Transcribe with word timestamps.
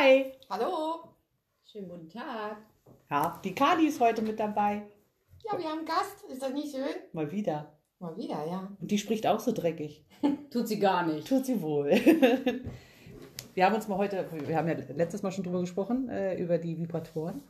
Hi. 0.00 0.32
Hallo. 0.48 1.14
Schönen 1.62 1.90
guten 1.90 2.08
Tag. 2.08 2.56
Ja, 3.10 3.38
die 3.44 3.54
Kali 3.54 3.86
ist 3.86 4.00
heute 4.00 4.22
mit 4.22 4.40
dabei. 4.40 4.86
Ja, 5.44 5.58
wir 5.58 5.66
haben 5.66 5.80
einen 5.80 5.86
Gast. 5.86 6.24
Ist 6.26 6.40
das 6.40 6.54
nicht 6.54 6.74
schön? 6.74 6.94
Mal 7.12 7.30
wieder. 7.30 7.78
Mal 7.98 8.16
wieder, 8.16 8.46
ja. 8.46 8.74
Und 8.80 8.90
die 8.90 8.96
spricht 8.96 9.26
auch 9.26 9.40
so 9.40 9.52
dreckig. 9.52 10.06
Tut 10.50 10.68
sie 10.68 10.78
gar 10.78 11.04
nicht. 11.04 11.28
Tut 11.28 11.44
sie 11.44 11.60
wohl. 11.60 11.90
Wir 13.54 13.66
haben 13.66 13.74
uns 13.74 13.88
mal 13.88 13.98
heute, 13.98 14.26
wir 14.46 14.56
haben 14.56 14.68
ja 14.68 14.76
letztes 14.94 15.22
Mal 15.22 15.32
schon 15.32 15.44
drüber 15.44 15.60
gesprochen, 15.60 16.08
äh, 16.08 16.40
über 16.40 16.56
die 16.56 16.78
Vibratoren. 16.78 17.42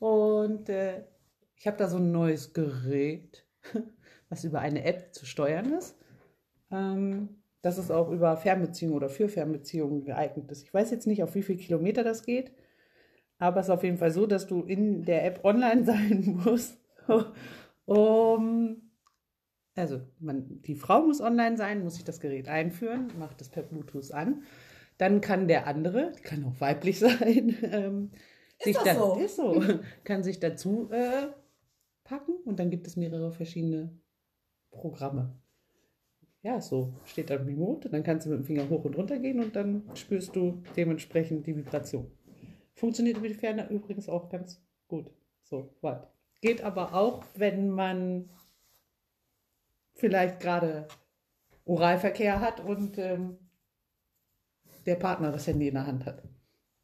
Und 0.00 0.68
äh, 0.68 1.04
ich 1.54 1.68
habe 1.68 1.76
da 1.76 1.88
so 1.88 1.98
ein 1.98 2.10
neues 2.10 2.52
Gerät, 2.52 3.46
was 4.28 4.42
über 4.42 4.58
eine 4.60 4.82
App 4.82 5.14
zu 5.14 5.24
steuern 5.24 5.72
ist. 5.74 5.96
Ähm, 6.72 7.42
dass 7.62 7.78
es 7.78 7.90
auch 7.90 8.10
über 8.10 8.36
Fernbeziehungen 8.36 8.96
oder 8.96 9.08
für 9.08 9.28
Fernbeziehungen 9.28 10.04
geeignet 10.04 10.50
ist. 10.50 10.62
Ich 10.62 10.74
weiß 10.74 10.90
jetzt 10.90 11.06
nicht, 11.06 11.22
auf 11.22 11.34
wie 11.34 11.42
viele 11.42 11.58
Kilometer 11.58 12.04
das 12.04 12.24
geht, 12.24 12.52
aber 13.38 13.60
es 13.60 13.66
ist 13.66 13.70
auf 13.70 13.82
jeden 13.82 13.98
Fall 13.98 14.10
so, 14.10 14.26
dass 14.26 14.46
du 14.46 14.62
in 14.62 15.04
der 15.04 15.24
App 15.24 15.44
online 15.44 15.84
sein 15.86 16.40
musst, 16.44 16.78
um 17.84 18.86
also 19.76 20.00
man, 20.18 20.62
die 20.62 20.74
Frau 20.74 21.02
muss 21.02 21.20
online 21.20 21.56
sein, 21.56 21.84
muss 21.84 21.96
sich 21.96 22.04
das 22.04 22.20
Gerät 22.20 22.48
einführen, 22.48 23.12
macht 23.18 23.40
es 23.42 23.50
per 23.50 23.62
Bluetooth 23.62 24.10
an. 24.12 24.42
Dann 24.98 25.20
kann 25.20 25.48
der 25.48 25.66
andere, 25.66 26.12
die 26.16 26.22
kann 26.22 26.44
auch 26.44 26.60
weiblich 26.60 26.98
sein, 27.00 27.56
ähm, 27.62 28.10
sich 28.58 28.74
das 28.74 28.84
da, 28.84 28.94
so? 28.94 29.14
ist 29.16 29.36
so, 29.36 29.62
kann 30.04 30.22
sich 30.22 30.40
dazu 30.40 30.88
äh, 30.90 31.28
packen 32.04 32.32
und 32.46 32.58
dann 32.58 32.70
gibt 32.70 32.86
es 32.86 32.96
mehrere 32.96 33.32
verschiedene 33.32 34.00
Programme. 34.70 35.38
Ja, 36.46 36.60
so 36.60 36.92
steht 37.04 37.30
da 37.30 37.34
Remote, 37.34 37.90
dann 37.90 38.04
kannst 38.04 38.24
du 38.24 38.30
mit 38.30 38.38
dem 38.38 38.44
Finger 38.44 38.68
hoch 38.68 38.84
und 38.84 38.96
runter 38.96 39.18
gehen 39.18 39.40
und 39.40 39.56
dann 39.56 39.82
spürst 39.96 40.36
du 40.36 40.62
dementsprechend 40.76 41.44
die 41.44 41.56
Vibration. 41.56 42.08
Funktioniert 42.72 43.16
über 43.16 43.26
die 43.26 43.34
übrigens 43.68 44.08
auch 44.08 44.28
ganz 44.28 44.64
gut. 44.86 45.10
So, 45.42 45.74
weit. 45.80 46.06
Geht 46.40 46.62
aber 46.62 46.94
auch, 46.94 47.24
wenn 47.34 47.70
man 47.70 48.30
vielleicht 49.94 50.38
gerade 50.38 50.86
Oralverkehr 51.64 52.40
hat 52.40 52.60
und 52.60 52.96
ähm, 52.96 53.38
der 54.86 54.94
Partner 54.94 55.32
das 55.32 55.48
Handy 55.48 55.66
in 55.66 55.74
der 55.74 55.88
Hand 55.88 56.06
hat. 56.06 56.22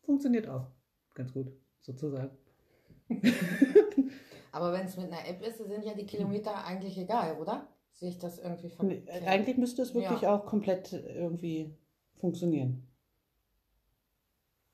Funktioniert 0.01 0.49
auch 0.49 0.67
ganz 1.15 1.33
gut, 1.33 1.53
sozusagen. 1.83 2.37
Aber 4.51 4.73
wenn 4.73 4.87
es 4.87 4.97
mit 4.97 5.07
einer 5.07 5.27
App 5.27 5.41
ist, 5.41 5.59
sind 5.59 5.85
ja 5.85 5.95
die 5.95 6.05
Kilometer 6.05 6.65
eigentlich 6.65 6.99
egal, 6.99 7.39
oder? 7.39 7.69
Sehe 7.93 8.09
ich 8.11 8.19
das 8.19 8.39
irgendwie 8.39 8.69
Nee, 8.83 9.01
verkehrt? 9.03 9.27
Eigentlich 9.29 9.57
müsste 9.59 9.83
es 9.83 9.95
wirklich 9.95 10.23
Ja. 10.23 10.35
auch 10.35 10.47
komplett 10.47 10.93
irgendwie 10.93 11.77
funktionieren. 12.19 12.89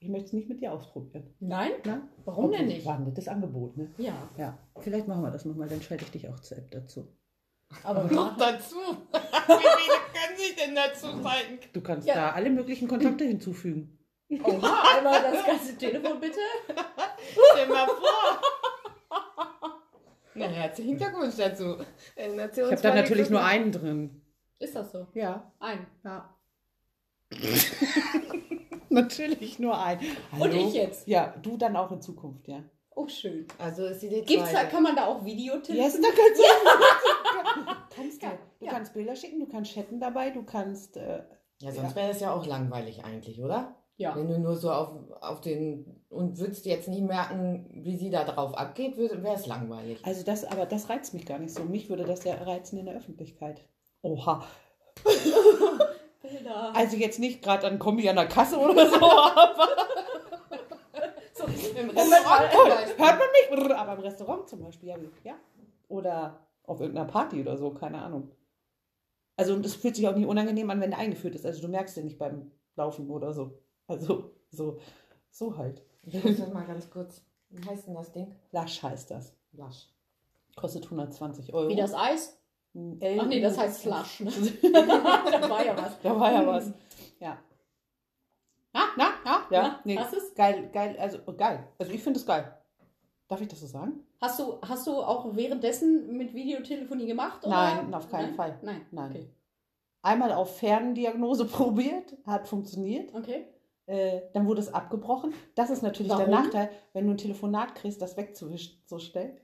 Ich 0.00 0.08
möchte 0.08 0.26
es 0.28 0.32
nicht 0.32 0.48
mit 0.48 0.60
dir 0.60 0.72
ausprobieren. 0.72 1.34
Nein? 1.40 1.72
Na? 1.84 2.08
Warum 2.24 2.52
denn 2.52 2.60
Obwohl, 2.60 2.74
nicht? 2.74 2.86
War 2.86 2.94
ein 2.96 3.04
nettes 3.04 3.26
Angebot, 3.26 3.76
ne? 3.76 3.90
Ja. 3.98 4.14
Ja, 4.36 4.56
vielleicht 4.78 5.08
machen 5.08 5.22
wir 5.22 5.30
das 5.32 5.44
nochmal, 5.44 5.68
dann 5.68 5.82
schalte 5.82 6.04
ich 6.04 6.10
dich 6.12 6.28
auch 6.28 6.38
zur 6.40 6.58
App 6.58 6.70
dazu. 6.70 7.08
Aber 7.82 8.04
Noch 8.04 8.36
dazu. 8.36 8.76
Wie 9.12 9.52
viele 9.52 9.98
können 10.14 10.36
sich 10.38 10.54
denn 10.56 10.74
dazu 10.74 11.06
schalten? 11.22 11.58
Du 11.72 11.80
kannst 11.80 12.06
Ja. 12.06 12.14
da 12.14 12.30
alle 12.32 12.48
möglichen 12.50 12.86
Kontakte 12.88 13.24
hinzufügen. 13.24 13.98
Oha, 14.30 14.98
einmal 14.98 15.22
das 15.22 15.44
ganze 15.44 15.76
Telefon 15.76 16.20
bitte. 16.20 16.38
Stell 17.52 17.66
mal 17.68 17.86
vor. 17.86 18.40
Na, 20.38 20.46
herzlichen 20.46 20.96
Glückwunsch 20.96 21.36
dazu. 21.36 21.76
Sie 22.16 22.22
Ich 22.22 22.62
habe 22.62 22.76
da 22.82 22.94
natürlich 22.94 23.30
nur 23.30 23.42
einen 23.44 23.72
drin. 23.72 24.22
Ist 24.58 24.74
das 24.74 24.92
so? 24.92 25.06
Ja, 25.14 25.52
Ein. 25.60 25.86
ja. 26.04 26.34
natürlich 28.88 29.58
nur 29.58 29.78
einen. 29.80 30.00
Und 30.38 30.52
ich 30.54 30.74
jetzt? 30.74 31.06
Ja, 31.06 31.34
du 31.42 31.56
dann 31.56 31.76
auch 31.76 31.92
in 31.92 32.00
Zukunft, 32.00 32.48
ja. 32.48 32.62
Oh, 32.94 33.06
schön. 33.06 33.46
Also 33.58 33.86
ist 33.86 34.02
die 34.02 34.08
Gibt's 34.08 34.52
da, 34.52 34.64
kann 34.64 34.82
man 34.82 34.96
da 34.96 35.06
auch 35.06 35.24
Videotelefon? 35.24 35.84
Yes, 35.84 36.00
da 36.00 36.08
kannst 36.08 36.40
du. 36.40 37.94
kannst 37.94 38.22
du. 38.22 38.26
Ja, 38.26 38.38
Du 38.58 38.66
ja. 38.66 38.72
kannst 38.72 38.92
Bilder 38.94 39.14
schicken, 39.14 39.38
du 39.38 39.46
kannst 39.46 39.72
chatten 39.72 40.00
dabei, 40.00 40.30
du 40.30 40.42
kannst. 40.42 40.96
Äh, 40.96 41.22
Ja, 41.60 41.70
sonst 41.70 41.94
wäre 41.94 42.08
das 42.08 42.20
ja 42.20 42.32
auch 42.34 42.44
langweilig 42.44 43.04
eigentlich, 43.04 43.40
oder? 43.40 43.76
Ja. 43.98 44.14
Wenn 44.14 44.28
du 44.28 44.38
nur 44.38 44.56
so 44.56 44.70
auf, 44.70 44.90
auf 45.20 45.40
den 45.40 46.02
und 46.08 46.38
würdest 46.38 46.64
jetzt 46.66 46.88
nicht 46.88 47.02
merken, 47.02 47.68
wie 47.72 47.96
sie 47.96 48.10
da 48.10 48.24
drauf 48.24 48.56
abgeht, 48.56 48.96
wäre 48.96 49.34
es 49.34 49.46
langweilig. 49.46 50.00
also 50.04 50.24
das, 50.24 50.44
aber 50.44 50.66
das 50.66 50.88
reizt 50.88 51.14
mich 51.14 51.26
gar 51.26 51.38
nicht 51.38 51.52
so. 51.52 51.64
Mich 51.64 51.90
würde 51.90 52.04
das 52.04 52.24
ja 52.24 52.34
reizen 52.34 52.78
in 52.78 52.86
der 52.86 52.96
Öffentlichkeit. 52.96 53.64
Oha. 54.02 54.44
Bilder. 56.22 56.72
Also 56.74 56.96
jetzt 56.96 57.18
nicht 57.18 57.42
gerade 57.42 57.66
an 57.66 57.78
Kombi 57.78 58.08
an 58.08 58.16
der 58.16 58.26
Kasse 58.28 58.56
oder 58.58 58.88
so, 58.88 58.96
aber 59.04 59.68
So, 61.34 61.44
Im 61.44 61.86
Moment 61.88 61.98
Restaurant 61.98 62.52
zum 62.52 62.66
hört 62.66 62.98
Beispiel. 62.98 63.04
man 63.06 63.66
mich. 63.68 63.76
Aber 63.76 63.92
im 63.94 64.00
Restaurant 64.00 64.48
zum 64.48 64.60
Beispiel, 64.60 64.88
ja. 64.88 64.96
ja. 65.24 65.34
Oder 65.88 66.46
auf 66.64 66.80
irgendeiner 66.80 67.08
Party 67.08 67.40
oder 67.40 67.56
so, 67.56 67.70
keine 67.70 68.00
Ahnung. 68.02 68.30
Also 69.36 69.54
und 69.54 69.64
es 69.64 69.74
fühlt 69.74 69.96
sich 69.96 70.06
auch 70.08 70.14
nicht 70.16 70.26
unangenehm 70.26 70.68
an, 70.70 70.80
wenn 70.80 70.90
der 70.90 70.98
eingeführt 70.98 71.34
ist. 71.34 71.46
Also 71.46 71.62
du 71.62 71.68
merkst 71.68 71.96
ja 71.96 72.02
nicht 72.02 72.18
beim 72.18 72.50
Laufen 72.76 73.08
oder 73.10 73.32
so. 73.32 73.58
Also 73.88 74.30
so, 74.50 74.78
so 75.30 75.56
halt. 75.56 75.82
Ich 76.04 76.22
muss 76.22 76.38
das 76.38 76.52
mal 76.52 76.66
ganz 76.66 76.88
kurz. 76.88 77.22
Wie 77.50 77.68
heißt 77.68 77.86
denn 77.86 77.94
das 77.94 78.12
Ding? 78.12 78.34
Lasch 78.52 78.82
heißt 78.82 79.10
das. 79.10 79.34
Lasch. 79.52 79.88
Kostet 80.54 80.84
120 80.84 81.52
Euro. 81.54 81.68
Wie 81.68 81.76
das 81.76 81.94
Eis? 81.94 82.38
L 82.74 83.20
Ach 83.20 83.26
nee, 83.26 83.40
das 83.40 83.58
heißt 83.58 83.82
Slush. 83.82 84.20
Ne? 84.20 84.30
da 84.72 85.50
war 85.50 85.64
ja 85.64 85.76
was. 85.76 86.00
Da 86.00 86.20
war 86.20 86.32
ja 86.32 86.46
was. 86.46 86.70
Ja. 87.18 87.38
Na, 88.72 88.82
na, 88.96 89.10
na, 89.24 89.46
ja. 89.50 89.62
Na, 89.62 89.80
nee. 89.84 89.96
hast 89.96 90.12
du's? 90.12 90.34
Geil, 90.34 90.68
geil, 90.72 90.96
also 91.00 91.18
oh, 91.26 91.32
geil. 91.32 91.66
Also 91.78 91.92
ich 91.92 92.02
finde 92.02 92.20
es 92.20 92.26
geil. 92.26 92.54
Darf 93.26 93.40
ich 93.40 93.48
das 93.48 93.60
so 93.60 93.66
sagen? 93.66 94.04
Hast 94.20 94.38
du, 94.38 94.58
hast 94.62 94.86
du 94.86 95.02
auch 95.02 95.34
währenddessen 95.34 96.16
mit 96.16 96.34
Videotelefonie 96.34 97.06
gemacht? 97.06 97.44
Oder? 97.44 97.56
Nein, 97.56 97.94
auf 97.94 98.08
keinen 98.08 98.28
Nein? 98.28 98.34
Fall. 98.34 98.58
Nein. 98.62 98.86
Nein. 98.90 99.10
Okay. 99.10 99.30
Einmal 100.02 100.32
auf 100.32 100.58
Ferndiagnose 100.58 101.44
probiert, 101.46 102.16
hat 102.26 102.46
funktioniert. 102.46 103.14
okay. 103.14 103.48
Äh, 103.88 104.20
dann 104.34 104.46
wurde 104.46 104.60
es 104.60 104.72
abgebrochen. 104.72 105.32
Das 105.54 105.70
ist 105.70 105.82
natürlich 105.82 106.12
der 106.12 106.28
Warum? 106.28 106.30
Nachteil, 106.44 106.70
wenn 106.92 107.06
du 107.06 107.12
ein 107.14 107.16
Telefonat 107.18 107.74
kriegst, 107.74 108.00
das 108.02 108.16
wegzuwischen 108.18 108.82
so 108.86 108.98
schnell. 108.98 109.40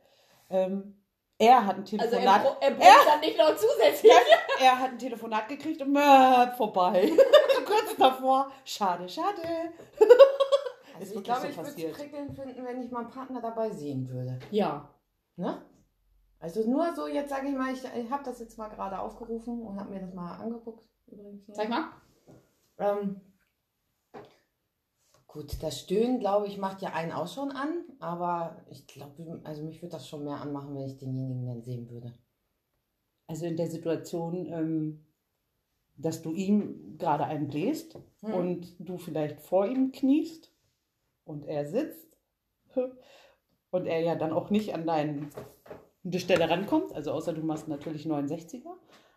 Ähm, 0.51 1.01
er 1.39 1.65
hat 1.67 1.77
ein 1.77 1.81
Also 1.85 1.97
Telefonat. 1.97 2.45
er, 2.45 2.51
bro- 2.51 2.57
er 2.61 2.71
braucht 2.73 3.09
dann 3.09 3.21
nicht 3.21 3.39
noch 3.39 3.57
zusätzlich. 3.57 4.13
er 4.61 4.79
hat 4.79 4.91
ein 4.91 4.99
Telefonat 4.99 5.49
gekriegt 5.49 5.81
und 5.83 5.97
äh, 5.97 6.53
vorbei. 6.57 7.11
Kurz 7.67 7.97
davor. 7.99 8.51
Schade, 8.65 9.09
schade. 9.09 9.41
Also 10.99 11.17
ich 11.17 11.25
glaube, 11.25 11.41
so 11.41 11.47
ich 11.49 11.57
würde 11.57 11.71
es 11.71 11.97
prickelnd 11.99 12.35
finden, 12.37 12.65
wenn 12.65 12.83
ich 12.83 12.91
meinen 12.91 13.09
Partner 13.09 13.41
dabei 13.41 13.71
sehen 13.71 14.09
würde. 14.09 14.39
Ja. 14.51 14.89
Ne? 15.37 15.61
Also 16.39 16.69
nur 16.71 16.95
so, 16.95 17.07
jetzt 17.09 17.31
sage 17.31 17.49
ich 17.49 17.55
mal, 17.57 17.73
ich, 17.73 17.83
ich 17.83 18.11
habe 18.11 18.23
das 18.25 18.39
jetzt 18.41 18.59
mal 18.59 18.69
gerade 18.69 18.99
aufgerufen 18.99 19.63
und 19.63 19.81
habe 19.81 19.91
mir 19.91 20.01
das 20.01 20.13
mal 20.15 20.37
angeguckt. 20.37 20.85
Übrigens. 21.07 21.47
Zeig 21.53 21.69
mal. 21.71 21.87
Ähm, 22.79 23.21
gut, 25.35 25.61
das 25.65 25.81
Stöhnen, 25.81 26.21
glaube 26.21 26.47
ich, 26.47 26.59
macht 26.59 26.81
ja 26.81 26.93
einen 26.93 27.11
auch 27.11 27.27
schon 27.27 27.51
an, 27.51 27.85
aber 27.99 28.65
ich 28.71 28.87
glaube, 28.87 29.41
also 29.43 29.65
mich 29.65 29.83
würde 29.83 29.97
das 29.97 30.09
schon 30.09 30.23
mehr 30.23 30.41
anmachen, 30.41 30.77
wenn 30.77 30.87
ich 30.87 30.97
denjenigen 30.97 31.45
dann 31.45 31.63
sehen 31.63 31.91
würde. 31.91 32.15
Also 33.27 33.45
in 33.45 33.57
der 33.57 33.67
Situation, 33.67 34.47
ähm, 34.47 35.07
dass 35.97 36.23
du 36.23 36.33
ihm 36.33 36.97
gerade 36.99 37.25
einen 37.25 37.49
bläst 37.49 37.99
Hm. 38.21 38.33
und 38.33 38.77
du 38.79 38.97
vielleicht 38.97 39.41
vor 39.41 39.67
ihm 39.67 39.91
kniest 39.91 40.53
und 41.25 41.45
er 41.47 41.67
sitzt 41.67 42.17
und 43.71 43.87
er 43.87 44.01
ja 44.03 44.15
dann 44.15 44.33
auch 44.33 44.51
nicht 44.51 44.73
an 44.73 44.87
deine 44.87 45.31
Stelle 46.17 46.49
rankommt, 46.49 46.93
also 46.93 47.11
außer 47.11 47.33
du 47.33 47.43
machst 47.43 47.67
natürlich 47.67 48.07
69er. 48.07 48.73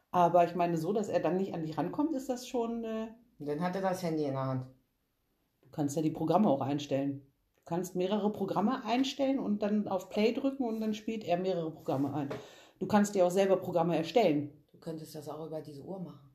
Aber 0.09 0.45
ich 0.45 0.56
meine, 0.56 0.77
so, 0.77 0.94
dass 0.94 1.09
er 1.09 1.19
dann 1.19 1.38
nicht 1.38 1.53
an 1.53 1.61
dich 1.61 1.77
rankommt, 1.77 2.16
ist 2.16 2.29
das 2.29 2.47
schon. 2.47 2.83
Äh, 2.83 3.09
dann 3.38 3.61
hat 3.61 3.75
er 3.75 3.83
das 3.83 4.01
Handy 4.01 4.23
in 4.23 4.31
der 4.31 4.45
Hand. 4.45 4.76
Du 5.67 5.75
kannst 5.75 5.95
ja 5.95 6.01
die 6.01 6.12
Programme 6.12 6.50
auch 6.50 6.62
einstellen. 6.62 7.21
Du 7.57 7.63
kannst 7.65 7.95
mehrere 7.95 8.31
Programme 8.31 8.83
einstellen 8.86 9.39
und 9.39 9.62
dann 9.62 9.88
auf 9.88 10.09
Play 10.09 10.33
drücken 10.33 10.63
und 10.63 10.80
dann 10.80 10.94
spielt 10.94 11.25
er 11.25 11.38
mehrere 11.38 11.71
Programme 11.71 12.13
ein. 12.13 12.30
Du 12.80 12.88
kannst 12.88 13.13
dir 13.13 13.25
auch 13.25 13.31
selber 13.31 13.57
Programme 13.57 13.97
erstellen. 13.97 14.51
Du 14.71 14.77
könntest 14.77 15.15
das 15.15 15.27
auch 15.27 15.45
über 15.45 15.62
diese 15.62 15.83
Uhr 15.83 16.00
machen. 16.00 16.30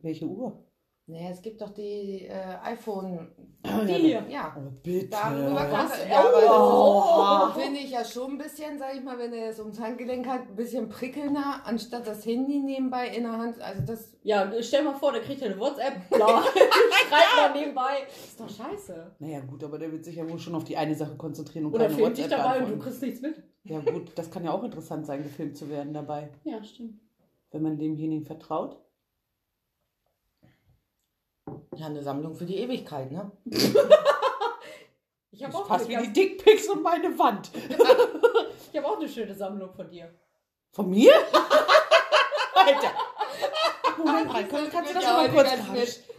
Welche 0.00 0.26
Uhr? 0.26 0.67
Naja, 1.10 1.30
es 1.30 1.40
gibt 1.40 1.60
doch 1.62 1.70
die 1.70 2.26
äh, 2.26 2.56
iPhone. 2.64 3.28
Die 3.64 3.92
hier. 3.94 4.24
Ja. 4.28 4.54
Oh, 4.58 4.70
bitte. 4.82 5.08
Darüber 5.08 5.64
kannst 5.64 6.04
du, 6.04 6.08
ja, 6.08 6.20
aber 6.20 6.42
Oh. 6.46 7.46
das 7.54 7.62
finde 7.64 7.80
ich 7.80 7.90
ja 7.90 8.04
schon 8.04 8.32
ein 8.32 8.38
bisschen, 8.38 8.78
sag 8.78 8.94
ich 8.94 9.02
mal, 9.02 9.18
wenn 9.18 9.32
er 9.32 9.48
es 9.48 9.58
ums 9.58 9.80
Handgelenk 9.80 10.26
hat, 10.26 10.42
ein 10.48 10.54
bisschen 10.54 10.88
prickelnder, 10.90 11.62
anstatt 11.64 12.06
das 12.06 12.24
Handy 12.26 12.60
nebenbei 12.60 13.08
in 13.08 13.22
der 13.22 13.32
Hand. 13.32 13.58
Also 13.60 13.82
das, 13.86 14.12
Ja, 14.22 14.52
stell 14.60 14.84
mal 14.84 14.94
vor, 14.94 15.12
der 15.12 15.22
kriegt 15.22 15.40
ja 15.40 15.46
eine 15.48 15.58
WhatsApp. 15.58 15.94
Bla. 16.10 16.42
Schreibt 16.42 17.36
mal 17.54 17.58
nebenbei. 17.58 18.02
Ist 18.08 18.38
doch 18.38 18.48
scheiße. 18.50 19.16
Naja, 19.18 19.40
gut, 19.40 19.64
aber 19.64 19.78
der 19.78 19.90
wird 19.90 20.04
sich 20.04 20.16
ja 20.16 20.28
wohl 20.28 20.38
schon 20.38 20.54
auf 20.54 20.64
die 20.64 20.76
eine 20.76 20.94
Sache 20.94 21.16
konzentrieren 21.16 21.66
und 21.66 21.74
Oder 21.74 21.86
keine 21.86 21.96
filmt 21.96 22.18
dich 22.18 22.24
WhatsApp 22.26 22.38
dabei 22.42 22.64
und 22.64 22.70
du 22.70 22.78
kriegst 22.78 23.02
nichts 23.02 23.20
mit. 23.22 23.42
Ja, 23.64 23.80
gut, 23.80 24.12
das 24.14 24.30
kann 24.30 24.44
ja 24.44 24.52
auch 24.52 24.62
interessant 24.62 25.06
sein, 25.06 25.22
gefilmt 25.22 25.56
zu 25.56 25.68
werden 25.70 25.94
dabei, 25.94 26.30
Ja, 26.44 26.62
stimmt. 26.62 27.00
wenn 27.50 27.62
man 27.62 27.78
demjenigen 27.78 28.24
vertraut. 28.26 28.78
Ja, 31.76 31.86
eine 31.86 32.02
Sammlung 32.02 32.34
für 32.34 32.44
die 32.44 32.56
Ewigkeit, 32.56 33.10
ne? 33.12 33.30
Ich 35.30 35.44
habe 35.44 35.56
auch, 35.56 35.68
passt 35.68 35.88
wie 35.88 35.96
die 35.96 36.12
Dickpics 36.12 36.68
und 36.68 36.82
meine 36.82 37.16
Wand. 37.16 37.52
ich 38.72 38.76
hab 38.76 38.84
auch 38.84 38.96
eine 38.96 39.08
schöne 39.08 39.32
Sammlung 39.32 39.72
von 39.72 39.88
dir. 39.88 40.12
Von 40.72 40.90
mir? 40.90 41.12
Alter. 42.54 42.90
Moment 43.96 44.32
kann, 44.32 44.68
kannst 44.68 44.90
du 44.90 44.94
das 44.94 45.04
mal 45.04 45.30
kurz 45.30 45.50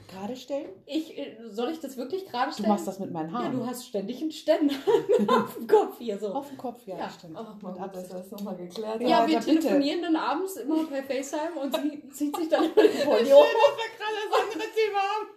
gerade, 0.09 0.35
stellen? 0.35 0.69
Ich, 0.85 1.17
äh, 1.17 1.37
soll 1.49 1.69
ich 1.69 1.79
das 1.79 1.95
wirklich 1.97 2.25
gerade 2.25 2.47
Du 2.49 2.53
stellen? 2.57 2.69
machst 2.69 2.87
das 2.87 2.99
mit 2.99 3.11
meinen 3.11 3.31
Ja, 3.31 3.39
Haaren. 3.39 3.51
du 3.53 3.65
hast 3.65 3.85
ständig 3.85 4.21
einen 4.21 4.31
Ständer 4.31 4.73
auf 5.27 5.55
dem 5.55 5.67
Kopf 5.67 5.97
hier 5.99 6.17
so. 6.19 6.33
Auf 6.33 6.47
dem 6.49 6.57
Kopf, 6.57 6.85
ja, 6.87 6.97
Ja. 6.97 7.09
stimmt. 7.09 7.37
Ach, 7.37 7.61
mal 7.61 7.71
gut, 7.71 7.79
dass 7.79 7.87
Absicht. 7.89 8.09
wir 8.13 8.19
das 8.19 8.31
nochmal 8.31 8.55
geklärt 8.57 9.01
Ja, 9.01 9.07
Ja, 9.07 9.27
wir 9.27 9.33
ja, 9.35 9.39
bitte. 9.39 9.59
telefonieren 9.59 10.01
dann 10.01 10.15
abends 10.15 10.55
immer 10.57 10.83
per 10.85 11.03
FaceTime 11.03 11.59
und 11.61 11.75
sie 11.75 12.09
zieht 12.11 12.35
sich 12.35 12.49
dann 12.49 12.65
über 12.71 12.81
den 12.81 12.91
Schön, 12.91 13.05
Polio. 13.05 13.19
dass 13.19 13.77
wir 13.77 13.89
gerade 13.97 14.19
das 14.29 14.41
andere 14.41 14.69
Thema 14.75 14.99
haben. 14.99 15.27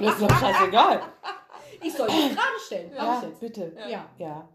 Das 0.00 0.14
ist 0.14 0.22
doch 0.22 0.40
scheißegal. 0.40 1.02
Ich 1.82 1.92
soll 1.92 2.06
dich 2.08 2.30
gerade 2.30 2.58
stellen. 2.66 2.92
Ja, 2.94 3.22
jetzt. 3.22 3.40
bitte. 3.40 3.76
Ja. 3.88 4.08
Ja. 4.18 4.48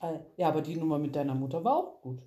Äh, 0.00 0.18
Ja, 0.36 0.48
aber 0.48 0.62
die 0.62 0.76
Nummer 0.76 0.98
mit 0.98 1.14
deiner 1.14 1.34
Mutter 1.34 1.62
war 1.62 1.76
auch 1.76 2.00
gut. 2.00 2.20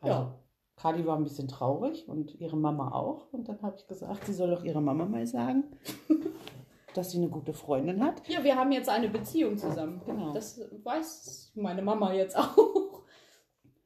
Also, 0.00 0.14
Ja. 0.14 0.38
Kali 0.76 1.06
war 1.06 1.16
ein 1.16 1.24
bisschen 1.24 1.48
traurig 1.48 2.06
und 2.06 2.38
ihre 2.38 2.56
Mama 2.56 2.92
auch. 2.92 3.32
Und 3.32 3.48
dann 3.48 3.60
habe 3.62 3.76
ich 3.78 3.86
gesagt, 3.86 4.26
sie 4.26 4.34
soll 4.34 4.50
doch 4.50 4.62
ihrer 4.62 4.82
Mama 4.82 5.06
mal 5.06 5.26
sagen, 5.26 5.64
dass 6.94 7.10
sie 7.10 7.18
eine 7.18 7.28
gute 7.28 7.54
Freundin 7.54 8.04
hat. 8.04 8.26
Ja, 8.28 8.44
wir 8.44 8.56
haben 8.56 8.72
jetzt 8.72 8.88
eine 8.88 9.08
Beziehung 9.08 9.56
zusammen. 9.56 10.02
Genau. 10.04 10.32
Das 10.32 10.60
weiß 10.84 11.52
meine 11.54 11.82
Mama 11.82 12.12
jetzt 12.12 12.36
auch. 12.38 13.02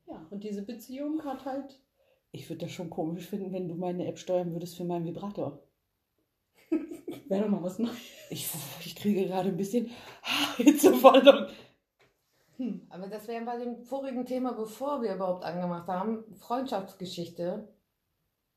Ja, 0.07 0.27
und 0.31 0.43
diese 0.43 0.63
Beziehung 0.63 1.25
hat 1.25 1.45
halt. 1.45 1.81
Ich 2.33 2.49
würde 2.49 2.67
das 2.67 2.73
schon 2.73 2.91
komisch 2.91 3.29
finden, 3.29 3.53
wenn 3.53 3.69
du 3.69 3.75
meine 3.77 4.07
App 4.07 4.19
steuern 4.19 4.53
würdest 4.53 4.77
für 4.77 4.85
meinen 4.85 5.07
Vibrator. 5.07 5.63
Wäre 7.29 7.45
doch 7.45 7.51
mal 7.51 7.63
was 7.63 7.79
Neues. 7.79 7.97
Ich, 8.31 8.49
ich 8.85 8.97
kriege 8.97 9.27
gerade 9.27 9.49
ein 9.49 9.57
bisschen 9.57 9.91
Hitzewallung. 10.57 11.47
Aber 12.91 13.07
das 13.07 13.27
wäre 13.29 13.45
bei 13.45 13.57
dem 13.57 13.83
vorigen 13.83 14.27
Thema, 14.27 14.53
bevor 14.53 15.03
wir 15.03 15.15
überhaupt 15.15 15.45
angemacht 15.45 15.89
haben, 15.89 16.25
Freundschaftsgeschichte, 16.37 17.69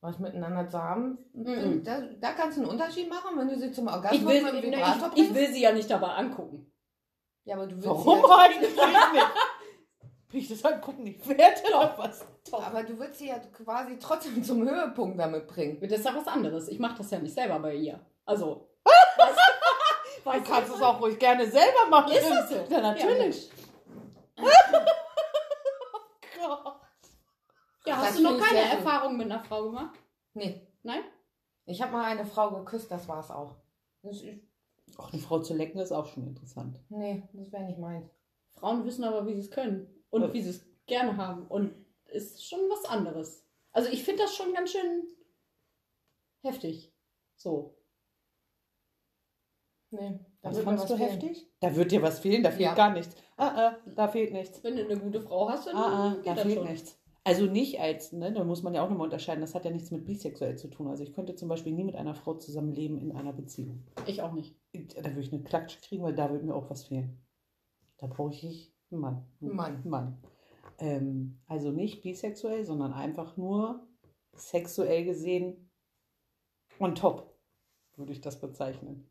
was 0.01 0.19
miteinander 0.19 0.67
zu 0.67 0.81
haben. 0.81 1.17
Mhm. 1.33 1.83
Da, 1.83 2.01
da 2.19 2.33
kannst 2.33 2.57
du 2.57 2.61
einen 2.61 2.71
Unterschied 2.71 3.09
machen, 3.09 3.37
wenn 3.37 3.47
du 3.47 3.57
sie 3.57 3.71
zum 3.71 3.87
Ich 3.87 3.93
Orgasmus 3.93 4.33
will, 4.33 4.43
mit 4.43 4.53
dem 4.53 4.71
Vibrator 4.71 5.11
ich, 5.15 5.23
ich 5.23 5.33
will 5.33 5.53
sie 5.53 5.61
ja 5.61 5.71
nicht 5.71 5.89
dabei 5.89 6.09
angucken. 6.09 6.71
Ja, 7.45 7.55
aber 7.55 7.67
du 7.67 7.75
willst 7.75 7.87
Warum 7.87 8.21
sie 8.21 8.27
ja, 8.27 8.37
eigentlich 8.37 8.75
nicht? 8.75 9.25
Will 10.31 10.41
ich 10.41 10.49
das 10.49 10.65
angucken? 10.65 11.05
Ich 11.05 11.27
werde 11.27 11.61
doch 11.71 11.97
was. 11.97 12.25
aber 12.51 12.83
du 12.83 12.97
willst 12.97 13.19
sie 13.19 13.27
ja 13.27 13.39
quasi 13.39 13.97
trotzdem 13.99 14.43
zum 14.43 14.67
Höhepunkt 14.67 15.19
damit 15.19 15.47
bringen. 15.47 15.79
Das 15.81 15.99
ist 15.99 16.05
ja 16.05 16.15
was 16.15 16.27
anderes. 16.27 16.67
Ich 16.69 16.79
mache 16.79 16.97
das 16.97 17.11
ja 17.11 17.19
nicht 17.19 17.33
selber 17.33 17.59
bei 17.59 17.75
ihr. 17.75 17.99
Also. 18.25 18.69
Du 20.25 20.41
kannst 20.41 20.73
es 20.73 20.81
auch 20.81 21.01
ruhig 21.01 21.19
gerne 21.19 21.45
selber 21.45 21.89
machen. 21.89 22.13
Ist 22.13 22.29
das 22.29 22.49
so? 22.49 22.55
Ja, 22.69 22.79
natürlich. 22.79 23.49
Ja, 23.49 23.62
Das 27.85 27.97
hast 27.97 28.19
du 28.19 28.23
noch 28.23 28.39
keine. 28.39 28.59
Erfahrung 28.59 29.17
mit 29.17 29.29
einer 29.31 29.43
Frau 29.43 29.63
gemacht? 29.63 29.99
Nee. 30.33 30.67
Nein? 30.83 31.03
Ich 31.65 31.81
habe 31.81 31.91
mal 31.91 32.05
eine 32.05 32.25
Frau 32.25 32.51
geküsst, 32.51 32.89
das 32.91 33.07
war's 33.07 33.31
auch. 33.31 33.55
Das 34.01 34.21
ist, 34.21 34.39
Auch 34.97 35.11
eine 35.11 35.21
Frau 35.21 35.39
zu 35.39 35.53
lecken 35.53 35.79
ist 35.79 35.91
auch 35.91 36.05
schon 36.07 36.27
interessant. 36.27 36.77
nee, 36.89 37.27
das 37.33 37.51
wäre 37.51 37.63
nicht 37.63 37.79
meins. 37.79 38.09
Frauen 38.51 38.85
wissen 38.85 39.03
aber, 39.03 39.25
wie 39.27 39.33
sie 39.33 39.39
es 39.41 39.51
können. 39.51 39.87
Und 40.09 40.21
Ja. 40.23 40.33
wie 40.33 40.41
sie 40.41 40.49
es 40.51 40.65
gerne 40.85 41.17
haben. 41.17 41.47
Und 41.47 41.73
ist 42.07 42.45
schon 42.47 42.59
was 42.69 42.85
anderes. 42.85 43.45
Also 43.71 43.89
ich 43.89 44.03
finde 44.03 44.23
das 44.23 44.35
schon 44.35 44.53
ganz 44.53 44.71
schön 44.71 45.07
heftig. 46.43 46.93
So. 47.35 47.75
Nee, 49.89 50.19
da 50.41 50.49
Was 50.49 50.57
wird 50.57 50.65
mir 50.65 50.71
fandst 50.77 50.89
du 50.89 50.97
fehlen. 50.97 51.09
heftig? 51.09 51.47
Da 51.59 51.75
wird 51.75 51.91
dir 51.91 52.01
was 52.01 52.19
fehlen, 52.19 52.43
da 52.43 52.49
fehlt 52.49 52.61
Ja. 52.61 52.75
gar 52.75 52.91
nichts. 52.91 53.15
Ah, 53.37 53.47
ah, 53.47 53.77
da 53.95 54.07
fehlt 54.07 54.31
nichts. 54.33 54.63
Wenn 54.63 54.75
du 54.75 54.83
eine 54.85 54.97
gute 54.99 55.21
Frau 55.21 55.49
hast, 55.49 55.67
dann 55.67 55.75
Ah, 55.75 56.11
ah, 56.11 56.15
geht 56.15 56.27
da 56.27 56.33
das 56.35 56.43
fehlt 56.43 56.57
schon. 56.57 56.67
nichts. 56.67 56.99
Also 57.25 57.45
nicht 57.45 57.79
als, 57.79 58.11
ne, 58.11 58.33
da 58.33 58.43
muss 58.43 58.63
man 58.63 58.73
ja 58.73 58.83
auch 58.83 58.89
nochmal 58.89 59.05
unterscheiden, 59.07 59.39
das 59.41 59.55
hat 59.55 59.63
ja 59.63 59.71
nichts 59.71 59.91
mit 59.91 60.05
bisexuell 60.05 60.57
zu 60.57 60.67
tun. 60.67 60.87
Also 60.89 61.03
ich 61.03 61.13
könnte 61.13 61.35
zum 61.35 61.47
Beispiel 61.47 61.71
nie 61.71 61.85
mit 61.85 61.95
einer 61.95 62.15
Frau 62.15 62.33
zusammenleben 62.33 62.97
in 62.97 63.13
einer 63.13 63.31
Beziehung. 63.31 63.83
Ich 64.07 64.21
auch 64.21 64.33
nicht. 64.33 64.55
Da 64.73 65.05
würde 65.05 65.21
ich 65.21 65.31
eine 65.33 65.43
Klatsche 65.43 65.79
kriegen, 65.79 66.03
weil 66.03 66.15
da 66.15 66.29
würde 66.29 66.45
mir 66.45 66.53
auch 66.53 66.69
was 66.69 66.83
fehlen. 66.83 67.25
Da 67.97 68.07
brauche 68.07 68.33
ich 68.33 68.73
einen 68.91 68.99
Mann. 69.01 69.25
Einen 69.41 69.55
Mann. 69.55 69.75
Einen 69.75 69.89
Mann. 69.89 70.23
Ähm, 70.79 71.39
also 71.47 71.71
nicht 71.71 72.01
bisexuell, 72.01 72.65
sondern 72.65 72.91
einfach 72.93 73.37
nur 73.37 73.87
sexuell 74.33 75.05
gesehen 75.05 75.69
on 76.79 76.95
top, 76.95 77.33
würde 77.95 78.11
ich 78.11 78.19
das 78.19 78.39
bezeichnen. 78.39 79.07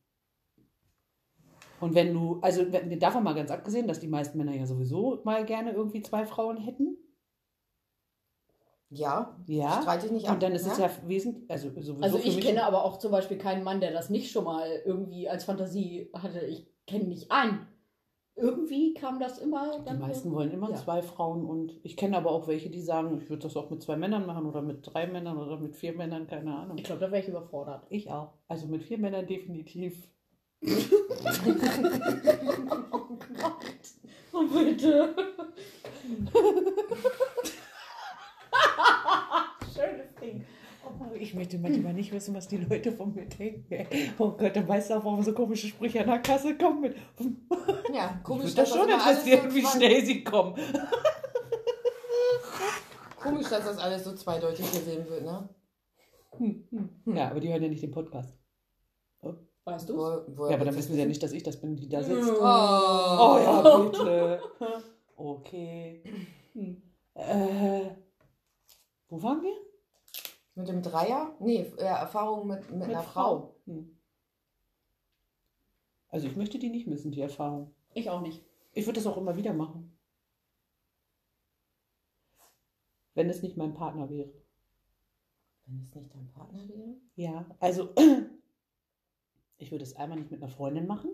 Und 1.83 1.95
wenn 1.97 2.15
du, 2.15 2.39
also 2.43 2.65
davon 2.65 3.25
mal 3.25 3.35
ganz 3.35 3.51
abgesehen, 3.51 3.89
dass 3.89 3.99
die 3.99 4.07
meisten 4.07 4.39
Männer 4.39 4.55
ja 4.55 4.67
sowieso 4.67 5.21
mal 5.25 5.45
gerne 5.45 5.73
irgendwie 5.73 6.01
zwei 6.01 6.25
Frauen 6.25 6.57
hätten. 6.57 6.97
Ja, 8.89 9.37
Ja. 9.47 9.81
streite 9.83 10.07
ich 10.07 10.13
nicht 10.13 10.29
ab. 10.29 10.35
Und 10.35 10.43
dann 10.45 10.53
ist 10.53 10.67
es 10.67 10.79
ja 10.79 10.89
wesentlich, 11.07 11.51
also 11.51 11.71
sowieso 11.71 11.97
Also 12.01 12.19
ich 12.19 12.41
kenne 12.41 12.63
aber 12.65 12.85
auch 12.85 12.99
zum 12.99 13.11
Beispiel 13.11 13.39
keinen 13.39 13.65
Mann, 13.65 13.81
der 13.81 13.91
das 13.93 14.11
nicht 14.11 14.31
schon 14.31 14.45
mal 14.45 14.69
irgendwie 14.85 15.29
als 15.29 15.43
Fantasie 15.45 16.09
hatte. 16.15 16.41
Ich 16.47 16.69
kenne 16.87 17.05
nicht 17.07 17.33
einen. 17.33 17.67
Irgendwie 18.37 18.95
kam 18.95 19.19
das 19.19 19.39
immer 19.39 19.79
Die 19.81 19.85
dann. 19.87 19.99
meisten 19.99 20.33
wollen 20.33 20.53
immer 20.53 20.71
Ja. 20.71 20.77
zwei 20.77 21.03
Frauen 21.03 21.45
und 21.45 21.81
ich 21.83 21.97
kenne 21.97 22.17
aber 22.17 22.31
auch 22.31 22.47
welche, 22.49 22.71
die 22.71 22.81
sagen, 22.81 23.19
ich 23.21 23.29
würde 23.29 23.43
das 23.43 23.57
auch 23.57 23.71
mit 23.71 23.83
zwei 23.83 23.97
Männern 23.97 24.25
machen 24.27 24.47
oder 24.47 24.63
mit 24.63 24.79
drei 24.83 25.07
Männern 25.07 25.37
oder 25.37 25.59
mit 25.59 25.75
vier 25.75 25.95
Männern, 25.95 26.27
keine 26.29 26.55
Ahnung. 26.57 26.79
Ich 26.79 26.85
glaube, 26.85 27.01
da 27.01 27.11
wäre 27.11 27.23
ich 27.23 27.29
überfordert. 27.29 27.87
Ich 27.91 28.09
auch. 28.11 28.35
Also 28.47 28.69
mit 28.69 28.85
vier 28.85 28.99
Männern 28.99 29.27
definitiv. 29.27 30.09
Oh, 34.33 34.45
bitte. 34.47 35.15
Schönes 39.75 40.15
Ding. 40.21 40.45
Ich 41.19 41.35
möchte 41.35 41.59
manchmal 41.59 41.95
nicht 41.95 42.13
wissen, 42.13 42.35
was 42.35 42.49
die 42.49 42.59
Leute 42.59 42.93
von 42.93 43.15
mir 43.15 43.27
denken. 43.27 43.87
Oh 44.19 44.31
Gott, 44.31 44.55
dann 44.57 44.69
weißt 44.69 44.91
du 44.91 44.95
auch, 44.95 45.05
warum 45.05 45.23
so 45.23 45.33
komische 45.33 45.69
Sprüche 45.69 46.01
an 46.01 46.07
der 46.07 46.19
Kasse 46.21 46.57
kommen. 46.57 46.81
Mit, 46.81 46.97
Ja, 47.93 48.17
ich 48.19 48.25
komisch, 48.25 48.45
würde 48.45 48.57
dass 48.57 48.71
das 48.71 48.79
schon 48.79 48.89
so 49.49 49.55
wie 49.55 49.67
schnell 49.67 50.05
sie 50.05 50.25
kommen. 50.25 50.55
Komisch, 53.21 53.49
dass 53.49 53.65
das 53.65 53.79
alles 53.79 54.05
so 54.05 54.15
zweideutig 54.15 54.71
gesehen 54.71 55.09
wird, 55.09 55.25
ne? 55.25 55.49
Ja, 57.07 57.31
aber 57.31 57.41
die 57.41 57.49
hören 57.49 57.63
ja 57.63 57.69
nicht 57.69 57.83
den 57.83 57.91
Podcast. 57.93 58.42
Weißt 59.65 59.89
du? 59.89 59.97
Wo, 59.97 60.49
Ja, 60.49 60.57
aber 60.57 60.65
dann 60.65 60.77
wissen 60.77 60.95
sie 60.95 60.99
ja 60.99 61.07
nicht, 61.07 61.23
dass 61.23 61.33
ich 61.33 61.43
das 61.43 61.61
bin, 61.61 61.77
die 61.77 61.89
da 61.89 62.03
sitzt. 62.03 62.31
Oh, 62.31 62.43
Oh 62.43 63.39
ja, 63.39 63.79
bitte. 63.79 64.43
Okay. 65.17 66.03
Hm. 66.53 66.83
Äh, 67.15 67.91
wo 69.09 69.23
waren 69.23 69.43
wir? 69.43 69.55
Mit 70.55 70.69
dem 70.69 70.83
Dreier? 70.83 71.35
Nee, 71.39 71.61
äh, 71.79 71.85
Erfahrung 71.85 72.49
mit, 72.49 72.71
mit, 72.71 72.83
einer 72.83 73.03
Frau. 73.03 73.55
Hm. 73.67 73.97
Also 76.09 76.27
ich 76.27 76.37
möchte 76.37 76.59
die 76.59 76.69
nicht 76.69 76.87
missen, 76.87 77.13
die 77.13 77.21
Erfahrung. 77.21 77.75
Ich 77.95 78.11
auch 78.11 78.21
nicht. 78.21 78.45
Ich 78.73 78.87
würde 78.87 79.01
das 79.01 79.07
auch 79.07 79.17
immer 79.17 79.37
wieder 79.37 79.53
machen. 79.53 79.97
Wenn 83.15 83.31
es 83.31 83.43
nicht 83.43 83.57
mein 83.57 83.75
Partner 83.75 84.11
wäre. 84.11 84.33
Wenn 85.67 85.81
es 85.81 85.95
nicht 85.95 86.15
dein 86.15 86.31
Partner 86.33 86.69
wäre? 86.69 86.97
Ja, 87.15 87.47
also 87.61 87.95
ich 89.63 89.71
würde 89.71 89.85
es 89.85 89.97
einmal 89.97 90.19
nicht 90.19 90.31
mit 90.31 90.43
einer 90.43 90.51
Freundin 90.51 90.87
machen, 90.87 91.11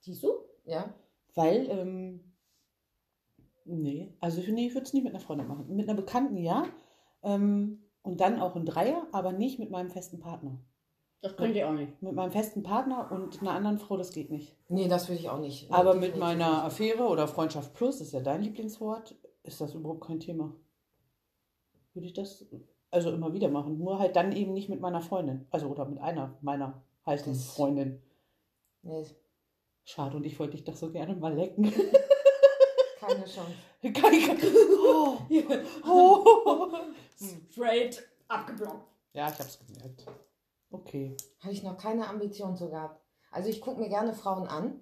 Siehst 0.00 0.22
du? 0.22 0.30
Ja. 0.64 0.94
weil, 1.34 1.68
ähm, 1.70 2.32
nee, 3.64 4.14
also 4.20 4.40
nee, 4.40 4.68
ich 4.68 4.74
würde 4.74 4.86
es 4.86 4.92
nicht 4.94 5.04
mit 5.04 5.12
einer 5.12 5.22
Freundin 5.22 5.48
machen. 5.48 5.74
Mit 5.74 5.88
einer 5.88 6.00
Bekannten 6.00 6.38
ja. 6.38 6.66
Ähm, 7.22 7.82
und 8.02 8.20
dann 8.20 8.40
auch 8.40 8.56
ein 8.56 8.64
Dreier, 8.64 9.06
aber 9.12 9.32
nicht 9.32 9.58
mit 9.58 9.70
meinem 9.70 9.90
festen 9.90 10.20
Partner. 10.20 10.58
Das 11.20 11.36
könnt 11.36 11.54
ihr 11.54 11.68
auch 11.68 11.74
nicht. 11.74 12.00
Mit 12.00 12.14
meinem 12.14 12.30
festen 12.32 12.62
Partner 12.62 13.12
und 13.12 13.42
einer 13.42 13.52
anderen 13.52 13.78
Frau, 13.78 13.98
das 13.98 14.12
geht 14.12 14.30
nicht. 14.30 14.56
Nee, 14.68 14.88
das 14.88 15.08
würde 15.08 15.20
ich 15.20 15.28
auch 15.28 15.38
nicht. 15.38 15.70
Aber 15.70 15.92
Definitiv 15.92 16.14
mit 16.14 16.20
meiner 16.20 16.50
nicht. 16.50 16.64
Affäre 16.64 17.02
oder 17.04 17.28
Freundschaft 17.28 17.74
Plus, 17.74 17.98
das 17.98 18.08
ist 18.08 18.12
ja 18.14 18.20
dein 18.20 18.42
Lieblingswort, 18.42 19.14
ist 19.42 19.60
das 19.60 19.74
überhaupt 19.74 20.06
kein 20.06 20.20
Thema. 20.20 20.54
Würde 21.92 22.06
ich 22.06 22.14
das 22.14 22.46
also 22.90 23.10
immer 23.12 23.34
wieder 23.34 23.48
machen. 23.48 23.78
Nur 23.78 23.98
halt 23.98 24.16
dann 24.16 24.32
eben 24.32 24.54
nicht 24.54 24.70
mit 24.70 24.80
meiner 24.80 25.02
Freundin. 25.02 25.46
Also 25.50 25.68
oder 25.68 25.84
mit 25.84 25.98
einer 25.98 26.38
meiner 26.40 26.82
heißen 27.06 27.32
Das- 27.32 27.44
Freundin. 27.46 28.02
Nee, 28.82 29.06
Schade, 29.84 30.16
und 30.16 30.24
ich 30.24 30.38
wollte 30.38 30.52
dich 30.56 30.64
doch 30.64 30.76
so 30.76 30.90
gerne 30.92 31.14
mal 31.16 31.34
lecken. 31.34 31.64
keine 33.00 33.24
Chance. 33.24 33.52
Geil. 33.82 34.38
oh. 34.86 35.18
Oh. 35.86 36.68
Straight 37.50 38.02
abgeblockt. 38.28 38.86
Ja, 39.12 39.28
ich 39.28 39.38
hab's 39.38 39.58
gemerkt. 39.66 40.06
Okay. 40.70 41.16
Habe 41.40 41.52
ich 41.52 41.62
noch 41.64 41.76
keine 41.76 42.06
Ambition 42.08 42.56
zu 42.56 42.70
gehabt. 42.70 43.00
Also 43.32 43.48
ich 43.48 43.60
gucke 43.60 43.80
mir 43.80 43.88
gerne 43.88 44.12
Frauen 44.14 44.46
an. 44.46 44.80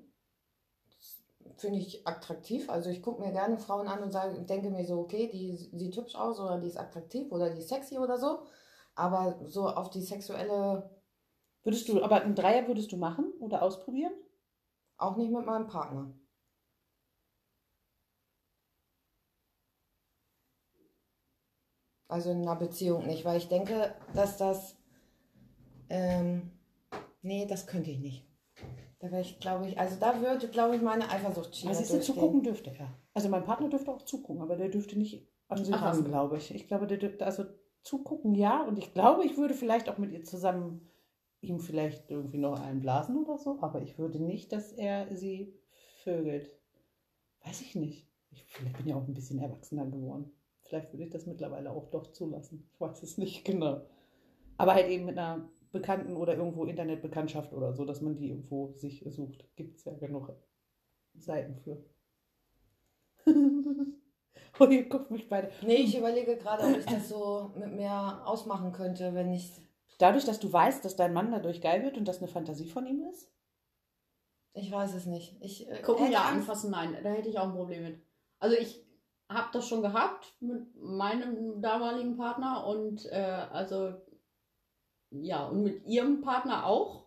Finde 1.56 1.78
ich 1.78 2.06
attraktiv. 2.06 2.68
Also 2.68 2.90
ich 2.90 3.02
gucke 3.02 3.22
mir 3.22 3.32
gerne 3.32 3.58
Frauen 3.58 3.88
an 3.88 4.02
und 4.02 4.12
sage, 4.12 4.40
denke 4.42 4.70
mir 4.70 4.84
so, 4.84 4.98
okay, 5.00 5.28
die 5.32 5.56
sieht 5.56 5.96
hübsch 5.96 6.14
aus 6.14 6.38
oder 6.38 6.60
die 6.60 6.68
ist 6.68 6.76
attraktiv 6.78 7.32
oder 7.32 7.50
die 7.50 7.60
ist 7.60 7.68
sexy 7.68 7.98
oder 7.98 8.18
so. 8.18 8.40
Aber 8.94 9.38
so 9.46 9.68
auf 9.68 9.90
die 9.90 10.02
sexuelle 10.02 10.90
Würdest 11.68 11.86
du, 11.86 12.02
aber 12.02 12.22
einen 12.22 12.34
Dreier 12.34 12.66
würdest 12.66 12.92
du 12.92 12.96
machen 12.96 13.30
oder 13.40 13.60
ausprobieren? 13.60 14.14
Auch 14.96 15.18
nicht 15.18 15.30
mit 15.30 15.44
meinem 15.44 15.66
Partner. 15.66 16.14
Also 22.08 22.30
in 22.30 22.40
einer 22.40 22.56
Beziehung 22.56 23.06
nicht, 23.06 23.26
weil 23.26 23.36
ich 23.36 23.48
denke, 23.48 23.94
dass 24.14 24.38
das. 24.38 24.78
Ähm, 25.90 26.52
nee, 27.20 27.44
das 27.46 27.66
könnte 27.66 27.90
ich 27.90 27.98
nicht. 27.98 28.26
Da 29.00 29.10
wäre 29.10 29.20
ich, 29.20 29.38
glaube 29.38 29.68
ich, 29.68 29.78
also 29.78 29.96
da 30.00 30.22
würde, 30.22 30.48
glaube 30.48 30.74
ich, 30.74 30.80
meine 30.80 31.10
Eifersuchtsschiene 31.10 31.72
Was 31.72 31.82
ist 31.82 31.90
denn 31.90 31.98
durchgehen. 31.98 32.14
zugucken 32.14 32.42
dürfte 32.44 32.74
er? 32.78 32.94
Also 33.12 33.28
mein 33.28 33.44
Partner 33.44 33.68
dürfte 33.68 33.90
auch 33.90 34.00
zugucken, 34.06 34.40
aber 34.40 34.56
der 34.56 34.70
dürfte 34.70 34.98
nicht 34.98 35.28
an 35.48 35.62
sich 35.62 35.74
ran, 35.74 35.98
was? 35.98 36.02
glaube 36.02 36.38
ich. 36.38 36.54
Ich 36.54 36.66
glaube, 36.66 36.86
der 36.86 36.96
dürfte 36.96 37.26
also 37.26 37.44
zugucken, 37.82 38.34
ja. 38.34 38.62
Und 38.62 38.78
ich 38.78 38.94
glaube, 38.94 39.26
ich 39.26 39.36
würde 39.36 39.52
vielleicht 39.52 39.90
auch 39.90 39.98
mit 39.98 40.12
ihr 40.12 40.24
zusammen 40.24 40.88
ihm 41.40 41.60
vielleicht 41.60 42.10
irgendwie 42.10 42.38
noch 42.38 42.60
einen 42.60 42.80
blasen 42.80 43.16
oder 43.16 43.38
so, 43.38 43.58
aber 43.60 43.82
ich 43.82 43.98
würde 43.98 44.20
nicht, 44.20 44.52
dass 44.52 44.72
er 44.72 45.14
sie 45.16 45.54
vögelt. 46.02 46.50
Weiß 47.44 47.60
ich 47.60 47.74
nicht. 47.74 48.08
Ich 48.30 48.44
vielleicht 48.44 48.76
bin 48.76 48.88
ja 48.88 48.96
auch 48.96 49.06
ein 49.06 49.14
bisschen 49.14 49.38
erwachsener 49.38 49.86
geworden. 49.86 50.32
Vielleicht 50.62 50.92
würde 50.92 51.04
ich 51.04 51.10
das 51.10 51.26
mittlerweile 51.26 51.70
auch 51.70 51.90
doch 51.90 52.12
zulassen. 52.12 52.68
Ich 52.72 52.80
weiß 52.80 53.02
es 53.02 53.16
nicht 53.16 53.44
genau. 53.44 53.86
Aber 54.56 54.74
halt 54.74 54.88
eben 54.88 55.06
mit 55.06 55.16
einer 55.16 55.48
Bekannten 55.70 56.16
oder 56.16 56.36
irgendwo 56.36 56.64
Internetbekanntschaft 56.64 57.52
oder 57.52 57.72
so, 57.72 57.84
dass 57.84 58.00
man 58.00 58.16
die 58.16 58.28
irgendwo 58.28 58.72
sich 58.72 59.04
sucht. 59.08 59.48
Gibt 59.56 59.76
es 59.76 59.84
ja 59.84 59.94
genug 59.94 60.32
Seiten 61.14 61.56
für. 61.56 61.84
oh, 64.60 64.66
ihr 64.66 64.88
guckt 64.88 65.10
mich 65.10 65.28
beide. 65.28 65.50
Nee, 65.62 65.76
ich 65.76 65.96
überlege 65.96 66.36
gerade, 66.36 66.64
ob 66.64 66.78
ich 66.78 66.86
das 66.86 67.08
so 67.08 67.52
mit 67.56 67.72
mir 67.72 68.26
ausmachen 68.26 68.72
könnte, 68.72 69.14
wenn 69.14 69.32
ich. 69.32 69.67
Dadurch, 69.98 70.24
dass 70.24 70.40
du 70.40 70.52
weißt, 70.52 70.84
dass 70.84 70.96
dein 70.96 71.12
Mann 71.12 71.30
dadurch 71.30 71.60
geil 71.60 71.82
wird 71.82 71.96
und 71.96 72.06
das 72.06 72.18
eine 72.18 72.28
Fantasie 72.28 72.68
von 72.68 72.86
ihm 72.86 73.02
ist? 73.10 73.30
Ich 74.54 74.70
weiß 74.70 74.94
es 74.94 75.06
nicht. 75.06 75.36
Ich 75.40 75.68
äh, 75.68 75.82
Gucken 75.82 76.10
ja 76.10 76.22
anfassen, 76.22 76.70
nein, 76.70 76.96
da 77.02 77.10
hätte 77.10 77.28
ich 77.28 77.38
auch 77.38 77.44
ein 77.44 77.54
Problem 77.54 77.82
mit. 77.82 78.00
Also 78.38 78.56
ich 78.56 78.84
habe 79.28 79.48
das 79.52 79.68
schon 79.68 79.82
gehabt 79.82 80.34
mit 80.40 80.74
meinem 80.76 81.60
damaligen 81.60 82.16
Partner 82.16 82.66
und 82.66 83.04
äh, 83.06 83.46
also 83.50 83.94
ja, 85.10 85.46
und 85.46 85.62
mit 85.62 85.84
ihrem 85.86 86.20
Partner 86.20 86.66
auch. 86.66 87.06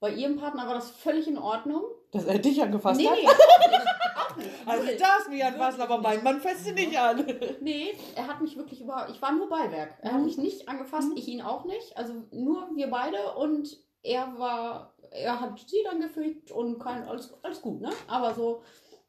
Bei 0.00 0.12
ihrem 0.12 0.36
Partner 0.36 0.66
war 0.66 0.74
das 0.74 0.90
völlig 0.90 1.28
in 1.28 1.38
Ordnung. 1.38 1.84
Dass 2.12 2.24
er 2.26 2.38
dich 2.38 2.62
angefasst 2.62 3.00
nee, 3.00 3.08
hat? 3.08 3.16
nee, 3.18 3.26
auch 3.28 3.66
nicht. 3.66 3.86
Auch 4.16 4.36
nicht. 4.36 4.68
Also 4.68 4.98
darf 4.98 5.28
mich 5.28 5.44
anfassen, 5.44 5.80
aber 5.80 5.98
mein 5.98 6.22
Mann 6.22 6.40
fasst 6.40 6.64
sie 6.64 6.72
nicht 6.72 6.96
an. 6.98 7.24
Nee, 7.60 7.94
er 8.14 8.26
hat 8.28 8.40
mich 8.40 8.56
wirklich 8.56 8.80
über. 8.82 9.08
Ich 9.10 9.20
war 9.22 9.32
nur 9.32 9.48
Beiwerk. 9.48 9.98
Er 10.02 10.12
hat 10.12 10.18
Mhm. 10.20 10.26
mich 10.26 10.38
nicht 10.38 10.68
angefasst, 10.68 11.08
Mhm. 11.08 11.16
ich 11.16 11.26
ihn 11.28 11.42
auch 11.42 11.64
nicht. 11.64 11.96
Also 11.96 12.14
nur 12.30 12.68
wir 12.76 12.88
beide 12.90 13.34
und 13.34 13.76
er 14.02 14.38
war. 14.38 14.94
Er 15.10 15.40
hat 15.40 15.58
sie 15.58 15.82
dann 15.84 16.00
gefickt 16.00 16.50
und 16.50 16.78
kein. 16.78 17.02
Alles, 17.04 17.32
alles 17.42 17.60
gut, 17.62 17.80
ne? 17.80 17.90
Aber 18.08 18.34
so. 18.34 18.62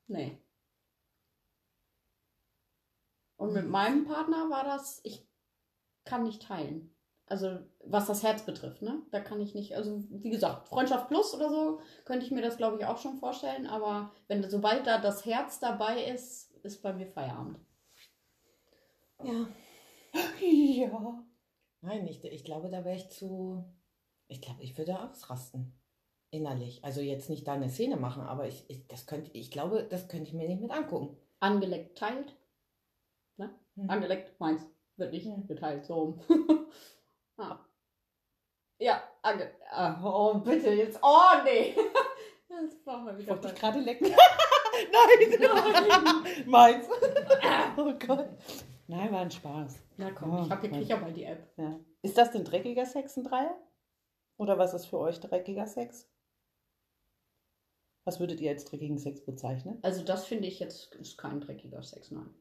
Nee. 0.07 0.37
Und 3.37 3.53
mit 3.53 3.67
meinem 3.67 4.05
Partner 4.05 4.49
war 4.49 4.63
das. 4.63 5.01
Ich 5.03 5.27
kann 6.05 6.23
nicht 6.23 6.41
teilen. 6.43 6.92
Also, 7.33 7.57
was 7.83 8.05
das 8.05 8.21
Herz 8.21 8.43
betrifft, 8.43 8.83
ne? 8.83 9.01
Da 9.09 9.19
kann 9.19 9.41
ich 9.41 9.55
nicht. 9.55 9.75
Also, 9.75 10.03
wie 10.11 10.29
gesagt, 10.29 10.67
Freundschaft 10.67 11.07
plus 11.07 11.33
oder 11.33 11.49
so 11.49 11.79
könnte 12.05 12.23
ich 12.27 12.31
mir 12.31 12.43
das, 12.43 12.57
glaube 12.57 12.77
ich, 12.77 12.85
auch 12.85 12.99
schon 12.99 13.17
vorstellen. 13.17 13.65
Aber 13.65 14.11
wenn 14.27 14.47
sobald 14.47 14.85
da 14.85 14.99
das 14.99 15.25
Herz 15.25 15.59
dabei 15.59 16.03
ist, 16.03 16.51
ist 16.63 16.83
bei 16.83 16.93
mir 16.93 17.07
Feierabend. 17.07 17.57
Ja. 19.23 19.47
Ja. 20.39 21.23
Nein, 21.81 22.05
ich, 22.05 22.23
ich 22.23 22.43
glaube, 22.43 22.69
da 22.69 22.85
wäre 22.85 22.97
ich 22.97 23.09
zu. 23.09 23.65
Ich 24.27 24.39
glaube, 24.39 24.61
ich 24.61 24.77
würde 24.77 24.99
ausrasten. 24.99 25.73
Innerlich. 26.29 26.85
Also 26.85 27.01
jetzt 27.01 27.31
nicht 27.31 27.47
da 27.47 27.53
eine 27.53 27.69
Szene 27.69 27.95
machen, 27.95 28.21
aber 28.21 28.47
ich, 28.47 28.63
ich, 28.69 28.87
das 28.87 29.07
könnte, 29.07 29.31
ich 29.31 29.49
glaube, 29.49 29.87
das 29.89 30.07
könnte 30.07 30.27
ich 30.27 30.35
mir 30.35 30.47
nicht 30.47 30.61
mit 30.61 30.69
angucken. 30.69 31.17
Angeleckt 31.39 31.97
teilt. 31.97 32.35
Ne? 33.37 33.49
Hm. 33.73 33.89
Angeleckt, 33.89 34.39
meins. 34.39 34.61
Wird 34.97 35.13
nicht 35.13 35.25
Hm. 35.25 35.47
geteilt, 35.47 35.83
so 35.85 35.95
rum. 35.95 36.19
ah. 37.37 37.59
Ja, 38.79 39.03
ah, 39.21 39.99
Oh, 40.03 40.39
bitte, 40.39 40.71
jetzt. 40.71 40.99
Oh, 41.01 41.43
nee. 41.43 41.75
Jetzt 42.61 42.85
machen 42.85 43.05
wir 43.05 43.13
Ich 43.13 43.19
wieder 43.19 43.31
wollte 43.31 43.47
dich 43.47 43.59
gerade 43.59 43.79
lecken. 43.79 44.07
Nein! 44.91 46.45
Meins. 46.45 46.87
oh 47.77 47.93
Gott. 48.05 48.29
Nein, 48.87 49.11
war 49.11 49.21
ein 49.21 49.31
Spaß. 49.31 49.79
Na 49.97 50.11
komm, 50.11 50.35
Oh, 50.35 50.43
ich 50.43 50.51
hab 50.51 50.61
krieg 50.61 50.87
ja 50.87 50.97
mal 50.97 51.13
die 51.13 51.23
App. 51.23 51.51
Ja. 51.57 51.79
Ist 52.01 52.17
das 52.17 52.31
denn 52.31 52.43
dreckiger 52.43 52.85
Sex, 52.85 53.17
ein 53.17 53.23
Dreier? 53.23 53.57
Oder 54.37 54.57
was 54.57 54.73
ist 54.73 54.85
für 54.85 54.99
euch 54.99 55.19
dreckiger 55.19 55.65
Sex? 55.65 56.09
Was 58.05 58.19
würdet 58.19 58.41
ihr 58.41 58.51
als 58.51 58.65
dreckigen 58.65 58.97
Sex 58.97 59.23
bezeichnen? 59.23 59.79
Also, 59.81 60.03
das 60.03 60.25
finde 60.25 60.47
ich 60.47 60.59
jetzt 60.59 60.93
ist 60.95 61.17
kein 61.17 61.39
dreckiger 61.39 61.81
Sex, 61.81 62.11
nein. 62.11 62.33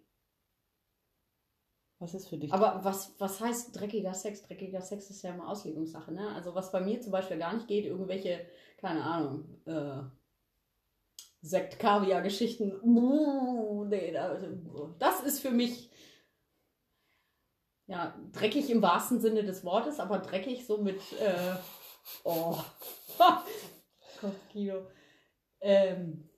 Was 2.02 2.14
ist 2.14 2.28
für 2.28 2.36
dich? 2.36 2.52
Aber 2.52 2.80
was, 2.82 3.14
was 3.18 3.40
heißt 3.40 3.78
dreckiger 3.78 4.12
Sex? 4.12 4.42
Dreckiger 4.42 4.80
Sex 4.82 5.08
ist 5.08 5.22
ja 5.22 5.30
immer 5.32 5.48
Auslegungssache, 5.48 6.10
ne? 6.10 6.34
Also 6.34 6.52
was 6.52 6.72
bei 6.72 6.80
mir 6.80 7.00
zum 7.00 7.12
Beispiel 7.12 7.38
gar 7.38 7.54
nicht 7.54 7.68
geht, 7.68 7.86
irgendwelche, 7.86 8.44
keine 8.78 9.04
Ahnung, 9.04 9.44
äh, 9.66 10.02
Sekt-Kaviar-Geschichten. 11.42 12.72
Uh, 12.82 13.84
nee, 13.84 14.10
da- 14.10 14.36
das 14.98 15.22
ist 15.22 15.40
für 15.40 15.50
mich 15.50 15.90
ja 17.86 18.16
dreckig 18.32 18.68
im 18.70 18.82
wahrsten 18.82 19.20
Sinne 19.20 19.44
des 19.44 19.64
Wortes, 19.64 20.00
aber 20.00 20.18
dreckig 20.18 20.66
so 20.66 20.78
mit 20.78 21.00
äh, 21.20 21.54
oh 22.24 22.58
Kopfkino. 24.20 24.86
Ähm, 25.60 26.28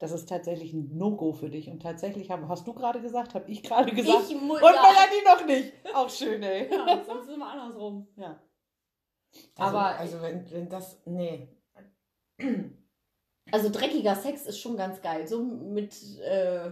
das 0.00 0.10
ist 0.12 0.28
tatsächlich 0.28 0.72
ein 0.72 0.96
No-Go 0.96 1.32
für 1.32 1.50
dich. 1.50 1.68
Und 1.70 1.80
tatsächlich 1.82 2.30
haben, 2.30 2.48
hast 2.48 2.66
du 2.66 2.72
gerade 2.74 3.00
gesagt, 3.00 3.34
habe 3.34 3.48
ich 3.50 3.62
gerade 3.62 3.94
gesagt. 3.94 4.24
ich 4.30 4.34
muss 4.40 4.60
und 4.60 4.72
Melanie 4.72 5.24
noch 5.24 5.46
nicht. 5.46 5.72
Auch 5.94 6.10
schön, 6.10 6.42
ey. 6.42 6.68
ja, 6.72 7.04
sonst 7.04 7.22
ist 7.24 7.28
es 7.28 7.34
immer 7.34 7.52
andersrum. 7.52 8.08
Ja. 8.16 8.42
Also, 9.56 9.76
Aber- 9.78 9.98
Also, 9.98 10.20
wenn, 10.22 10.50
wenn 10.50 10.68
das. 10.68 11.00
Nee. 11.06 11.48
Also 13.52 13.68
dreckiger 13.68 14.14
Sex 14.14 14.46
ist 14.46 14.60
schon 14.60 14.76
ganz 14.76 15.00
geil. 15.02 15.26
So 15.26 15.42
mit 15.42 15.92
äh, 16.20 16.70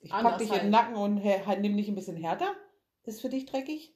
Ich 0.00 0.10
pack 0.10 0.38
dich 0.38 0.48
halt. 0.50 0.62
in 0.62 0.66
den 0.68 0.70
Nacken 0.70 0.94
und 0.96 1.22
halt, 1.22 1.60
nimm 1.60 1.76
dich 1.76 1.88
ein 1.88 1.94
bisschen 1.94 2.16
härter. 2.16 2.54
Ist 3.06 3.20
für 3.20 3.28
dich 3.28 3.46
dreckig? 3.46 3.94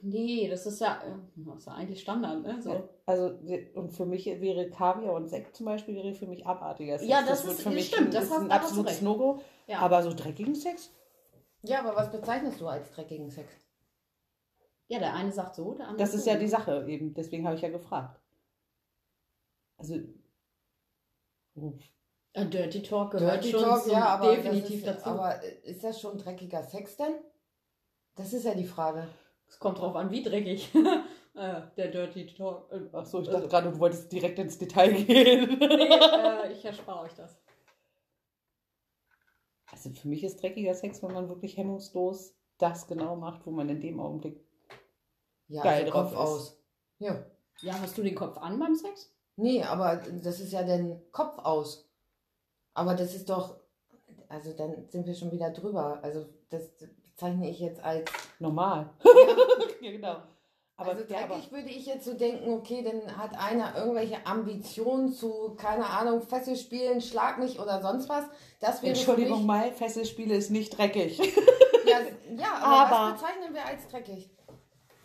Nee, 0.00 0.48
das 0.48 0.64
ist 0.64 0.80
ja, 0.80 1.02
das 1.36 1.58
ist 1.58 1.66
ja 1.66 1.74
eigentlich 1.74 2.00
Standard, 2.00 2.42
ne? 2.42 2.60
So. 2.62 2.88
Also, 3.04 3.38
und 3.74 3.90
für 3.92 4.06
mich 4.06 4.24
wäre 4.24 4.70
Kaviar 4.70 5.12
und 5.14 5.28
Sekt 5.28 5.54
zum 5.54 5.66
Beispiel 5.66 5.94
wäre 5.94 6.14
für 6.14 6.26
mich 6.26 6.46
abartiger 6.46 6.98
Sex. 6.98 7.10
Ja, 7.10 7.22
das 7.22 7.44
wird 7.44 7.58
ist- 7.58 7.62
für 7.64 7.70
mich 7.70 7.88
stimmt, 7.88 8.14
das 8.14 8.24
ist 8.24 8.32
ein 8.32 8.50
absolutes. 8.50 9.02
No-Go. 9.02 9.40
Ja. 9.66 9.80
Aber 9.80 10.02
so 10.02 10.14
dreckigen 10.14 10.54
Sex? 10.54 10.90
Ja, 11.62 11.80
aber 11.80 11.94
was 11.94 12.10
bezeichnest 12.10 12.58
du 12.60 12.66
als 12.68 12.90
dreckigen 12.92 13.30
Sex? 13.30 13.52
ja, 14.90 14.98
der 14.98 15.12
eine 15.12 15.30
sagt 15.30 15.54
so, 15.54 15.74
der 15.74 15.88
andere 15.88 15.98
Das 16.06 16.14
ist 16.14 16.24
so. 16.24 16.30
ja 16.30 16.38
die 16.38 16.48
Sache 16.48 16.86
eben. 16.88 17.12
Deswegen 17.12 17.44
habe 17.44 17.56
ich 17.56 17.60
ja 17.62 17.68
gefragt. 17.68 18.18
Also. 19.76 19.96
oh, 21.56 21.74
Äh, 22.32 22.46
Dirty 22.46 22.82
Talk 22.82 23.10
gehört 23.10 23.44
Dirty 23.44 23.50
schon 23.50 23.62
Talk, 23.68 23.82
zum- 23.82 23.92
ja, 23.92 24.06
aber 24.06 24.34
definitiv 24.34 24.82
das 24.84 24.96
ist, 24.96 25.04
dazu. 25.04 25.10
Aber 25.10 25.42
ist 25.44 25.84
das 25.84 26.00
schon 26.00 26.16
dreckiger 26.16 26.62
Sex 26.62 26.96
denn? 26.96 27.14
Das 28.18 28.32
ist 28.32 28.44
ja 28.44 28.54
die 28.54 28.66
Frage. 28.66 29.08
es 29.48 29.58
kommt 29.58 29.78
drauf 29.78 29.94
an, 29.96 30.10
wie 30.10 30.22
dreckig. 30.22 30.74
äh, 31.34 31.62
der 31.76 31.88
Dirty 31.88 32.26
Talk. 32.34 32.70
Äh, 32.72 32.80
Ach 32.92 33.06
so, 33.06 33.20
ich 33.20 33.28
Also- 33.28 33.38
dachte 33.40 33.48
gerade, 33.48 33.70
du 33.72 33.78
wolltest 33.78 34.12
direkt 34.12 34.38
ins 34.38 34.58
Detail 34.58 34.92
gehen. 35.04 35.58
nee, 35.58 35.64
äh, 35.66 36.52
ich 36.52 36.64
erspare 36.64 37.00
euch 37.00 37.14
das. 37.14 37.40
Also 39.70 39.90
für 39.90 40.08
mich 40.08 40.24
ist 40.24 40.42
dreckiger 40.42 40.74
Sex, 40.74 41.02
wenn 41.02 41.12
man 41.12 41.28
wirklich 41.28 41.56
hemmungslos 41.56 42.34
das 42.58 42.86
genau 42.86 43.16
macht, 43.16 43.46
wo 43.46 43.50
man 43.50 43.68
in 43.68 43.80
dem 43.80 44.00
Augenblick. 44.00 44.44
Ja, 45.46 45.62
Geil 45.62 45.82
also 45.84 45.92
drauf 45.92 46.02
Kopf 46.10 46.12
ist. 46.12 46.18
aus. 46.18 46.62
Ja. 46.98 47.26
Ja, 47.60 47.80
hast 47.80 47.96
du 47.98 48.02
den 48.02 48.14
Kopf 48.14 48.36
an 48.38 48.58
beim 48.58 48.74
Sex? 48.74 49.14
Nee, 49.36 49.62
aber 49.62 49.96
das 49.96 50.40
ist 50.40 50.52
ja 50.52 50.62
den 50.64 51.00
Kopf 51.12 51.38
aus. 51.38 51.88
Aber 52.74 52.94
das 52.94 53.14
ist 53.14 53.28
doch. 53.30 53.60
Also 54.28 54.52
dann 54.52 54.88
sind 54.88 55.06
wir 55.06 55.14
schon 55.14 55.30
wieder 55.30 55.50
drüber. 55.50 56.00
Also 56.02 56.26
das 56.50 56.70
bezeichne 57.18 57.50
ich 57.50 57.58
jetzt 57.58 57.82
als. 57.82 58.08
Normal. 58.38 58.90
Ja, 59.04 59.10
ja, 59.80 59.90
genau. 59.90 60.16
Aber, 60.76 60.90
also 60.90 61.04
dreckig 61.04 61.50
würde 61.50 61.68
ich 61.68 61.86
jetzt 61.86 62.04
so 62.04 62.14
denken, 62.14 62.52
okay, 62.52 62.84
dann 62.84 63.16
hat 63.18 63.36
einer 63.36 63.76
irgendwelche 63.76 64.24
Ambitionen 64.24 65.12
zu, 65.12 65.56
keine 65.56 65.84
Ahnung, 65.84 66.22
Fesselspielen, 66.22 67.00
Schlag 67.00 67.38
mich 67.38 67.58
oder 67.58 67.82
sonst 67.82 68.08
was. 68.08 68.26
Das 68.60 68.80
wäre 68.82 68.94
Entschuldigung 68.94 69.44
mal, 69.44 69.72
Fesselspiele 69.72 70.36
ist 70.36 70.50
nicht 70.50 70.78
dreckig. 70.78 71.18
ja, 71.18 71.98
ja, 72.36 72.54
aber, 72.62 72.94
Aber- 72.94 73.12
was 73.12 73.20
bezeichnen 73.20 73.52
wir 73.52 73.66
als 73.66 73.88
dreckig? 73.88 74.30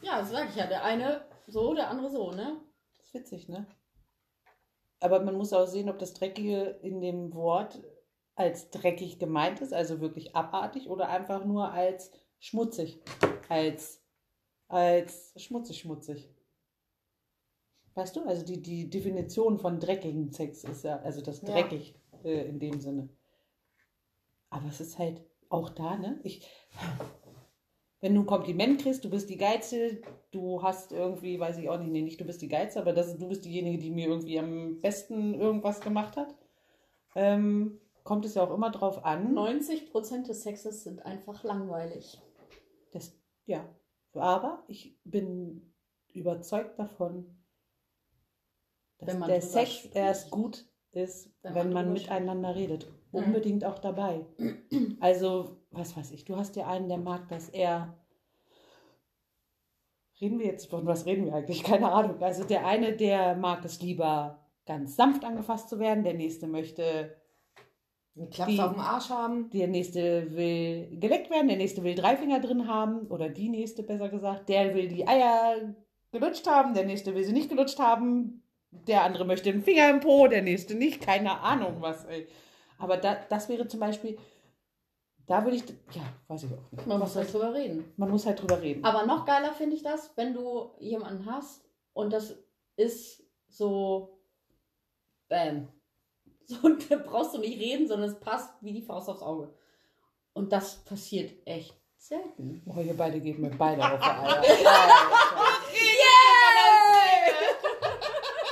Ja, 0.03 0.20
das 0.20 0.29
sag 0.29 0.50
ich 0.50 0.55
ja. 0.55 0.67
Der 0.67 0.84
eine 0.84 1.25
so, 1.48 1.74
der 1.74 1.89
andere 1.89 2.12
so, 2.12 2.29
ne? 2.32 2.58
Das 3.00 3.08
ist 3.08 3.13
witzig, 3.15 3.50
ne? 3.50 3.65
Aber 5.00 5.22
man 5.22 5.36
muss 5.36 5.53
auch 5.53 5.65
sehen, 5.65 5.89
ob 5.89 5.98
das 5.98 6.13
Dreckige 6.13 6.77
in 6.84 7.01
dem 7.01 7.34
Wort 7.34 7.82
als 8.35 8.69
dreckig 8.69 9.19
gemeint 9.19 9.61
ist, 9.61 9.73
also 9.73 10.01
wirklich 10.01 10.35
abartig, 10.35 10.89
oder 10.89 11.09
einfach 11.09 11.45
nur 11.45 11.71
als 11.71 12.11
schmutzig. 12.39 13.01
Als, 13.49 14.01
als 14.67 15.33
schmutzig, 15.37 15.79
schmutzig. 15.79 16.29
Weißt 17.95 18.15
du? 18.15 18.23
Also 18.25 18.43
die, 18.43 18.61
die 18.61 18.89
Definition 18.89 19.59
von 19.59 19.79
dreckigen 19.79 20.31
Sex 20.31 20.63
ist 20.63 20.83
ja, 20.83 20.97
also 21.01 21.21
das 21.21 21.41
Ja. 21.41 21.49
dreckig 21.51 21.95
äh, 22.23 22.47
in 22.47 22.59
dem 22.59 22.79
Sinne. 22.79 23.09
Aber 24.49 24.67
es 24.67 24.81
ist 24.81 24.97
halt 24.97 25.21
auch 25.49 25.69
da, 25.69 25.97
ne? 25.97 26.19
Ich, 26.23 26.47
wenn 28.01 28.15
du 28.15 28.21
ein 28.21 28.25
Kompliment 28.25 28.81
kriegst, 28.81 29.05
du 29.05 29.09
bist 29.09 29.29
die 29.29 29.37
Geilste, 29.37 30.01
du 30.31 30.63
hast 30.63 30.91
irgendwie, 30.91 31.39
weiß 31.39 31.57
ich 31.59 31.69
auch 31.69 31.77
nicht, 31.79 31.91
nee, 31.91 32.01
nicht 32.01 32.19
du 32.19 32.25
bist 32.25 32.41
die 32.41 32.47
Geilste, 32.47 32.79
aber 32.79 32.93
das, 32.93 33.15
du 33.17 33.27
bist 33.27 33.45
diejenige, 33.45 33.77
die 33.77 33.91
mir 33.91 34.07
irgendwie 34.07 34.39
am 34.39 34.81
besten 34.81 35.35
irgendwas 35.35 35.79
gemacht 35.79 36.17
hat. 36.17 36.35
Ähm, 37.15 37.79
kommt 38.03 38.25
es 38.25 38.36
ja 38.36 38.43
auch 38.43 38.53
immer 38.53 38.72
drauf 38.72 39.05
an. 39.05 39.33
90% 39.33 40.27
des 40.27 40.43
Sexes 40.43 40.83
sind 40.83 41.05
einfach 41.05 41.43
langweilig. 41.43 42.22
Das, 42.91 43.17
ja, 43.45 43.67
aber 44.13 44.63
ich 44.67 45.00
bin 45.03 45.74
überzeugt 46.13 46.77
davon, 46.77 47.38
dass 49.00 49.19
der 49.19 49.41
Sex 49.41 49.72
spricht. 49.72 49.95
erst 49.95 50.31
gut 50.31 50.65
ist, 50.91 51.33
Wenn 51.41 51.55
wenn, 51.55 51.74
man 51.74 51.86
man, 51.86 51.93
miteinander 51.93 52.55
redet. 52.55 52.88
Mhm. 53.12 53.24
Unbedingt 53.24 53.65
auch 53.65 53.79
dabei. 53.79 54.25
Also, 55.00 55.57
was 55.72 55.98
weiß 55.98 56.12
ich, 56.12 56.25
du 56.25 56.36
hast 56.36 56.55
ja 56.55 56.67
einen, 56.67 56.88
der 56.88 56.98
mag 56.98 57.27
das 57.29 57.50
eher. 57.50 57.98
Reden 60.22 60.39
wir 60.39 60.45
jetzt, 60.45 60.69
von 60.69 60.86
was 60.86 61.05
reden 61.05 61.25
wir 61.25 61.33
eigentlich? 61.33 61.63
Keine 61.63 61.91
Ahnung. 61.91 62.22
Also 62.22 62.43
der 62.43 62.65
eine, 62.65 62.95
der 62.95 63.36
mag 63.36 63.65
es 63.65 63.81
lieber 63.81 64.39
ganz 64.65 64.95
sanft 64.95 65.25
angefasst 65.25 65.67
zu 65.67 65.79
werden, 65.79 66.03
der 66.03 66.13
nächste 66.13 66.48
möchte 66.48 67.15
Einen 68.15 68.29
Klaps 68.29 68.51
Die- 68.51 68.60
auf 68.62 68.74
dem 68.74 68.79
Arsch 68.82 69.10
haben. 69.10 69.50
der 69.50 69.67
nächste 69.67 70.36
will 70.36 70.98
geleckt 71.00 71.29
werden, 71.32 71.48
der 71.48 71.58
nächste 71.58 71.84
will 71.84 71.96
drei 71.96 72.15
Finger 72.15 72.39
drin 72.39 72.67
haben 72.67 73.08
oder 73.08 73.29
die 73.29 73.50
nächste 73.50 73.82
besser 73.84 74.10
gesagt. 74.10 74.50
Der 74.50 74.75
will 74.75 74.88
die 74.88 75.08
Eier 75.08 75.74
gelutscht 76.12 76.46
haben, 76.48 76.74
der 76.75 76.86
nächste 76.86 77.15
will 77.15 77.24
sie 77.24 77.34
nicht 77.34 77.50
gelutscht 77.50 77.79
haben. 77.79 78.43
Der 78.70 79.03
andere 79.03 79.25
möchte 79.25 79.50
einen 79.50 79.63
Finger 79.63 79.89
im 79.89 80.00
Po, 80.00 80.27
der 80.27 80.41
nächste 80.43 80.75
nicht. 80.75 81.01
Keine 81.01 81.39
Ahnung 81.39 81.77
was. 81.79 82.05
Ey. 82.05 82.27
Aber 82.77 82.98
da, 82.98 83.15
das 83.29 83.50
wäre 83.50 83.67
zum 83.67 83.79
Beispiel, 83.79 84.17
da 85.25 85.43
würde 85.43 85.58
ich, 85.58 85.63
ja, 85.93 86.01
weiß 86.27 86.43
ich 86.43 86.51
auch 86.51 86.72
nicht. 86.72 86.86
Man 86.88 87.00
muss 87.00 87.15
halt 87.15 87.32
drüber 87.34 87.53
reden. 87.53 87.86
Man 87.98 88.10
muss 88.12 88.25
halt 88.25 88.41
drüber 88.41 88.62
reden. 88.62 88.84
Aber 88.84 89.05
noch 89.05 89.25
geiler 89.25 89.53
finde 89.53 89.75
ich 89.75 89.84
das, 89.84 90.12
wenn 90.17 90.34
du 90.34 90.72
jemanden 90.79 91.25
hast 91.25 91.63
und 91.93 92.12
das 92.13 92.36
ist 92.75 93.24
so, 93.48 94.20
bam. 95.29 95.67
So, 96.45 96.57
und 96.63 96.91
da 96.91 96.97
brauchst 96.97 97.33
du 97.33 97.39
nicht 97.39 97.59
reden, 97.59 97.88
sondern 97.88 98.09
es 98.09 98.19
passt 98.19 98.50
wie 98.62 98.73
die 98.73 98.81
Faust 98.81 99.09
aufs 99.09 99.21
Auge. 99.21 99.53
Und 100.33 100.51
das 100.51 100.83
passiert 100.83 101.31
echt 101.45 101.73
selten. 101.97 102.62
Oh, 102.65 102.81
ihr 102.81 102.97
beide 102.97 103.19
geht 103.21 103.39
mir 103.39 103.51
beide 103.51 103.83
auf 103.83 104.00
die 104.00 104.05
Eier. 104.05 104.43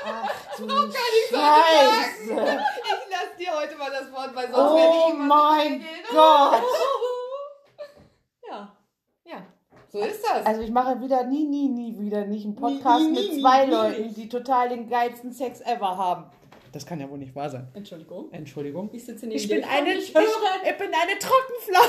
Ach 0.03 0.57
du 0.57 0.67
Scheiße. 0.67 2.33
Ich 2.33 3.09
lasse 3.09 3.37
dir 3.39 3.55
heute 3.55 3.75
mal 3.77 3.91
das 3.91 4.11
Wort, 4.11 4.35
weil 4.35 4.49
Oh 4.53 5.13
mein 5.15 5.83
Gott. 6.11 6.61
Ja. 8.47 8.75
Ja, 9.23 9.45
so 9.87 9.99
ist 9.99 10.23
das. 10.23 10.45
Also 10.45 10.61
ich 10.61 10.71
mache 10.71 10.99
wieder 10.99 11.23
nie, 11.23 11.45
nie, 11.45 11.69
nie 11.69 11.97
wieder 11.99 12.25
nicht 12.25 12.43
einen 12.45 12.55
Podcast 12.55 13.05
nie, 13.05 13.11
nie, 13.11 13.31
mit 13.31 13.41
zwei 13.41 13.65
nie 13.65 13.71
Leuten, 13.71 14.13
die 14.13 14.27
total 14.27 14.67
den 14.69 14.89
geilsten 14.89 15.31
Sex 15.31 15.61
ever 15.61 15.95
haben. 15.97 16.25
Das 16.71 16.85
kann 16.85 16.99
ja 16.99 17.09
wohl 17.09 17.17
nicht 17.17 17.35
wahr 17.35 17.49
sein. 17.49 17.67
Entschuldigung. 17.73 18.31
Entschuldigung. 18.31 18.89
Ich 18.93 19.05
sitze 19.05 19.25
neben 19.25 19.37
Ich 19.37 19.47
dir, 19.47 19.55
bin 19.55 19.63
eine, 19.65 19.93
ich, 19.93 20.13
hören. 20.13 20.25
ich 20.63 20.77
bin 20.77 20.87
eine 20.93 21.19
Trockenflau. 21.19 21.81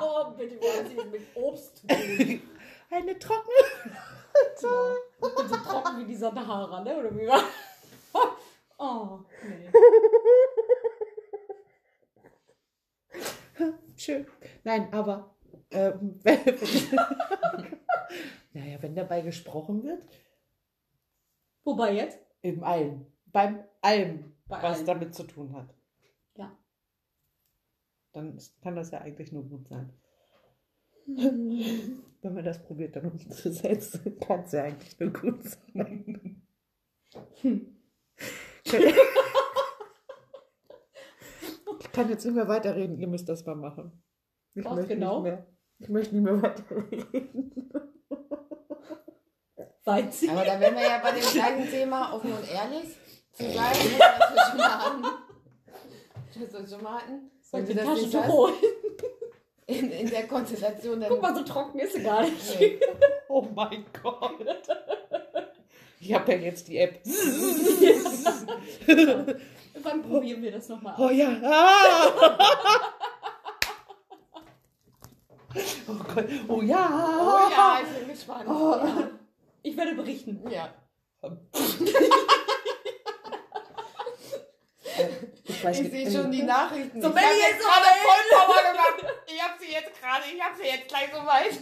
Oh, 0.02 0.30
bitte, 0.36 0.56
wollen 0.60 0.86
Sie 0.86 0.94
mit 1.10 1.22
Obst 1.34 1.82
tun. 1.86 2.42
Eine 2.92 3.18
Trocken. 3.18 3.50
Ich 4.56 4.62
bin 5.36 5.48
so 5.48 5.56
trocken 5.56 5.98
wie 5.98 6.04
die 6.06 6.16
Sahara, 6.16 6.82
ne? 6.82 6.96
Oder 6.96 7.16
wie 7.16 7.26
war? 7.26 7.42
Oh, 8.78 9.18
nee. 9.44 9.68
Schön. 13.96 14.26
Nein, 14.64 14.88
aber 14.92 15.34
ähm, 15.70 16.18
wenn, 16.22 16.38
naja, 18.54 18.78
wenn 18.80 18.94
dabei 18.94 19.20
gesprochen 19.20 19.84
wird, 19.84 20.02
Wobei 21.64 21.92
jetzt? 21.92 22.18
im 22.40 22.64
allem, 22.64 23.04
beim 23.32 23.64
allem, 23.80 24.36
Bei 24.48 24.62
was 24.62 24.78
allem. 24.78 24.86
damit 24.86 25.14
zu 25.14 25.24
tun 25.24 25.54
hat. 25.54 25.74
Ja. 26.36 26.56
Dann 28.12 28.38
kann 28.62 28.76
das 28.76 28.90
ja 28.90 29.00
eigentlich 29.00 29.32
nur 29.32 29.44
gut 29.44 29.68
sein. 29.68 29.92
Wenn 32.22 32.34
man 32.34 32.44
das 32.44 32.62
probiert, 32.62 32.96
dann 32.96 33.10
umzusetzen, 33.10 34.18
kann 34.26 34.40
es 34.40 34.52
ja 34.52 34.64
eigentlich 34.64 34.98
nur 34.98 35.10
gut 35.10 35.42
sein. 35.44 36.42
Ich 41.80 41.92
kann 41.92 42.08
jetzt 42.08 42.24
nicht 42.24 42.34
mehr 42.34 42.46
weiterreden, 42.46 42.98
ihr 42.98 43.08
müsst 43.08 43.28
das 43.28 43.44
mal 43.44 43.56
machen. 43.56 44.00
Ich 44.54 44.64
Was 44.64 44.74
möchte 44.76 44.94
genau? 44.94 45.22
nicht 45.22 45.32
mehr. 45.32 45.46
Ich 45.80 45.88
möchte 45.88 46.14
nicht 46.14 46.24
mehr 46.24 46.40
weiterreden. 46.40 47.70
Weiß 49.84 50.20
sie. 50.20 50.28
Aber 50.30 50.44
da 50.44 50.60
wären 50.60 50.76
wir 50.76 50.82
ja 50.82 51.00
bei 51.02 51.10
dem 51.12 51.20
gleichen 51.20 51.68
Thema 51.68 52.12
offen 52.14 52.32
und 52.32 52.48
ehrlich 52.48 52.96
zu 53.40 53.50
sein, 53.52 53.76
mal 56.82 56.98
hatten. 56.98 57.30
Soll 57.40 57.60
ich 57.60 57.68
die 57.68 57.74
Taschentuch 57.74 58.22
hast, 58.22 58.32
holen? 58.32 58.54
in, 59.66 59.90
in 59.90 60.10
der 60.10 60.26
Konstellation. 60.26 61.02
Guck 61.08 61.22
mal, 61.22 61.34
so 61.34 61.42
trocken 61.42 61.78
ist 61.78 61.94
sie 61.94 62.02
gar 62.02 62.22
nicht. 62.22 62.60
Nee. 62.60 62.78
Oh 63.32 63.46
mein 63.54 63.84
Gott. 64.02 64.44
Ich 66.00 66.12
habe 66.12 66.32
ja 66.32 66.38
jetzt 66.38 66.66
die 66.66 66.78
App. 66.78 66.98
Wann 69.80 70.02
probieren 70.02 70.42
wir 70.42 70.50
das 70.50 70.68
nochmal 70.68 70.96
Oh 70.98 71.10
ja. 71.10 71.28
Ah. 71.44 72.08
Oh 75.86 75.94
Gott. 76.12 76.26
Oh 76.48 76.60
ja. 76.62 77.18
Oh 77.20 77.48
ja, 77.50 77.82
ich 77.84 77.90
bin 77.98 78.08
gespannt. 78.08 78.48
Oh. 78.48 78.80
Ich 79.62 79.76
werde 79.76 79.94
berichten. 79.94 80.42
Ja. 80.50 80.74
Ich 85.60 85.66
weiß 85.66 85.80
Ich 85.80 85.90
sehe 85.90 86.10
schon 86.10 86.30
die 86.30 86.42
Nachrichten. 86.42 87.02
So, 87.02 87.08
ich 87.10 87.14
wenn 87.14 87.22
hab 87.22 87.32
ihr 87.32 87.38
jetzt 87.38 87.60
gerade. 87.60 87.84
Vollpower 88.00 88.72
gemacht. 88.72 89.14
Ich 89.26 89.42
hab 89.42 89.58
sie 89.60 89.70
jetzt 89.70 90.00
gerade, 90.00 90.24
ich 90.34 90.42
hab 90.42 90.56
sie 90.56 90.64
jetzt 90.64 90.88
gleich 90.88 91.10
so 91.12 91.18
weit. 91.26 91.60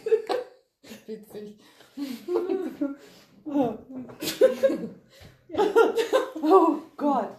Witzig. 1.07 1.59
Oh 6.41 6.77
Gott. 6.97 7.31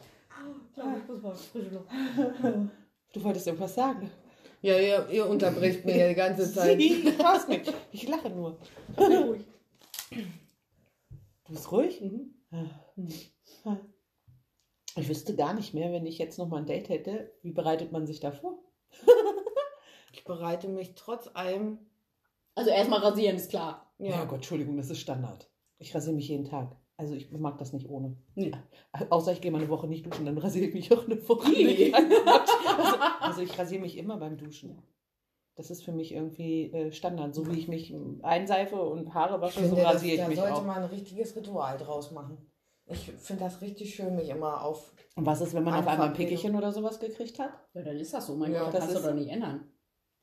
Ich 0.67 0.74
glaube, 0.74 0.98
ich 0.98 1.08
muss 1.08 1.22
mal 1.22 1.36
frische 1.36 1.69
Luft. 1.69 1.89
Du 3.13 3.24
wolltest 3.24 3.48
irgendwas 3.48 3.76
sagen. 3.76 4.12
Ja, 4.62 4.78
ihr, 4.78 5.08
ihr 5.10 5.26
unterbricht 5.28 5.86
mir 5.86 5.95
ja 5.95 6.10
die 6.10 6.15
ganze 6.15 6.52
Zeit. 6.52 6.80
Ich 6.80 8.08
lache 8.08 8.30
nur. 8.30 8.58
Ruhig. 8.98 9.45
Du 10.12 11.54
bist 11.54 11.72
ruhig? 11.72 12.02
Mhm. 12.02 12.74
Ich 14.95 15.08
wüsste 15.08 15.36
gar 15.36 15.54
nicht 15.54 15.73
mehr, 15.73 15.91
wenn 15.91 16.06
ich 16.06 16.17
jetzt 16.17 16.38
noch 16.39 16.47
mal 16.47 16.58
ein 16.58 16.65
Date 16.65 16.89
hätte, 16.89 17.32
wie 17.41 17.52
bereitet 17.52 17.91
man 17.91 18.06
sich 18.08 18.19
da 18.19 18.32
vor? 18.32 18.60
Ich 20.12 20.23
bereite 20.23 20.67
mich 20.67 20.95
trotz 20.95 21.30
allem. 21.34 21.78
Also 22.56 22.71
erstmal 22.71 22.99
rasieren, 22.99 23.36
ist 23.38 23.52
klar. 23.52 23.93
Ja. 23.99 24.10
Ja, 24.10 24.25
Gott, 24.25 24.38
Entschuldigung, 24.38 24.75
das 24.75 24.89
ist 24.89 24.99
Standard. 24.99 25.49
Ich 25.78 25.93
rasiere 25.93 26.15
mich 26.15 26.28
jeden 26.28 26.45
Tag. 26.45 26.75
Also 26.97 27.13
ich 27.15 27.32
mag 27.32 27.58
das 27.58 27.71
nicht 27.73 27.88
ohne. 27.88 28.17
Nee. 28.36 28.52
Außer 29.10 29.32
ich 29.32 29.39
gehe 29.39 29.52
mal 29.52 29.60
eine 29.60 29.69
Woche 29.69 29.88
nicht 29.88 30.06
duschen, 30.06 30.25
dann 30.25 30.38
rasiere 30.38 30.65
ich 30.65 30.73
mich 30.73 30.91
auch 30.91 31.06
eine 31.06 31.28
Woche 31.30 31.49
nicht. 31.49 31.93
Also, 32.80 32.97
also 33.19 33.41
ich 33.41 33.58
rasiere 33.58 33.82
mich 33.82 33.97
immer 33.97 34.17
beim 34.17 34.38
Duschen. 34.38 34.82
Das 35.56 35.69
ist 35.69 35.84
für 35.84 35.91
mich 35.91 36.13
irgendwie 36.13 36.71
äh, 36.71 36.91
Standard. 36.91 37.36
So 37.36 37.47
wie 37.52 37.60
ich 37.60 37.67
mich 37.67 37.93
einseife 38.21 38.82
und 38.82 39.13
Haare 39.13 39.41
wasche, 39.41 39.67
so 39.67 39.75
rasiere 39.75 40.13
ich 40.15 40.21
da 40.21 40.28
mich 40.28 40.38
sollte 40.38 40.56
auch. 40.56 40.65
man 40.65 40.84
ein 40.84 40.89
richtiges 40.89 41.36
Ritual 41.36 41.78
draus 41.78 42.12
machen. 42.12 42.38
Ich 42.91 43.12
finde 43.12 43.43
das 43.43 43.62
richtig 43.62 43.93
schön, 43.93 44.15
mich 44.15 44.30
immer 44.30 44.63
auf. 44.63 44.91
Und 45.15 45.25
was 45.25 45.41
ist, 45.41 45.54
wenn 45.54 45.63
man 45.63 45.75
auf 45.75 45.88
einmal 45.88 46.08
ein. 46.08 46.13
Pickelchen 46.13 46.56
oder 46.56 46.71
sowas 46.71 46.99
gekriegt 46.99 47.38
hat? 47.39 47.52
Ja, 47.73 47.84
dann 47.84 47.97
ist 47.97 48.13
das 48.13 48.25
so. 48.25 48.36
Mein 48.36 48.52
Ja, 48.52 48.63
Gott, 48.63 48.73
das 48.73 48.86
kannst 48.88 48.95
du 49.04 49.08
doch 49.10 49.15
nicht 49.15 49.30
ändern. 49.30 49.71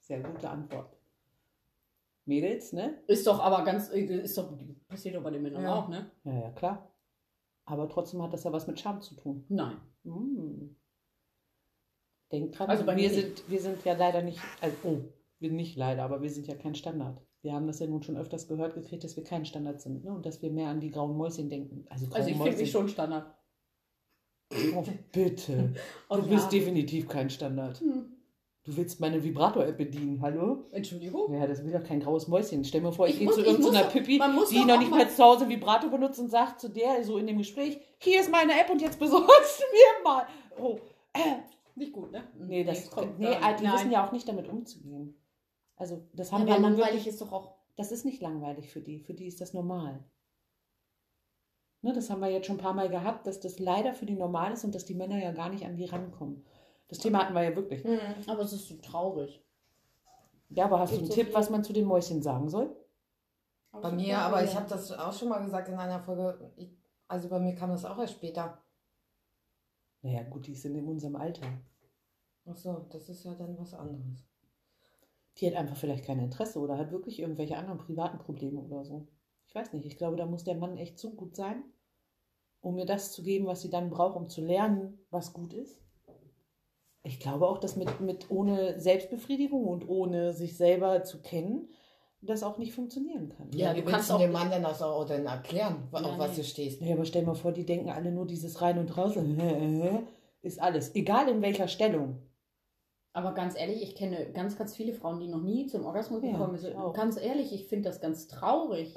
Sehr 0.01 0.21
gute 0.21 0.49
Antwort. 0.51 0.97
Mädels, 2.25 2.73
ne? 2.73 3.03
Ist 3.07 3.27
doch 3.27 3.39
aber 3.39 3.65
ganz, 3.65 3.89
ist 3.89 4.37
doch, 4.37 4.53
passiert 4.89 5.15
doch 5.15 5.23
bei 5.23 5.31
den 5.31 5.43
Männern 5.43 5.63
Ja. 5.63 5.75
auch, 5.77 5.89
ne? 5.89 6.11
Ja, 6.25 6.33
ja, 6.33 6.51
klar. 6.51 6.91
Aber 7.67 7.89
trotzdem 7.89 8.21
hat 8.23 8.33
das 8.33 8.45
ja 8.45 8.53
was 8.53 8.67
mit 8.67 8.79
Charme 8.81 9.01
zu 9.01 9.15
tun. 9.15 9.45
Nein. 9.49 9.77
Hm. 10.05 10.77
Denk 12.33 12.53
dran, 12.53 12.69
Also 12.69 12.85
bei 12.85 12.97
wir 12.97 13.09
mir 13.09 13.15
sind, 13.15 13.49
wir 13.49 13.61
sind 13.61 13.85
ja 13.85 13.95
leider 13.95 14.23
nicht, 14.23 14.41
also, 14.61 14.77
oh, 14.83 14.99
wir 15.39 15.53
nicht 15.53 15.77
leider, 15.77 16.03
aber 16.03 16.21
wir 16.23 16.31
sind 16.31 16.49
ja 16.49 16.57
kein 16.57 16.75
Standard. 16.75 17.21
Wir 17.43 17.53
haben 17.53 17.67
das 17.67 17.79
ja 17.79 17.87
nun 17.87 18.03
schon 18.03 18.17
öfters 18.17 18.49
gehört 18.49 18.75
gekriegt, 18.75 19.05
dass 19.05 19.17
wir 19.17 19.25
kein 19.25 19.45
Standard 19.45 19.81
sind 19.81 20.05
ne? 20.05 20.11
und 20.13 20.27
dass 20.27 20.43
wir 20.43 20.51
mehr 20.51 20.69
an 20.69 20.81
die 20.81 20.91
grauen 20.91 21.17
Mäuschen 21.17 21.49
denken. 21.49 21.85
Also, 21.89 22.07
Also 22.11 22.29
ich 22.31 22.37
finde 22.37 22.57
mich 22.57 22.71
schon 22.71 22.89
Standard. 22.89 23.33
Oh, 24.75 24.85
bitte. 25.13 25.75
Du 26.11 26.23
bist 26.29 26.53
ja. 26.53 26.59
definitiv 26.59 27.09
kein 27.09 27.31
Standard. 27.31 27.81
Hm. 27.81 28.13
Du 28.65 28.77
willst 28.77 28.99
meine 28.99 29.23
Vibrator-App 29.23 29.77
bedienen, 29.79 30.21
hallo? 30.21 30.65
Entschuldigung? 30.73 31.33
Ja, 31.33 31.47
das 31.47 31.65
will 31.65 31.71
doch 31.73 31.85
kein 31.85 32.01
graues 32.01 32.27
Mäuschen. 32.27 32.65
Stell 32.65 32.81
mir 32.81 32.91
vor, 32.93 33.07
ich, 33.07 33.15
Ich 33.15 33.21
gehe 33.21 33.31
zu 33.31 33.45
irgendeiner 33.45 33.85
muss- 33.85 33.93
Pippi, 33.93 34.19
die 34.51 34.65
noch 34.65 34.79
nicht 34.81 34.91
mal- 34.91 34.97
mehr 34.97 35.09
zu 35.09 35.23
Hause 35.23 35.49
Vibrator 35.49 35.89
benutzt 35.89 36.19
und 36.19 36.31
sagt 36.31 36.61
zu 36.61 36.69
der 36.69 37.05
so 37.05 37.17
in 37.19 37.29
dem 37.29 37.39
Gespräch, 37.39 37.79
hier 37.99 38.21
ist 38.21 38.31
meine 38.31 38.61
App 38.61 38.69
und 38.69 38.83
jetzt 38.83 38.99
besorgst 38.99 39.61
du 39.61 39.65
mir 39.73 40.03
mal. 40.05 40.27
Oh, 40.59 40.79
äh. 41.13 41.21
Nicht 41.77 41.93
gut, 41.93 42.11
ne? 42.11 42.25
Nee, 42.41 42.65
das 42.65 42.91
kommt 42.91 43.21
nee, 43.21 43.29
nicht. 43.29 43.61
die 43.61 43.65
wissen 43.67 43.91
ja 43.93 44.05
auch 44.05 44.11
nicht 44.11 44.27
damit 44.27 44.49
umzugehen. 44.49 45.15
Also, 45.77 46.03
das 46.15 46.33
haben 46.33 46.43
Aber 46.43 46.51
wir 46.53 46.55
nun 46.61 46.63
langweilig 46.73 46.95
wirklich, 47.05 47.07
ist 47.09 47.21
doch 47.21 47.33
auch. 47.33 47.55
das 47.77 47.93
ist 47.93 48.05
nicht 48.05 48.23
langweilig 48.23 48.71
für 48.71 48.81
die. 48.81 48.99
Für 49.01 49.15
die 49.15 49.27
ist 49.27 49.41
das 49.41 49.53
normal. 49.53 50.03
Ne, 51.83 51.93
das 51.93 52.09
haben 52.11 52.21
wir 52.21 52.29
jetzt 52.31 52.47
schon 52.47 52.57
ein 52.57 52.63
paar 52.63 52.73
Mal 52.75 52.89
gehabt, 52.89 53.27
dass 53.27 53.39
das 53.41 53.59
leider 53.59 53.95
für 53.95 54.07
die 54.07 54.17
normal 54.17 54.53
ist 54.53 54.65
und 54.65 54.75
dass 54.75 54.87
die 54.87 54.95
Männer 54.95 55.19
ja 55.23 55.33
gar 55.33 55.51
nicht 55.51 55.65
an 55.65 55.77
die 55.77 55.85
rankommen. 55.85 56.45
Das 56.89 56.99
Thema 56.99 57.21
hatten 57.21 57.35
wir 57.35 57.43
ja 57.43 57.55
wirklich. 57.55 57.85
Mhm. 57.85 57.99
Aber 58.27 58.43
es 58.43 58.53
ist 58.53 58.69
so 58.69 58.77
traurig. 58.77 59.43
Ja, 60.49 60.65
aber 60.65 60.79
hast 60.81 60.93
du 60.93 60.97
einen 60.97 61.05
Gibt 61.05 61.13
so 61.13 61.21
Tipp, 61.21 61.27
viel- 61.29 61.35
was 61.37 61.51
man 61.51 61.63
zu 61.65 61.73
den 61.73 61.85
Mäuschen 61.87 62.23
sagen 62.23 62.49
soll? 62.49 62.75
Bei 63.73 63.93
mir, 63.93 64.19
aber 64.19 64.43
ich 64.43 64.55
habe 64.57 64.67
das 64.69 64.91
auch 64.93 65.13
schon 65.13 65.29
mal 65.29 65.45
gesagt 65.45 65.69
in 65.69 65.75
einer 65.75 66.01
Folge. 66.01 66.51
Ich, 66.57 66.71
also 67.09 67.29
bei 67.29 67.39
mir 67.39 67.55
kam 67.55 67.69
das 67.71 67.85
auch 67.85 67.99
erst 67.99 68.15
später. 68.15 68.63
Naja, 70.01 70.23
gut, 70.23 70.47
die 70.47 70.55
sind 70.55 70.77
in 70.77 70.87
unserem 70.89 71.17
Alter. 71.17 71.47
Ach 72.47 72.57
so, 72.57 72.87
das 72.91 73.09
ist 73.11 73.25
ja 73.25 73.35
dann 73.35 73.59
was 73.59 73.75
anderes. 73.75 74.25
Die 75.39 75.47
hat 75.47 75.55
einfach 75.55 75.77
vielleicht 75.77 76.05
kein 76.05 76.19
Interesse 76.19 76.59
oder 76.61 76.79
hat 76.79 76.91
wirklich 76.93 77.19
irgendwelche 77.21 77.57
anderen 77.59 77.79
privaten 77.79 78.19
Probleme 78.19 78.61
oder 78.61 78.85
so. 78.85 79.07
Ich 79.47 79.55
weiß 79.55 79.73
nicht. 79.73 79.87
Ich 79.87 79.97
glaube, 79.99 80.17
da 80.17 80.27
muss 80.27 80.45
der 80.45 80.55
Mann 80.57 80.77
echt 80.79 80.99
so 80.99 81.11
gut 81.11 81.37
sein, 81.37 81.63
um 82.63 82.75
mir 82.75 82.87
das 82.87 83.13
zu 83.13 83.23
geben, 83.23 83.47
was 83.47 83.61
sie 83.63 83.71
dann 83.71 83.91
braucht, 83.91 84.17
um 84.17 84.29
zu 84.29 84.41
lernen, 84.41 84.99
was 85.11 85.33
gut 85.33 85.53
ist. 85.53 85.81
Ich 87.03 87.21
glaube 87.21 87.47
auch, 87.49 87.59
dass 87.59 87.77
mit, 87.77 88.01
mit 88.01 88.31
ohne 88.31 88.81
Selbstbefriedigung 88.81 89.65
und 89.67 89.89
ohne 89.89 90.33
sich 90.33 90.57
selber 90.57 91.05
zu 91.05 91.21
kennen, 91.23 91.69
das 92.23 92.43
auch 92.43 92.59
nicht 92.59 92.73
funktionieren 92.73 93.29
kann. 93.29 93.51
Ja, 93.53 93.73
du 93.73 93.83
du 93.83 93.91
kannst 93.91 94.11
auch- 94.11 94.19
dem 94.19 94.33
Mann 94.33 94.51
dann 94.51 94.63
das 94.65 94.83
auch 94.83 95.05
dann 95.05 95.27
erklären, 95.27 95.87
Ja, 95.93 96.01
auf 96.01 96.19
was 96.19 96.31
nee. 96.31 96.37
du 96.39 96.45
stehst. 96.45 96.81
Naja, 96.81 96.95
aber 96.95 97.05
stell 97.05 97.23
mal 97.25 97.35
vor, 97.37 97.53
die 97.53 97.65
denken 97.67 97.91
alle 97.91 98.11
nur 98.11 98.27
dieses 98.27 98.61
rein 98.63 98.79
und 98.79 98.97
raus. 98.97 99.15
Ist 100.43 100.61
alles. 100.61 100.95
Egal 100.95 101.29
in 101.29 101.43
welcher 101.43 101.69
Stellung. 101.69 102.23
Aber 103.17 103.33
ganz 103.33 103.59
ehrlich, 103.59 103.83
ich 103.83 103.97
kenne 103.97 104.31
ganz, 104.35 104.59
ganz 104.59 104.77
viele 104.77 104.93
Frauen, 104.93 105.21
die 105.21 105.29
noch 105.29 105.41
nie 105.41 105.67
zum 105.67 105.87
Orgasmus 105.87 106.23
Ja, 106.23 106.33
gekommen 106.33 106.59
sind. 106.59 106.77
auch. 106.77 106.93
Ganz 106.93 107.17
ehrlich, 107.17 107.51
ich 107.51 107.67
finde 107.67 107.89
das 107.89 107.99
ganz 108.03 108.29
traurig. 108.29 108.95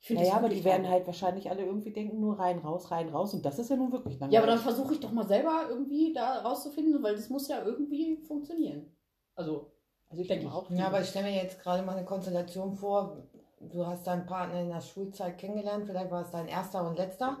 Ich 0.00 0.10
Naja, 0.10 0.34
aber 0.34 0.48
die 0.48 0.64
werden 0.64 0.88
halt 0.88 1.06
wahrscheinlich 1.06 1.48
alle 1.50 1.64
irgendwie 1.64 1.92
denken, 1.92 2.18
nur 2.18 2.36
rein, 2.36 2.58
raus, 2.58 2.90
rein, 2.90 3.10
raus. 3.10 3.32
Und 3.32 3.44
das 3.46 3.60
ist 3.60 3.70
ja 3.70 3.76
nun 3.76 3.92
wirklich 3.92 4.14
langweilig. 4.14 4.34
Ja, 4.34 4.40
aber 4.40 4.48
dann 4.48 4.58
versuche 4.58 4.94
ich 4.94 4.98
doch 4.98 5.12
mal 5.12 5.24
selber 5.28 5.66
irgendwie 5.68 6.12
da 6.12 6.40
rauszufinden, 6.40 7.00
weil 7.00 7.14
das 7.14 7.28
muss 7.28 7.46
ja 7.46 7.64
irgendwie 7.64 8.16
funktionieren. 8.26 8.90
Also, 9.36 9.70
also 10.08 10.20
ich 10.20 10.26
denke 10.26 10.46
denke 10.46 10.46
ich. 10.46 10.52
auch. 10.52 10.68
Ja, 10.76 10.88
aber 10.88 11.02
ich 11.02 11.06
stelle 11.06 11.26
mir 11.30 11.36
jetzt 11.36 11.62
gerade 11.62 11.84
mal 11.84 11.96
eine 11.96 12.04
Konstellation 12.04 12.74
vor. 12.74 13.18
Du 13.60 13.86
hast 13.86 14.04
deinen 14.04 14.26
Partner 14.26 14.62
in 14.62 14.70
der 14.70 14.80
Schulzeit 14.80 15.38
kennengelernt, 15.38 15.84
vielleicht 15.86 16.10
war 16.10 16.22
es 16.22 16.32
dein 16.32 16.48
erster 16.48 16.84
und 16.88 16.98
letzter. 16.98 17.36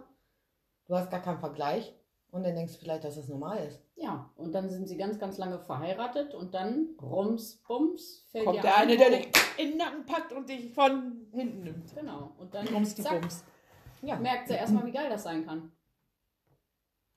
Du 0.86 0.94
hast 0.94 1.10
gar 1.10 1.22
keinen 1.22 1.40
Vergleich 1.40 1.92
und 2.30 2.44
dann 2.44 2.54
denkst 2.54 2.74
du 2.74 2.78
vielleicht, 2.80 3.04
dass 3.04 3.16
es 3.16 3.28
normal 3.28 3.58
ist. 3.66 3.82
ja. 3.96 4.30
Und 4.36 4.52
dann 4.52 4.70
sind 4.70 4.88
sie 4.88 4.96
ganz, 4.96 5.18
ganz 5.18 5.38
lange 5.38 5.58
verheiratet 5.58 6.34
und 6.34 6.54
dann, 6.54 6.90
rums, 7.00 7.62
bums, 7.66 8.26
fällt 8.30 8.44
Kommt 8.44 8.62
der 8.62 8.76
ein, 8.76 8.82
eine, 8.82 8.96
der 8.96 9.10
dich 9.10 9.28
in 9.58 9.70
den 9.70 9.78
Nacken 9.78 10.06
packt 10.06 10.32
und 10.32 10.48
dich 10.48 10.72
von 10.72 11.26
hinten 11.32 11.62
nimmt. 11.64 11.94
Genau. 11.94 12.32
Und 12.38 12.54
dann 12.54 12.66
die 12.66 12.84
zack, 12.84 13.20
Bums. 13.20 13.44
Ja, 14.02 14.16
merkt 14.16 14.48
sie 14.48 14.54
erstmal, 14.54 14.86
wie 14.86 14.92
geil 14.92 15.10
das 15.10 15.24
sein 15.24 15.44
kann. 15.44 15.72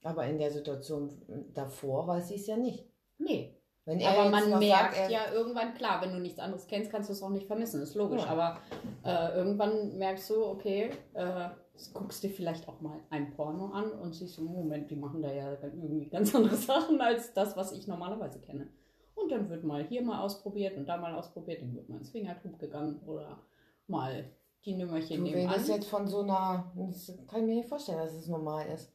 aber 0.03 0.25
in 0.25 0.37
der 0.37 0.51
Situation 0.51 1.21
davor 1.53 2.07
weiß 2.07 2.27
sie 2.27 2.35
es 2.35 2.47
ja 2.47 2.57
nicht. 2.57 2.85
Nee. 3.17 3.55
Wenn 3.85 3.99
er 3.99 4.11
Aber 4.11 4.29
man 4.29 4.59
merkt 4.59 4.95
sagt, 4.95 4.97
er, 4.97 5.09
ja 5.09 5.31
irgendwann, 5.33 5.73
klar, 5.73 6.01
wenn 6.01 6.13
du 6.13 6.19
nichts 6.19 6.39
anderes 6.39 6.67
kennst, 6.67 6.89
kannst 6.89 7.09
du 7.09 7.13
es 7.13 7.21
auch 7.21 7.29
nicht 7.29 7.47
vermissen, 7.47 7.81
ist 7.81 7.95
logisch. 7.95 8.23
Ja. 8.23 8.29
Aber 8.29 8.59
äh, 9.03 9.37
irgendwann 9.37 9.97
merkst 9.97 10.29
du, 10.29 10.45
okay, 10.45 10.89
äh, 11.13 11.49
guckst 11.93 12.23
dir 12.23 12.29
vielleicht 12.29 12.67
auch 12.67 12.81
mal 12.81 12.99
ein 13.09 13.31
Porno 13.31 13.67
an 13.67 13.91
und 13.91 14.13
siehst 14.13 14.35
so, 14.35 14.43
Moment, 14.43 14.89
die 14.91 14.95
machen 14.95 15.21
da 15.21 15.31
ja 15.31 15.53
irgendwie 15.61 16.07
ganz 16.07 16.33
andere 16.35 16.55
Sachen 16.71 16.99
als 17.01 17.33
das, 17.33 17.55
was 17.57 17.71
ich 17.71 17.87
normalerweise 17.87 18.39
kenne. 18.39 18.67
Und 19.15 19.31
dann 19.31 19.49
wird 19.49 19.63
mal 19.63 19.83
hier 19.83 20.01
mal 20.03 20.21
ausprobiert 20.21 20.77
und 20.77 20.85
da 20.87 20.97
mal 20.97 21.13
ausprobiert, 21.15 21.61
dann 21.61 21.75
wird 21.75 21.89
mal 21.89 21.97
ins 21.97 22.09
Fingertub 22.11 22.57
gegangen 22.59 22.99
oder 23.05 23.39
mal 23.87 24.25
die 24.65 24.75
Nümmerchen 24.75 25.17
Du 25.17 25.23
nebenan. 25.23 25.51
redest 25.53 25.69
jetzt 25.69 25.87
von 25.89 26.07
so 26.07 26.21
einer, 26.21 26.71
das 26.75 27.11
kann 27.27 27.41
ich 27.41 27.45
mir 27.47 27.55
nicht 27.55 27.69
vorstellen, 27.69 27.99
dass 27.99 28.13
es 28.13 28.27
normal 28.27 28.67
ist. 28.67 28.91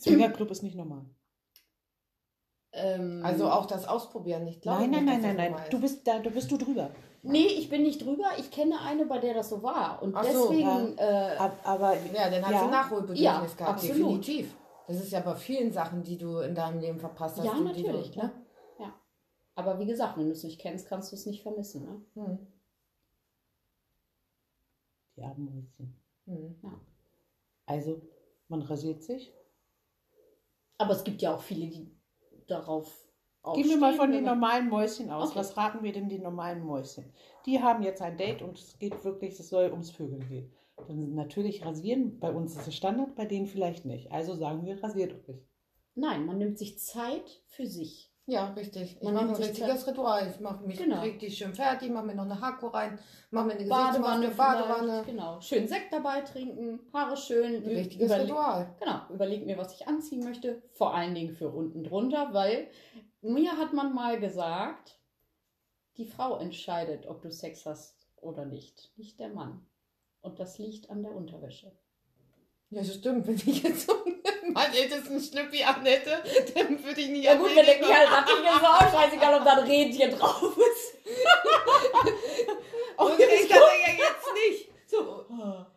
Swingerclub 0.00 0.50
ist 0.50 0.62
nicht 0.62 0.76
normal. 0.76 1.04
Ähm, 2.72 3.22
Also 3.24 3.50
auch 3.50 3.66
das 3.66 3.86
Ausprobieren 3.86 4.44
nicht. 4.44 4.62
glaube 4.62 4.80
Nein, 4.82 4.90
nein, 4.90 5.04
nicht, 5.04 5.22
nein, 5.22 5.36
nein, 5.36 5.52
nein. 5.52 5.70
Du 5.70 5.76
ist. 5.76 5.82
bist 5.82 6.06
da, 6.06 6.18
du 6.18 6.30
bist 6.30 6.50
du 6.50 6.56
drüber. 6.56 6.90
Nee, 7.26 7.46
ich 7.46 7.68
bin 7.70 7.82
nicht 7.82 8.04
drüber. 8.04 8.24
Ich 8.38 8.50
kenne 8.50 8.80
eine, 8.80 9.06
bei 9.06 9.18
der 9.18 9.34
das 9.34 9.48
so 9.48 9.62
war. 9.62 10.02
Und 10.02 10.14
Ach 10.14 10.24
so, 10.24 10.50
deswegen, 10.50 10.98
äh, 10.98 11.36
Ab, 11.38 11.58
aber 11.64 11.94
Ja, 12.12 12.28
dann 12.30 12.44
hat 12.44 12.52
Ja. 12.52 12.64
sie 12.64 12.70
Nachholbedürfnis 12.70 13.20
Ja, 13.20 13.40
gehabt, 13.40 13.60
absolut. 13.62 13.96
definitiv. 13.98 14.54
Das 14.86 14.96
ist 14.98 15.12
ja 15.12 15.20
bei 15.20 15.34
vielen 15.34 15.72
Sachen, 15.72 16.02
die 16.02 16.18
du 16.18 16.38
in 16.38 16.54
deinem 16.54 16.80
Leben 16.80 16.98
verpasst 17.00 17.38
hast. 17.38 17.46
Ja, 17.46 17.52
die, 17.54 17.58
die 17.60 17.82
natürlich, 17.82 18.10
du, 18.10 18.20
klar. 18.20 18.32
aber 19.54 19.78
wie 19.78 19.86
gesagt, 19.86 20.18
wenn 20.18 20.26
du 20.26 20.32
es 20.32 20.44
nicht 20.44 20.60
kennst, 20.60 20.88
kannst 20.88 21.10
du 21.12 21.16
es 21.16 21.24
nicht 21.24 21.42
vermissen. 21.42 21.84
Ne? 22.14 22.22
Hm. 22.22 22.46
die 25.16 25.22
armen 25.22 25.44
Mäuschen. 25.44 25.94
Hm. 26.26 26.80
Also, 27.66 28.02
man 28.48 28.62
rasiert 28.62 29.02
sich. 29.02 29.32
Aber 30.76 30.92
es 30.92 31.04
gibt 31.04 31.22
ja 31.22 31.34
auch 31.34 31.40
viele, 31.40 31.68
die 31.68 31.90
darauf 32.46 32.92
Gehen 33.54 33.68
wir 33.68 33.76
mal 33.76 33.92
von 33.94 34.10
den 34.10 34.24
normalen 34.24 34.68
Mäuschen 34.68 35.10
aus. 35.10 35.30
Okay. 35.30 35.38
Was 35.38 35.56
raten 35.56 35.82
wir 35.82 35.92
denn 35.92 36.08
den 36.08 36.22
normalen 36.22 36.64
Mäuschen? 36.64 37.12
Die 37.46 37.60
haben 37.62 37.82
jetzt 37.82 38.00
ein 38.00 38.16
Date 38.16 38.40
und 38.42 38.58
es 38.58 38.78
geht 38.78 39.04
wirklich, 39.04 39.38
es 39.38 39.48
soll 39.50 39.70
ums 39.70 39.90
Vögeln 39.90 40.26
gehen. 40.28 40.52
Dann 40.88 41.14
natürlich 41.14 41.64
rasieren. 41.64 42.18
Bei 42.18 42.32
uns 42.32 42.56
ist 42.56 42.66
es 42.66 42.74
Standard, 42.74 43.14
bei 43.14 43.26
denen 43.26 43.46
vielleicht 43.46 43.84
nicht. 43.84 44.10
Also 44.10 44.34
sagen 44.34 44.64
wir, 44.64 44.82
rasiert 44.82 45.12
euch. 45.28 45.36
Nein, 45.94 46.26
man 46.26 46.38
nimmt 46.38 46.58
sich 46.58 46.78
Zeit 46.78 47.42
für 47.46 47.66
sich. 47.66 48.10
Ja, 48.26 48.54
richtig. 48.54 48.96
Ich 48.96 49.02
Man 49.02 49.12
mache 49.14 49.28
ein 49.28 49.34
richtiges 49.34 49.86
Ritual. 49.86 50.26
Ich 50.34 50.40
mache 50.40 50.64
mich 50.66 50.78
Genau. 50.78 51.02
richtig 51.02 51.36
schön 51.36 51.52
fertig, 51.54 51.90
mache 51.90 52.06
mir 52.06 52.14
noch 52.14 52.24
eine 52.24 52.40
Hako 52.40 52.68
rein, 52.68 52.98
mache 53.30 53.48
mir 53.48 53.52
eine 53.52 53.66
Badewanne, 53.68 54.28
Badewanne. 54.28 54.66
Badewanne. 54.66 55.02
Genau. 55.04 55.40
Schön 55.42 55.68
Sekt 55.68 55.92
dabei 55.92 56.22
trinken, 56.22 56.80
Haare 56.94 57.18
schön. 57.18 57.56
Ein 57.56 57.64
richtiges 57.66 58.10
überle- 58.10 58.22
Ritual. 58.24 58.74
Genau, 58.80 59.00
überleg 59.12 59.44
mir, 59.44 59.58
was 59.58 59.74
ich 59.78 59.86
anziehen 59.86 60.24
möchte. 60.24 60.62
Vor 60.72 60.94
allen 60.94 61.14
Dingen 61.14 61.34
für 61.34 61.50
unten 61.50 61.84
drunter, 61.84 62.30
weil 62.32 62.68
mir 63.30 63.56
hat 63.56 63.72
man 63.72 63.94
mal 63.94 64.20
gesagt, 64.20 64.98
die 65.96 66.06
Frau 66.06 66.36
entscheidet, 66.36 67.06
ob 67.06 67.22
du 67.22 67.30
Sex 67.30 67.66
hast 67.66 68.06
oder 68.16 68.44
nicht, 68.44 68.92
nicht 68.96 69.18
der 69.20 69.28
Mann. 69.28 69.66
Und 70.20 70.38
das 70.40 70.58
liegt 70.58 70.90
an 70.90 71.02
der 71.02 71.12
Unterwäsche. 71.12 71.72
Ja, 72.70 72.80
das 72.80 72.94
stimmt. 72.94 73.26
Wenn 73.26 73.36
ich 73.36 73.62
jetzt 73.62 73.86
so 73.86 73.94
mein 74.52 74.72
ältesten 74.72 75.20
Schnüppi 75.20 75.62
an 75.62 75.84
hätte, 75.84 76.22
dann 76.54 76.82
würde 76.82 77.00
ich 77.00 77.10
nicht 77.10 77.24
Ja 77.24 77.34
gut, 77.34 77.54
wenn 77.54 77.64
der. 77.64 77.78
Kerl 77.78 78.06
rattig 78.06 78.34
ist, 78.36 78.56
ist 78.56 78.64
auch 78.64 78.92
scheißegal, 78.92 79.38
ob 79.38 79.44
da 79.44 79.58
ein 79.58 79.66
Rädchen 79.66 80.10
drauf 80.10 80.56
ist. 80.56 80.94
Und 82.96 83.18
ich 83.18 83.48
das 83.48 83.58
ja 83.58 83.92
jetzt 83.92 84.28
nicht. 84.34 84.70
So, 84.86 85.24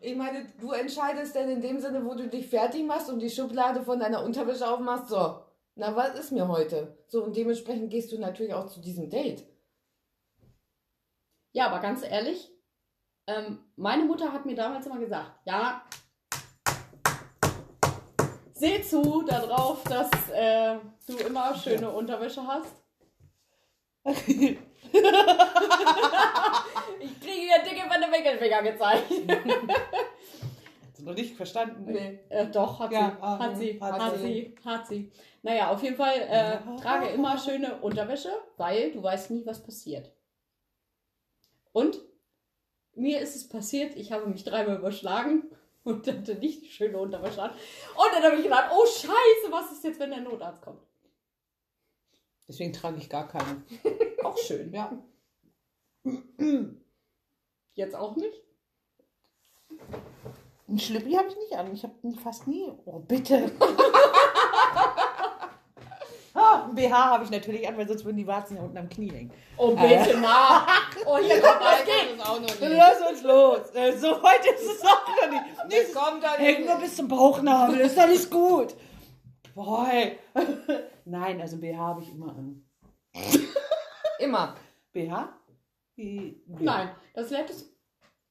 ich 0.00 0.14
meine, 0.14 0.52
du 0.60 0.72
entscheidest 0.72 1.34
dann 1.34 1.50
in 1.50 1.60
dem 1.60 1.80
Sinne, 1.80 2.04
wo 2.04 2.14
du 2.14 2.28
dich 2.28 2.46
fertig 2.46 2.84
machst 2.84 3.10
und 3.10 3.18
die 3.18 3.30
Schublade 3.30 3.82
von 3.82 3.98
deiner 3.98 4.22
Unterwäsche 4.22 4.68
aufmachst. 4.68 5.08
So, 5.08 5.40
na, 5.78 5.94
was 5.94 6.18
ist 6.18 6.32
mir 6.32 6.48
heute? 6.48 6.98
So, 7.06 7.22
und 7.24 7.36
dementsprechend 7.36 7.90
gehst 7.90 8.10
du 8.10 8.18
natürlich 8.18 8.52
auch 8.52 8.66
zu 8.66 8.80
diesem 8.80 9.08
Date. 9.08 9.46
Ja, 11.52 11.68
aber 11.68 11.78
ganz 11.78 12.02
ehrlich, 12.02 12.50
ähm, 13.28 13.60
meine 13.76 14.04
Mutter 14.04 14.32
hat 14.32 14.44
mir 14.44 14.56
damals 14.56 14.86
immer 14.86 14.98
gesagt, 14.98 15.30
ja, 15.44 15.84
seh 18.52 18.82
zu 18.82 19.22
darauf, 19.22 19.84
dass 19.84 20.10
äh, 20.30 20.78
du 21.06 21.16
immer 21.18 21.54
schöne 21.56 21.90
Unterwäsche 21.90 22.46
hast. 22.46 22.74
Ich 27.00 27.20
kriege 27.20 27.42
hier 27.42 27.62
dicke 27.62 27.88
von 27.88 28.00
den 28.00 28.10
Wickelfinger 28.10 28.62
gezeigt. 28.62 29.10
Hast 30.98 31.06
du 31.06 31.10
noch 31.10 31.16
nicht 31.16 31.36
verstanden? 31.36 31.84
Nee, 31.92 32.18
äh, 32.28 32.48
doch, 32.50 32.80
hat 32.80 32.90
Ja, 32.90 33.10
sie. 33.12 33.22
ah, 33.22 33.38
hat 33.38 33.56
sie, 33.56 33.80
hat 33.80 34.00
hat, 34.00 34.16
sie. 34.18 34.20
sie, 34.26 34.54
hat 34.64 34.86
sie. 34.88 35.12
Naja, 35.42 35.70
auf 35.70 35.80
jeden 35.80 35.94
Fall 35.94 36.16
äh, 36.22 36.58
trage 36.80 37.10
immer 37.10 37.38
schöne 37.38 37.80
Unterwäsche, 37.80 38.32
weil 38.56 38.90
du 38.90 39.00
weißt 39.00 39.30
nie, 39.30 39.46
was 39.46 39.62
passiert. 39.62 40.10
Und 41.70 42.00
mir 42.96 43.20
ist 43.20 43.36
es 43.36 43.48
passiert, 43.48 43.94
ich 43.94 44.10
habe 44.10 44.26
mich 44.26 44.42
dreimal 44.42 44.78
überschlagen 44.78 45.44
und 45.84 46.04
hatte 46.08 46.34
nicht 46.34 46.62
die 46.62 46.70
schöne 46.70 46.98
Unterwäsche 46.98 47.42
an. 47.42 47.50
Und 47.52 48.12
dann 48.12 48.24
habe 48.24 48.34
ich 48.34 48.42
gedacht, 48.42 48.72
oh 48.74 48.84
Scheiße, 48.84 49.52
was 49.52 49.70
ist 49.70 49.84
jetzt, 49.84 50.00
wenn 50.00 50.10
der 50.10 50.22
Notarzt 50.22 50.62
kommt? 50.62 50.82
Deswegen 52.48 52.72
trage 52.72 52.98
ich 52.98 53.08
gar 53.08 53.28
keine. 53.28 53.62
Auch 54.24 54.36
schön. 54.36 54.72
Ja. 54.72 55.00
Jetzt 57.74 57.94
auch 57.94 58.16
nicht? 58.16 58.42
Ein 60.68 60.78
Schlippi 60.78 61.12
habe 61.12 61.28
ich 61.28 61.36
nicht 61.36 61.56
an. 61.56 61.72
Ich 61.72 61.82
habe 61.82 61.94
fast 62.22 62.46
nie. 62.46 62.70
Oh, 62.84 62.98
bitte. 62.98 63.50
ah, 66.34 66.68
BH 66.74 66.90
habe 66.92 67.24
ich 67.24 67.30
natürlich 67.30 67.66
an, 67.66 67.76
weil 67.78 67.88
sonst 67.88 68.04
würden 68.04 68.18
die 68.18 68.26
Warzen 68.26 68.56
ja 68.56 68.62
unten 68.62 68.76
am 68.78 68.88
Knie 68.88 69.10
hängen. 69.10 69.32
Oh, 69.56 69.74
bitte, 69.74 70.18
na. 70.20 70.66
Oh, 71.06 71.16
hier 71.18 71.40
kommt 71.40 71.60
was 71.60 71.84
geht. 71.84 72.18
Das 72.18 72.28
auch 72.28 72.40
noch 72.40 72.48
nicht. 72.48 72.60
Lass 72.60 73.00
uns 73.10 73.22
los. 73.22 73.70
Äh, 73.74 73.96
So 73.96 74.22
weit 74.22 74.44
ist 74.44 74.70
es 74.70 74.82
auch 74.84 75.08
noch 75.08 75.30
nicht. 75.30 75.44
Das 75.70 75.92
kommt 75.94 76.22
dann 76.22 76.38
Hängt 76.38 76.66
nur 76.66 76.76
bis 76.76 76.96
zum 76.96 77.08
Bauchnabel, 77.08 77.80
ist 77.80 77.98
alles 77.98 78.28
gut. 78.28 78.74
Boy. 79.54 80.18
Nein, 81.04 81.40
also 81.40 81.56
BH 81.58 81.78
habe 81.78 82.02
ich 82.02 82.12
immer 82.12 82.30
an. 82.36 82.64
Immer. 84.18 84.54
BH? 84.92 85.28
Wie- 85.96 86.42
Nein, 86.46 86.90
das 87.14 87.30
letzte. 87.30 87.64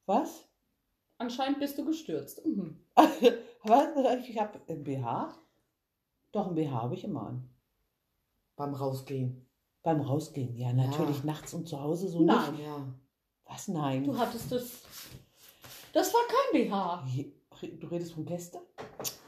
Was? 0.06 0.47
Anscheinend 1.18 1.58
bist 1.58 1.76
du 1.78 1.84
gestürzt. 1.84 2.44
Mhm. 2.46 2.78
Was? 3.64 3.88
Ich 4.28 4.38
habe 4.38 4.60
ein 4.68 4.84
BH? 4.84 5.34
Doch, 6.32 6.46
ein 6.48 6.54
BH 6.54 6.82
habe 6.82 6.94
ich 6.94 7.04
immer 7.04 7.22
an. 7.26 7.48
Beim 8.56 8.74
Rausgehen. 8.74 9.46
Beim 9.82 10.00
Rausgehen, 10.00 10.56
ja, 10.56 10.72
natürlich 10.72 11.18
Ja. 11.18 11.24
nachts 11.26 11.54
und 11.54 11.68
zu 11.68 11.80
Hause 11.80 12.08
so 12.08 12.20
Nein. 12.22 12.52
nicht. 12.52 12.64
Ja. 12.64 12.84
Was? 13.46 13.68
Nein. 13.68 14.04
Du 14.04 14.16
hattest 14.18 14.50
das. 14.52 14.82
Das 15.92 16.12
war 16.12 16.20
kein 16.28 16.52
BH. 16.68 17.04
Du 17.80 17.86
redest 17.88 18.12
von 18.12 18.24
gestern? 18.24 18.62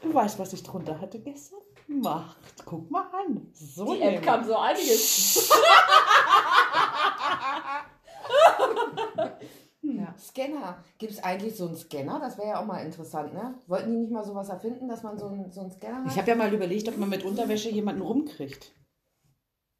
Du 0.01 0.13
weißt, 0.13 0.39
was 0.39 0.53
ich 0.53 0.63
drunter 0.63 0.99
hatte 1.01 1.19
gestern? 1.19 1.59
Macht. 1.87 2.37
Guck 2.65 2.89
mal 2.89 3.09
an. 3.11 3.49
So 3.53 3.93
Die 3.93 4.01
App 4.01 4.23
kann 4.23 4.45
so 4.45 4.55
einiges. 4.57 5.51
ja. 9.81 10.15
Scanner. 10.31 10.83
Gibt 10.97 11.11
es 11.11 11.23
eigentlich 11.23 11.55
so 11.57 11.67
einen 11.67 11.75
Scanner? 11.75 12.19
Das 12.19 12.37
wäre 12.37 12.47
ja 12.49 12.61
auch 12.61 12.65
mal 12.65 12.83
interessant, 12.85 13.33
ne? 13.33 13.55
Wollten 13.67 13.91
die 13.91 13.97
nicht 13.97 14.11
mal 14.11 14.23
sowas 14.23 14.49
erfinden, 14.49 14.87
dass 14.87 15.03
man 15.03 15.17
so 15.17 15.27
einen, 15.27 15.51
so 15.51 15.61
einen 15.61 15.71
Scanner 15.71 16.03
hat? 16.05 16.11
Ich 16.11 16.17
habe 16.17 16.29
ja 16.29 16.35
mal 16.35 16.53
überlegt, 16.53 16.87
ob 16.87 16.97
man 16.97 17.09
mit 17.09 17.23
Unterwäsche 17.25 17.69
jemanden 17.69 18.01
rumkriegt. 18.01 18.73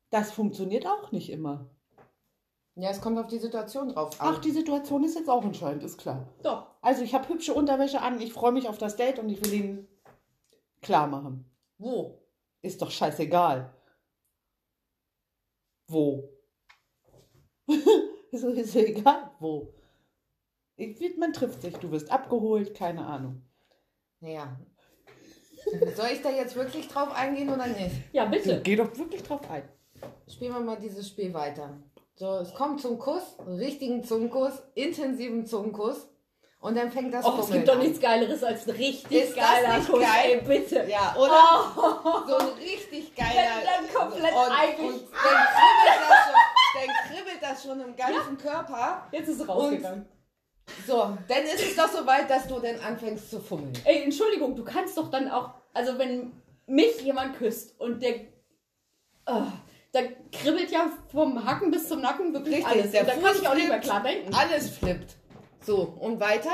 Das 0.09 0.31
funktioniert 0.31 0.85
auch 0.85 1.11
nicht 1.13 1.29
immer. 1.29 1.69
ja, 2.75 2.89
es 2.89 2.99
kommt 2.99 3.17
auf 3.17 3.27
die 3.27 3.37
Situation 3.39 3.89
drauf 3.89 4.19
an. 4.19 4.35
Ach, 4.35 4.39
die 4.39 4.51
Situation 4.51 5.03
ist 5.05 5.15
jetzt 5.15 5.29
auch 5.29 5.43
entscheidend, 5.45 5.83
ist 5.83 5.97
klar. 5.97 6.27
Doch. 6.43 6.67
Also 6.81 7.03
ich 7.03 7.13
habe 7.13 7.29
hübsche 7.29 7.53
Unterwäsche 7.53 8.01
an, 8.01 8.19
ich 8.19 8.33
freue 8.33 8.51
mich 8.51 8.67
auf 8.67 8.77
das 8.77 8.97
Date 8.97 9.19
und 9.19 9.29
ich 9.29 9.43
will 9.45 9.53
ihn 9.53 9.87
klar 10.81 11.07
machen. 11.07 11.45
Wo? 11.77 12.19
Ist 12.61 12.81
doch 12.81 12.91
scheißegal. 12.91 13.73
Wo? 15.87 16.29
ist, 18.31 18.43
ist 18.43 18.75
egal, 18.75 19.31
wo. 19.39 19.73
Ich, 20.81 21.17
man 21.17 21.33
trifft 21.33 21.61
sich, 21.61 21.75
du 21.77 21.91
wirst 21.91 22.11
abgeholt, 22.11 22.73
keine 22.75 23.05
Ahnung. 23.05 23.41
Naja. 24.19 24.57
Soll 25.95 26.07
ich 26.13 26.21
da 26.21 26.29
jetzt 26.31 26.55
wirklich 26.55 26.87
drauf 26.87 27.13
eingehen 27.13 27.49
oder 27.49 27.67
nicht? 27.67 27.95
Ja, 28.13 28.25
bitte. 28.25 28.61
Geh 28.63 28.75
doch 28.75 28.95
wirklich 28.97 29.21
drauf 29.23 29.41
ein. 29.49 29.63
Spielen 30.27 30.53
wir 30.53 30.59
mal 30.59 30.77
dieses 30.77 31.07
Spiel 31.07 31.33
weiter. 31.33 31.77
So, 32.15 32.37
es 32.37 32.53
kommt 32.53 32.81
zum 32.81 32.97
Kuss, 32.99 33.35
richtigen 33.47 34.03
Zungenkuss, 34.03 34.53
intensiven 34.75 35.45
Zungenkuss. 35.45 36.07
Und 36.59 36.77
dann 36.77 36.91
fängt 36.91 37.11
das 37.13 37.25
Oh, 37.25 37.29
es 37.39 37.45
Fummeln 37.45 37.53
gibt 37.63 37.67
doch 37.69 37.77
nichts 37.81 37.99
Geileres 37.99 38.43
als 38.43 38.67
ein 38.67 38.75
richtig 38.75 39.11
Ist 39.11 39.35
das 39.37 39.45
geiler 39.51 39.77
nicht 39.77 39.89
Kuss. 39.89 39.99
geil? 40.01 40.25
Ey, 40.25 40.41
bitte. 40.59 40.85
Ja, 40.87 41.15
oder? 41.17 41.73
Oh. 41.75 42.27
So 42.29 42.37
ein 42.37 42.47
richtig 42.59 43.15
geiler. 43.15 43.31
Wenn 43.33 43.65
dann 43.65 43.93
komplett 43.95 44.33
und, 44.35 44.51
eigentlich- 44.51 45.01
Und 45.01 45.01
dann 45.11 45.47
kribbelt, 45.57 46.01
das 46.07 46.25
schon, 46.25 46.35
dann 46.75 47.15
kribbelt 47.15 47.41
das 47.41 47.63
schon 47.63 47.81
im 47.81 47.95
ganzen 47.95 48.37
Körper. 48.37 49.07
Jetzt 49.11 49.29
ist 49.29 49.41
es 49.41 49.47
rausgegangen. 49.47 50.05
So, 50.87 51.17
dann 51.27 51.43
ist 51.43 51.61
es 51.61 51.75
doch 51.75 51.89
so 51.89 52.05
weit, 52.05 52.29
dass 52.29 52.47
du 52.47 52.59
dann 52.59 52.79
anfängst 52.79 53.29
zu 53.29 53.39
fummeln. 53.39 53.73
Ey, 53.85 54.03
Entschuldigung, 54.03 54.55
du 54.55 54.63
kannst 54.63 54.97
doch 54.97 55.09
dann 55.09 55.29
auch, 55.29 55.51
also 55.73 55.97
wenn 55.97 56.31
mich 56.65 57.01
jemand 57.01 57.37
küsst 57.37 57.79
und 57.79 58.01
der, 58.01 58.21
oh, 59.27 59.43
da 59.91 59.99
kribbelt 60.31 60.71
ja 60.71 60.89
vom 61.11 61.43
Hacken 61.45 61.71
bis 61.71 61.87
zum 61.87 62.01
Nacken 62.01 62.33
wirklich 62.33 62.57
Richtig, 62.57 62.71
alles. 62.71 62.91
der 62.91 63.01
Und 63.01 63.07
da 63.07 63.13
kann 63.15 63.35
ich 63.41 63.47
auch 63.47 63.55
nicht 63.55 63.67
mehr 63.67 63.79
klar 63.79 64.03
denken. 64.03 64.33
Alles 64.33 64.69
flippt. 64.69 65.17
So, 65.65 65.95
und 65.99 66.19
weiter. 66.19 66.51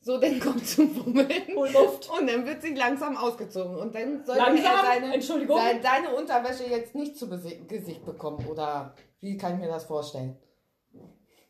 So, 0.00 0.18
dann 0.18 0.38
kommt 0.38 0.66
zum 0.66 0.94
Fummeln. 0.94 1.28
Hol 1.56 1.70
Luft. 1.70 2.10
Und 2.10 2.28
dann 2.28 2.44
wird 2.44 2.60
sie 2.60 2.74
langsam 2.74 3.16
ausgezogen. 3.16 3.76
Und 3.76 3.94
dann 3.94 4.22
sollte 4.26 4.42
Langsam? 4.42 4.66
er 4.66 4.82
seine, 4.84 5.14
Entschuldigung? 5.14 5.56
seine, 5.56 5.80
deine 5.80 6.14
Unterwäsche 6.14 6.64
jetzt 6.64 6.94
nicht 6.94 7.16
zu 7.16 7.26
Gesicht 7.66 8.04
bekommen. 8.04 8.46
Oder 8.46 8.94
wie 9.20 9.38
kann 9.38 9.54
ich 9.54 9.60
mir 9.60 9.68
das 9.68 9.84
vorstellen? 9.84 10.36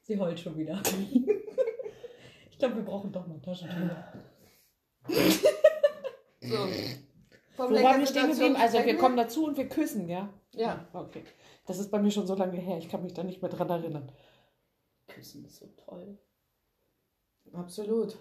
Sie 0.04 0.20
heult 0.20 0.38
schon 0.38 0.56
wieder. 0.56 0.82
ich 2.50 2.58
glaube, 2.58 2.76
wir 2.76 2.84
brauchen 2.84 3.10
doch 3.10 3.26
mal 3.26 3.40
Taschentücher. 3.40 4.12
So. 6.46 6.58
Wo 7.56 7.82
waren 7.82 8.00
wir 8.00 8.06
stehen 8.06 8.30
geblieben? 8.30 8.56
Also 8.56 8.84
wir 8.84 8.98
kommen 8.98 9.16
dazu 9.16 9.46
und 9.46 9.56
wir 9.56 9.66
küssen, 9.66 10.10
ja? 10.10 10.28
Ja. 10.52 10.86
Okay. 10.92 11.24
Das 11.64 11.78
ist 11.78 11.90
bei 11.90 11.98
mir 11.98 12.10
schon 12.10 12.26
so 12.26 12.34
lange 12.34 12.58
her, 12.60 12.76
ich 12.76 12.90
kann 12.90 13.02
mich 13.02 13.14
da 13.14 13.22
nicht 13.22 13.40
mehr 13.40 13.50
dran 13.50 13.70
erinnern. 13.70 14.12
Küssen 15.06 15.42
ist 15.46 15.56
so 15.56 15.68
toll. 15.86 16.18
Absolut. 17.54 18.18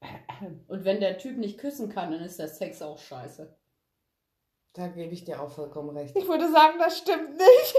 Und 0.68 0.84
wenn 0.84 1.00
der 1.00 1.18
Typ 1.18 1.36
nicht 1.36 1.58
küssen 1.58 1.90
kann, 1.90 2.10
dann 2.10 2.22
ist 2.22 2.38
der 2.38 2.48
Sex 2.48 2.80
auch 2.80 2.98
scheiße. 2.98 3.54
Da 4.72 4.88
gebe 4.88 5.12
ich 5.12 5.24
dir 5.24 5.42
auch 5.42 5.50
vollkommen 5.50 5.96
recht. 5.96 6.16
Ich 6.16 6.26
würde 6.26 6.50
sagen, 6.50 6.78
das 6.78 6.98
stimmt 6.98 7.36
nicht. 7.36 7.74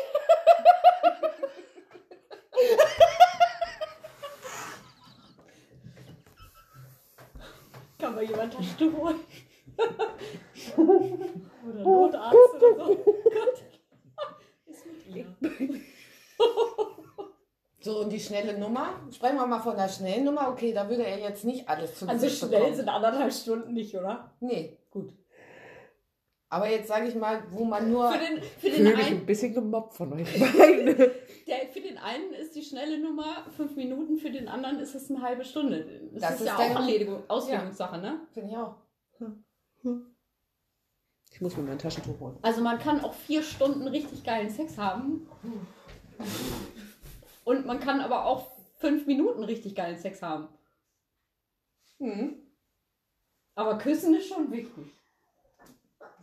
Mal 8.20 8.26
jemand 8.26 8.54
Taschentuch 8.54 9.00
holen? 9.00 9.20
oder 11.66 11.84
Notarzt 11.84 12.36
oder 12.56 12.86
so. 12.86 12.96
Gott. 12.98 13.64
Ist 14.66 14.86
mit 14.86 15.16
ihr. 15.16 15.26
So, 17.80 18.02
und 18.02 18.10
die 18.10 18.20
schnelle 18.20 18.58
Nummer? 18.58 19.00
Sprechen 19.10 19.38
wir 19.38 19.48
mal 19.48 19.62
von 19.62 19.78
der 19.78 19.88
schnellen 19.88 20.26
Nummer. 20.26 20.50
Okay, 20.50 20.74
da 20.74 20.90
würde 20.90 21.06
er 21.06 21.18
jetzt 21.20 21.46
nicht 21.46 21.70
alles 21.70 21.96
zu 21.96 22.10
Also 22.10 22.26
Gesicht 22.26 22.40
schnell 22.40 22.60
bekommen. 22.60 22.76
sind 22.76 22.90
anderthalb 22.90 23.32
Stunden 23.32 23.74
nicht, 23.74 23.96
oder? 23.96 24.36
Nee. 24.42 24.78
Gut. 24.92 25.14
Aber 26.52 26.68
jetzt 26.70 26.88
sage 26.88 27.08
ich 27.08 27.16
mal, 27.16 27.44
wo 27.52 27.64
man 27.64 27.92
nur. 27.92 28.12
Für 28.12 28.18
den, 28.18 28.42
für 28.42 28.68
Ich 28.68 28.76
den, 28.78 28.88
einen, 28.88 29.20
ein 29.20 29.26
bisschen 29.26 29.54
gemobbt 29.54 29.94
von 29.94 30.12
euch 30.14 30.28
beiden. 30.40 30.98
der, 30.98 31.68
für 31.72 31.82
den 31.82 31.98
einen 32.00 32.34
ist 32.34 32.56
die 32.56 32.64
schnelle 32.64 33.00
Nummer 33.00 33.46
fünf 33.56 33.76
Minuten, 33.76 34.18
für 34.18 34.32
den 34.32 34.48
anderen 34.48 34.80
ist 34.80 34.96
es 34.96 35.12
eine 35.12 35.22
halbe 35.22 35.46
Stunde. 35.46 36.10
Das, 36.14 36.22
Das 36.22 36.32
ist, 36.36 36.42
ist 36.42 36.48
ja 36.48 36.56
auch 36.58 36.76
Erledigung, 36.76 37.24
Auslegungssache, 37.28 38.00
ne? 38.00 38.22
Finde 38.34 38.50
ich 38.50 38.58
auch. 38.58 38.76
Ich 41.32 41.42
muss 41.42 41.56
mir 41.56 41.64
mein 41.64 41.78
Taschentuch 41.78 42.20
holen. 42.20 42.38
Also 42.42 42.62
man 42.62 42.80
kann 42.80 43.04
auch 43.04 43.14
vier 43.14 43.44
Stunden 43.44 43.88
richtig 43.88 44.24
geilen 44.24 44.50
Sex 44.50 44.78
haben. 44.78 45.30
Und 47.44 47.66
man 47.68 47.80
kann 47.80 48.02
aber 48.02 48.26
auch 48.26 48.52
fünf 48.80 49.06
Minuten 49.06 49.44
richtig 49.44 49.76
geilen 49.76 50.00
Sex 50.00 50.24
haben. 50.24 50.48
Hm. 52.00 52.42
Aber 53.56 53.78
küssen 53.78 54.16
ist 54.16 54.28
schon 54.28 54.52
wichtig. 54.52 54.86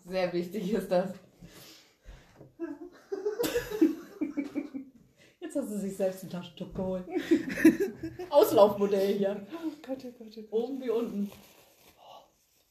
Sehr 0.09 0.33
wichtig 0.33 0.73
ist 0.73 0.90
das. 0.90 1.11
Jetzt 5.40 5.57
hast 5.57 5.71
du 5.71 5.79
sich 5.79 5.97
selbst 5.97 6.25
ein 6.25 6.31
Taschentuch 6.31 6.73
geholt. 6.75 7.05
Auslaufmodell 8.31 9.14
hier. 9.14 9.47
Oh 9.53 9.71
Gott, 9.87 9.99
oh 10.05 10.12
Gott, 10.19 10.29
oh 10.37 10.40
Gott. 10.40 10.45
Oben 10.53 10.81
wie 10.83 10.90
unten. 10.90 11.31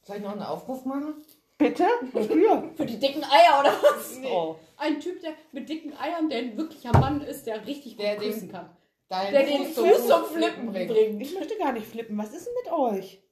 Soll 0.02 0.16
ich 0.16 0.22
noch 0.22 0.32
einen 0.32 0.42
Aufruf 0.42 0.84
machen? 0.84 1.14
Bitte? 1.58 1.84
Wofür? 2.12 2.70
Für 2.76 2.84
die 2.86 2.98
dicken 2.98 3.24
Eier 3.24 3.60
oder 3.60 3.72
was? 3.82 4.18
Oh. 4.24 4.56
Ein 4.76 5.00
Typ, 5.00 5.20
der 5.22 5.32
mit 5.52 5.68
dicken 5.68 5.94
Eiern, 5.96 6.28
der 6.28 6.38
ein 6.40 6.56
wirklicher 6.56 6.92
Mann 6.92 7.22
ist, 7.22 7.46
der 7.46 7.66
richtig 7.66 7.96
gut 7.96 8.04
Der 8.04 8.16
den- 8.18 8.30
küssen 8.32 8.52
kann. 8.52 8.68
Dein 9.08 9.32
Der 9.32 9.44
den 9.44 9.64
Fuß 9.66 10.06
zum 10.06 10.24
Flippen 10.26 10.66
bringt. 10.72 11.22
Ich 11.22 11.32
möchte 11.34 11.56
gar 11.58 11.72
nicht 11.72 11.86
flippen. 11.86 12.18
Was 12.18 12.34
ist 12.34 12.46
denn 12.46 12.54
mit 12.62 12.72
euch? 12.72 13.22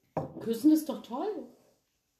Küssen 0.40 0.72
ist 0.72 0.88
doch 0.88 1.02
toll. 1.02 1.48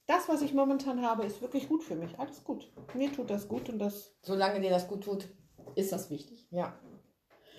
Das, 0.06 0.28
was 0.28 0.42
ich 0.42 0.52
momentan 0.52 1.02
habe, 1.02 1.24
ist 1.24 1.40
wirklich 1.40 1.68
gut 1.68 1.82
für 1.82 1.94
mich. 1.94 2.18
Alles 2.18 2.44
gut. 2.44 2.70
Mir 2.94 3.10
tut 3.12 3.30
das 3.30 3.48
gut 3.48 3.68
und 3.70 3.78
das. 3.78 4.14
Solange 4.22 4.60
dir 4.60 4.70
das 4.70 4.86
gut 4.86 5.04
tut. 5.04 5.28
Ist 5.76 5.92
das 5.92 6.10
wichtig? 6.10 6.46
Ja. 6.50 6.78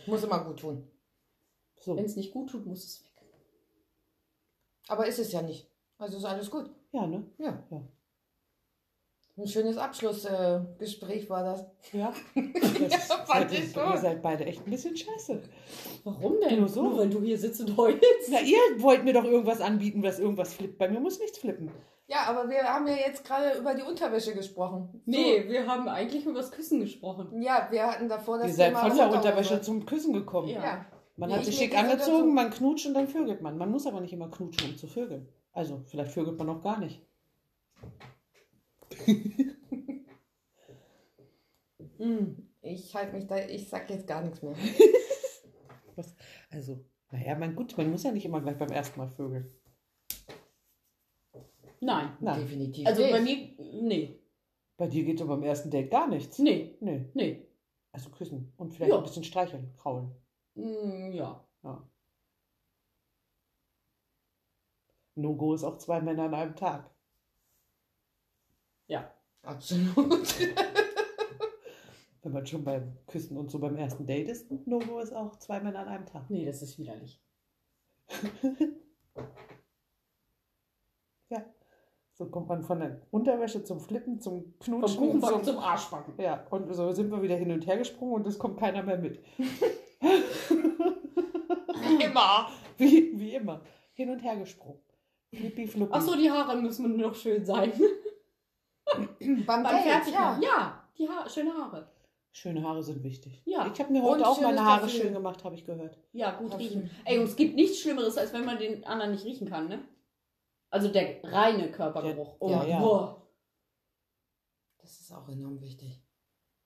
Muss 0.05 0.23
immer 0.23 0.43
gut 0.43 0.59
tun. 0.59 0.87
So. 1.81 1.95
Wenn 1.97 2.05
es 2.05 2.15
nicht 2.15 2.31
gut 2.31 2.49
tut, 2.49 2.65
muss 2.65 2.83
es 2.83 3.03
weg. 3.03 3.11
Aber 4.87 5.07
ist 5.07 5.19
es 5.19 5.31
ja 5.31 5.41
nicht. 5.41 5.67
Also 5.97 6.17
ist 6.17 6.25
alles 6.25 6.51
gut. 6.51 6.69
Ja, 6.91 7.07
ne? 7.07 7.25
Ja. 7.39 7.63
Ja. 7.71 7.81
Ein 9.37 9.47
schönes 9.47 9.77
Abschlussgespräch 9.77 11.25
äh, 11.25 11.29
war 11.29 11.43
das. 11.43 11.65
Ja. 11.91 12.13
Das 12.89 13.07
fand 13.07 13.27
seid, 13.27 13.51
ich 13.51 13.71
schon. 13.71 13.91
ihr 13.91 13.97
seid 13.97 14.21
beide 14.21 14.45
echt 14.45 14.65
ein 14.65 14.69
bisschen 14.69 14.95
scheiße. 14.95 15.41
Warum 16.03 16.39
denn? 16.39 16.59
Nur 16.59 16.69
so. 16.69 16.83
Nur 16.83 16.97
weil 16.99 17.09
du 17.09 17.21
hier 17.21 17.37
sitzt 17.37 17.59
und 17.61 17.75
heulst. 17.75 18.01
Na, 18.29 18.39
ihr 18.39 18.59
wollt 18.77 19.03
mir 19.03 19.13
doch 19.13 19.25
irgendwas 19.25 19.61
anbieten, 19.61 20.03
was 20.03 20.19
irgendwas 20.19 20.53
flippt. 20.53 20.77
Bei 20.77 20.87
mir 20.87 20.99
muss 20.99 21.19
nichts 21.19 21.39
flippen. 21.39 21.69
Ja, 22.07 22.27
aber 22.27 22.49
wir 22.49 22.63
haben 22.63 22.87
ja 22.87 22.93
jetzt 22.93 23.25
gerade 23.25 23.57
über 23.57 23.73
die 23.73 23.81
Unterwäsche 23.81 24.35
gesprochen. 24.35 24.89
So. 24.91 24.99
Nee, 25.05 25.45
wir 25.47 25.65
haben 25.65 25.87
eigentlich 25.87 26.25
über 26.25 26.35
das 26.35 26.51
Küssen 26.51 26.79
gesprochen. 26.79 27.41
Ja, 27.41 27.67
wir 27.71 27.87
hatten 27.87 28.07
davor 28.07 28.37
das 28.37 28.49
ihr 28.49 28.53
seid 28.53 28.67
Thema 28.69 28.87
von 28.87 28.97
der. 28.97 29.11
Unterwäsche 29.11 29.61
zum 29.61 29.85
Küssen 29.85 30.13
gekommen. 30.13 30.49
Ja. 30.49 30.63
Ja. 30.63 30.85
Man 31.17 31.29
Nee, 31.29 31.35
hat 31.35 31.41
ich 31.41 31.47
sich 31.47 31.57
schick 31.57 31.77
angezogen, 31.77 32.33
man 32.33 32.51
knutscht 32.51 32.85
und 32.85 32.93
dann 32.93 33.07
vögelt 33.07 33.41
man. 33.41 33.57
Man 33.57 33.71
muss 33.71 33.87
aber 33.87 34.01
nicht 34.01 34.13
immer 34.13 34.29
knutschen, 34.29 34.71
um 34.71 34.77
zu 34.77 34.87
vögeln. 34.87 35.27
Also, 35.53 35.81
vielleicht 35.87 36.11
vögelt 36.11 36.37
man 36.37 36.49
auch 36.49 36.61
gar 36.61 36.79
nicht. 36.79 37.01
Mm. 41.97 42.41
Ich 42.67 42.95
halte 42.95 43.13
mich 43.13 43.27
da, 43.27 43.37
ich 43.37 43.69
sag 43.69 43.87
jetzt 43.91 44.07
gar 44.07 44.23
nichts 44.23 44.41
mehr. 44.41 44.55
Was? 45.95 46.15
Also, 46.49 46.83
naja, 47.11 47.35
mein 47.35 47.55
gut, 47.55 47.77
man 47.77 47.91
muss 47.91 48.01
ja 48.01 48.11
nicht 48.11 48.25
immer 48.25 48.41
gleich 48.41 48.57
beim 48.57 48.71
ersten 48.71 48.99
Mal 48.99 49.07
vögeln. 49.07 49.53
Nein. 51.81 52.17
Nein. 52.19 52.39
Definitiv. 52.41 52.87
Also 52.87 53.01
nicht. 53.01 53.11
bei 53.11 53.21
mir, 53.21 53.81
nee. 53.81 54.19
Bei 54.77 54.87
dir 54.87 55.03
geht 55.03 55.21
doch 55.21 55.27
beim 55.27 55.43
ersten 55.43 55.69
Date 55.69 55.89
gar 55.91 56.07
nichts. 56.07 56.39
Nee. 56.39 56.75
Nee. 56.81 57.05
Nee. 57.13 57.47
Also 57.91 58.09
küssen. 58.09 58.53
Und 58.57 58.73
vielleicht 58.73 58.91
Ja. 58.91 58.97
ein 58.97 59.03
bisschen 59.03 59.23
streicheln, 59.23 59.73
kraulen. 59.77 60.11
Mm, 60.55 61.11
ja. 61.13 61.41
No-Go 65.17 65.53
ist 65.53 65.63
auch 65.63 65.77
zwei 65.77 66.01
Männer 66.01 66.23
an 66.23 66.33
einem 66.33 66.55
Tag. 66.55 66.89
Absolut. 69.45 70.39
Wenn 72.23 72.31
man 72.31 72.45
schon 72.47 72.63
beim 72.63 72.97
Küssen 73.05 73.37
und 73.37 73.51
so 73.51 73.59
beim 73.59 73.75
ersten 73.77 74.07
Date 74.07 74.29
ist, 74.29 74.49
No-Go 74.65 74.99
ist 74.99 75.13
auch 75.13 75.35
zwei 75.37 75.59
Männer 75.59 75.79
an 75.79 75.87
einem 75.87 76.05
Tag. 76.07 76.29
Nee, 76.29 76.45
das 76.45 76.63
ist 76.63 76.79
widerlich. 76.79 77.21
So 82.17 82.25
kommt 82.27 82.47
man 82.47 82.63
von 82.63 82.79
der 82.79 83.01
Unterwäsche 83.11 83.63
zum 83.65 83.79
Flippen, 83.81 84.19
zum 84.21 84.53
Vom 84.61 84.79
Knutschen. 84.81 84.97
Kuchenbacken 84.99 85.43
zum, 85.43 85.55
zum 85.55 85.63
Arschbacken. 85.63 86.13
ja, 86.17 86.47
und 86.49 86.73
so 86.73 86.91
sind 86.93 87.11
wir 87.11 87.21
wieder 87.21 87.35
hin 87.35 87.51
und 87.51 87.67
her 87.67 87.77
gesprungen 87.77 88.13
und 88.13 88.27
es 88.27 88.39
kommt 88.39 88.57
keiner 88.57 88.83
mehr 88.83 88.97
mit. 88.97 89.19
Immer. 91.99 92.47
Wie, 92.77 93.17
wie 93.17 93.33
immer. 93.35 93.61
Hin 93.93 94.09
und 94.09 94.19
her 94.19 94.35
gesprungen. 94.35 94.79
Flippi, 95.33 95.65
fluppi. 95.67 95.91
Ach 95.93 96.01
so, 96.01 96.15
die 96.15 96.29
Haare 96.29 96.57
müssen 96.57 96.97
noch 96.97 97.15
schön 97.15 97.45
sein. 97.45 97.71
Beim 99.47 99.65
Fertigmachen. 99.65 100.41
ja. 100.41 100.49
Ja, 100.49 100.83
die 100.97 101.07
ha 101.07 101.29
schöne 101.29 101.53
Haare. 101.53 101.89
Schöne 102.33 102.63
Haare 102.63 102.83
sind 102.83 103.01
wichtig. 103.03 103.41
Ja. 103.45 103.69
Ich 103.73 103.79
habe 103.79 103.93
mir 103.93 104.03
Und 104.03 104.09
heute 104.09 104.27
auch 104.27 104.41
meine 104.41 104.63
Haare 104.63 104.81
Parfüm. 104.81 105.01
schön 105.03 105.13
gemacht, 105.13 105.41
habe 105.45 105.55
ich 105.55 105.63
gehört. 105.63 105.97
Ja, 106.11 106.31
gut 106.31 106.57
riechen. 106.57 106.89
Ey, 107.05 107.17
und 107.17 107.25
es 107.25 107.35
gibt 107.37 107.55
nichts 107.55 107.79
Schlimmeres, 107.79 108.17
als 108.17 108.33
wenn 108.33 108.43
man 108.45 108.57
den 108.57 108.83
anderen 108.85 109.11
nicht 109.11 109.23
riechen 109.25 109.47
kann, 109.49 109.69
ne? 109.69 109.79
Also 110.75 110.89
der 110.89 111.23
reine 111.23 111.71
Körpergeruch. 111.71 112.35
Oh, 112.39 112.49
Ja, 112.49 112.65
ja. 112.65 112.79
boah. 112.79 113.21
Das 114.79 114.99
ist 114.99 115.09
auch 115.13 115.29
enorm 115.29 115.61
wichtig. 115.61 116.01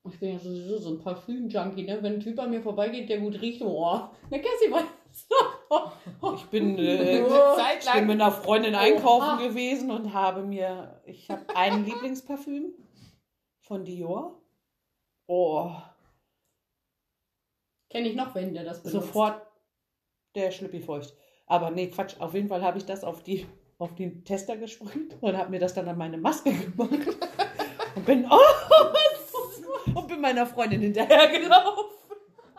Ich 0.09 0.19
bin 0.19 0.33
ja 0.33 0.39
sowieso 0.39 0.79
so 0.79 0.89
ein 0.95 0.99
Parfüm-Junkie, 0.99 1.83
ne? 1.83 2.01
Wenn 2.01 2.13
ein 2.15 2.19
Typ 2.19 2.39
an 2.39 2.49
mir 2.49 2.59
vorbeigeht, 2.59 3.07
der 3.07 3.19
gut 3.19 3.39
riecht, 3.39 3.61
oh, 3.61 3.99
ne, 4.31 4.41
Cassie 4.41 4.73
doch. 5.29 5.93
Ich 6.35 6.45
bin, 6.45 6.75
äh, 6.79 7.23
Zeit 7.55 7.85
ich 7.85 7.91
bin 7.93 8.07
mit 8.07 8.19
einer 8.19 8.31
Freundin 8.31 8.73
einkaufen 8.73 9.37
Oha. 9.37 9.47
gewesen 9.47 9.91
und 9.91 10.11
habe 10.11 10.41
mir, 10.41 10.99
ich 11.05 11.29
habe 11.29 11.43
ein 11.55 11.85
Lieblingsparfüm 11.85 12.73
von 13.61 13.85
Dior. 13.85 14.41
Oh, 15.27 15.71
Kenne 17.91 18.07
ich 18.07 18.15
noch 18.15 18.33
wen, 18.33 18.55
der 18.55 18.63
das 18.63 18.81
benutzt. 18.81 19.05
sofort 19.07 19.45
der 20.33 20.49
Schlüppi 20.49 20.79
feucht. 20.79 21.13
Aber 21.45 21.69
nee, 21.69 21.89
Quatsch, 21.91 22.19
auf 22.19 22.33
jeden 22.33 22.47
Fall 22.47 22.63
habe 22.63 22.79
ich 22.79 22.85
das 22.85 23.03
auf 23.03 23.21
die 23.21 23.45
auf 23.79 23.95
den 23.95 24.23
Tester 24.23 24.55
gesprüht 24.57 25.17
und 25.21 25.35
habe 25.35 25.49
mir 25.49 25.59
das 25.59 25.73
dann 25.73 25.87
an 25.87 25.97
meine 25.97 26.17
Maske 26.17 26.51
gemacht. 26.53 26.89
Und 27.95 28.05
bin, 28.05 28.27
oh, 28.29 29.95
und 29.95 30.07
bin 30.07 30.21
meiner 30.21 30.45
Freundin 30.45 30.79
hinterhergelaufen. 30.81 31.85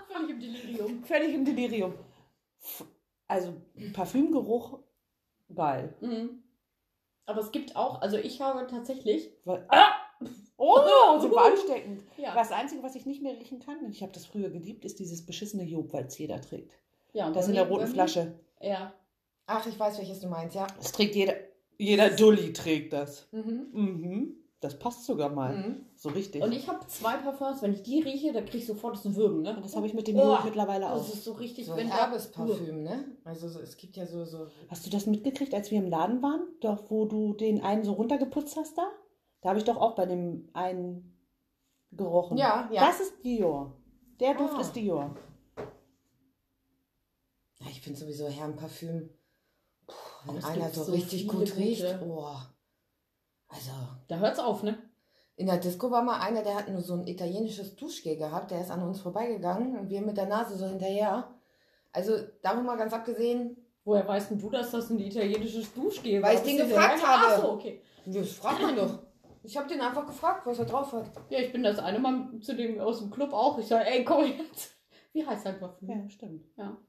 Völlig 0.08 0.30
im 0.30 0.40
Delirium. 0.40 1.04
Völlig 1.04 1.34
im 1.34 1.44
Delirium. 1.44 1.94
Also 3.28 3.54
Parfümgeruch, 3.92 4.80
geil. 5.54 5.94
Mhm. 6.00 6.42
Aber 7.26 7.40
es 7.40 7.52
gibt 7.52 7.76
auch, 7.76 8.02
also 8.02 8.16
ich 8.16 8.40
habe 8.40 8.66
tatsächlich, 8.66 9.30
Weil- 9.44 9.64
Ah! 9.68 9.92
Oh, 10.56 11.18
super 11.20 11.44
ansteckend. 11.52 12.02
ja, 12.18 12.34
Das 12.34 12.50
Einzige, 12.50 12.82
was 12.82 12.96
ich 12.96 13.06
nicht 13.06 13.22
mehr 13.22 13.38
riechen 13.38 13.60
kann, 13.60 13.78
und 13.84 13.92
ich 13.92 14.02
habe 14.02 14.12
das 14.12 14.26
früher 14.26 14.50
geliebt, 14.50 14.84
ist 14.84 14.98
dieses 14.98 15.24
beschissene 15.24 15.62
Job, 15.64 15.92
weil 15.92 16.06
es 16.06 16.18
jeder 16.18 16.40
trägt. 16.40 16.72
ja 17.12 17.30
Das 17.30 17.46
in 17.48 17.54
der 17.54 17.68
roten 17.68 17.86
Flasche. 17.86 18.34
Ja. 18.60 18.92
Ach, 19.52 19.66
ich 19.66 19.78
weiß, 19.78 19.98
welches 19.98 20.20
du 20.20 20.28
meinst, 20.28 20.54
ja. 20.54 20.66
Das 20.76 20.92
trägt 20.92 21.14
jeder. 21.16 21.34
Jeder 21.76 22.10
Dulli 22.10 22.52
trägt 22.52 22.92
das. 22.92 23.26
Mhm. 23.32 23.66
Mhm. 23.72 24.34
Das 24.60 24.78
passt 24.78 25.06
sogar 25.06 25.30
mal. 25.30 25.56
Mhm. 25.56 25.86
So 25.96 26.10
richtig. 26.10 26.42
Und 26.42 26.52
ich 26.52 26.68
habe 26.68 26.86
zwei 26.86 27.16
Parfums, 27.16 27.62
wenn 27.62 27.72
ich 27.72 27.82
die 27.82 28.00
rieche, 28.02 28.32
dann 28.34 28.44
kriege 28.44 28.58
ich 28.58 28.66
sofort 28.66 28.94
das 28.94 29.14
Würgen, 29.16 29.40
ne? 29.42 29.56
Und 29.56 29.64
das 29.64 29.74
habe 29.74 29.86
ich 29.86 29.94
mit 29.94 30.06
dem 30.06 30.16
Oh, 30.18 30.36
mittlerweile 30.44 30.84
Das 30.84 30.92
auch. 31.08 31.14
ist 31.14 31.24
so 31.24 31.32
richtig, 31.32 31.64
So 31.66 31.72
ein 31.72 31.88
da- 31.88 31.96
herbes 31.96 32.30
Parfüm, 32.30 32.82
ne? 32.82 33.06
Also 33.24 33.48
so, 33.48 33.58
es 33.60 33.76
gibt 33.78 33.96
ja 33.96 34.06
so, 34.06 34.24
so. 34.26 34.46
Hast 34.68 34.84
du 34.86 34.90
das 34.90 35.06
mitgekriegt, 35.06 35.54
als 35.54 35.70
wir 35.70 35.78
im 35.78 35.88
Laden 35.88 36.22
waren? 36.22 36.42
Doch, 36.60 36.90
wo 36.90 37.06
du 37.06 37.32
den 37.32 37.62
einen 37.64 37.82
so 37.84 37.92
runtergeputzt 37.94 38.56
hast 38.56 38.76
da? 38.76 38.86
Da 39.40 39.48
habe 39.48 39.58
ich 39.58 39.64
doch 39.64 39.78
auch 39.78 39.94
bei 39.94 40.04
dem 40.04 40.50
einen 40.52 41.16
gerochen. 41.92 42.36
Ja, 42.36 42.68
ja. 42.70 42.82
Das 42.86 43.00
ist 43.00 43.24
Dior. 43.24 43.72
Der 44.20 44.34
Duft 44.34 44.54
Ah. 44.54 44.60
ist 44.60 44.72
Dior. 44.76 45.16
Ja, 47.60 47.66
ich 47.70 47.80
finde 47.80 47.98
sowieso 47.98 48.28
Herrenparfüm. 48.28 49.08
Wenn 50.24 50.36
es 50.36 50.44
einer 50.44 50.70
so 50.70 50.84
so 50.84 50.92
richtig 50.92 51.28
gut 51.28 51.56
riecht. 51.56 51.82
gute. 51.82 52.06
Oh. 52.06 52.34
Also, 53.48 53.70
Da 54.08 54.18
hört's 54.18 54.38
auf, 54.38 54.62
ne? 54.62 54.78
in 55.36 55.46
der 55.46 55.56
Disco 55.56 55.90
war 55.90 56.02
mal 56.02 56.20
einer, 56.20 56.42
der 56.42 56.54
hat 56.54 56.68
nur 56.68 56.82
so 56.82 56.92
ein 56.92 57.06
italienisches 57.06 57.74
Duschgel 57.74 58.18
gehabt. 58.18 58.50
Der 58.50 58.60
ist 58.60 58.70
an 58.70 58.82
uns 58.82 59.00
vorbeigegangen 59.00 59.78
und 59.78 59.88
wir 59.88 60.02
mit 60.02 60.18
der 60.18 60.26
Nase 60.26 60.54
so 60.54 60.66
hinterher. 60.66 61.34
Also, 61.92 62.12
davon 62.42 62.66
mal 62.66 62.76
ganz 62.76 62.92
abgesehen, 62.92 63.56
Woher 63.84 64.06
weißt 64.06 64.30
denn 64.30 64.38
du, 64.38 64.50
dass 64.50 64.70
das 64.70 64.90
ein 64.90 64.98
italienisches 64.98 65.72
Duschgel 65.72 66.22
war? 66.22 66.28
Weil 66.28 66.36
ich 66.36 66.42
den 66.42 66.58
gefragt 66.58 67.04
habe. 67.04 67.24
Ach 67.26 67.40
so, 67.40 67.52
okay. 67.52 67.82
das 68.06 68.32
fragt 68.32 68.62
man 68.62 68.76
doch. 68.76 68.98
Ich 69.42 69.56
habe 69.56 69.68
den 69.68 69.80
einfach 69.80 70.06
gefragt, 70.06 70.46
was 70.46 70.58
er 70.58 70.66
drauf 70.66 70.92
hat. 70.92 71.10
Ja, 71.30 71.38
ich 71.38 71.50
bin 71.50 71.62
das 71.62 71.78
eine 71.78 71.98
Mal 71.98 72.28
zu 72.42 72.54
dem 72.54 72.78
aus 72.78 72.98
dem 72.98 73.10
Club 73.10 73.32
auch. 73.32 73.58
Ich 73.58 73.66
sage, 73.66 73.86
ey, 73.86 74.04
komm 74.04 74.26
jetzt. 74.26 74.76
Wie 75.12 75.26
heißt 75.26 75.44
dein 75.44 75.58
Parfüm? 75.58 75.88
Ja, 75.88 76.08
stimmt. 76.08 76.44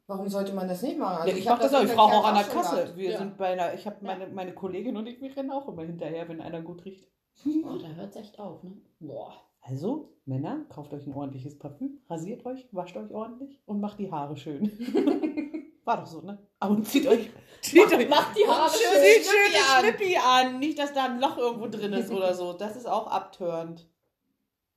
Warum 0.08 0.28
sollte 0.30 0.54
man 0.54 0.68
das 0.68 0.82
nicht 0.84 0.98
machen? 1.00 1.28
ja, 1.28 1.36
ich 1.36 1.48
hab 1.48 1.58
mache 1.60 1.70
das 1.70 1.74
auch. 1.80 1.84
Ich 1.84 1.98
auch 1.98 2.24
an 2.26 2.36
der 2.36 2.44
Kasse. 2.44 2.76
gehabt. 2.76 2.98
Wir 2.98 3.12
Ja. 3.12 3.18
sind 3.18 3.38
bei 3.38 3.48
einer, 3.54 3.74
ich 3.74 3.86
habe 3.88 3.98
meine, 4.02 4.28
meine 4.28 4.54
Kollegin 4.54 4.96
und 4.98 5.08
ich, 5.08 5.20
wir 5.22 5.36
rennen 5.36 5.50
auch 5.52 5.68
immer 5.68 5.84
hinterher, 5.84 6.28
wenn 6.30 6.40
einer 6.42 6.62
gut 6.62 6.86
riecht. 6.86 7.08
Oh, 7.66 7.78
da 7.78 7.88
hört's 7.88 8.16
echt 8.18 8.38
auf, 8.40 8.62
ne? 8.64 8.74
Boah. 9.00 9.34
Also, 9.62 10.14
Männer, 10.26 10.66
kauft 10.70 10.94
euch 10.94 11.06
ein 11.08 11.14
ordentliches 11.14 11.58
Parfüm, 11.60 12.00
rasiert 12.10 12.46
euch, 12.46 12.68
wascht 12.72 12.98
euch 12.98 13.12
ordentlich 13.14 13.62
und 13.66 13.80
macht 13.80 14.00
die 14.00 14.12
Haare 14.12 14.36
schön. 14.38 14.70
War 15.86 15.98
doch 15.98 16.06
so, 16.08 16.22
ne? 16.22 16.38
Aber 16.60 16.76
und 16.76 16.88
zieht 16.88 17.08
euch, 17.08 17.30
zieht 17.62 17.92
euch, 17.94 18.10
Macht 18.10 18.38
die 18.38 18.48
Haare 18.48 18.70
schön, 18.70 18.82
schön. 18.82 19.02
zieht 19.04 19.26
Schnippi 19.26 19.54
schön 19.54 19.76
an. 19.76 19.84
Schnippi 19.84 20.18
an. 20.18 20.60
Nicht, 20.60 20.78
dass 20.80 20.94
da 20.94 21.06
ein 21.06 21.20
Loch 21.20 21.38
irgendwo 21.38 21.68
drin 21.68 21.94
ist 21.94 22.12
oder 22.12 22.34
so. 22.36 22.54
Das 22.54 22.76
ist 22.76 22.88
auch 22.88 23.08
abtörend. 23.08 23.88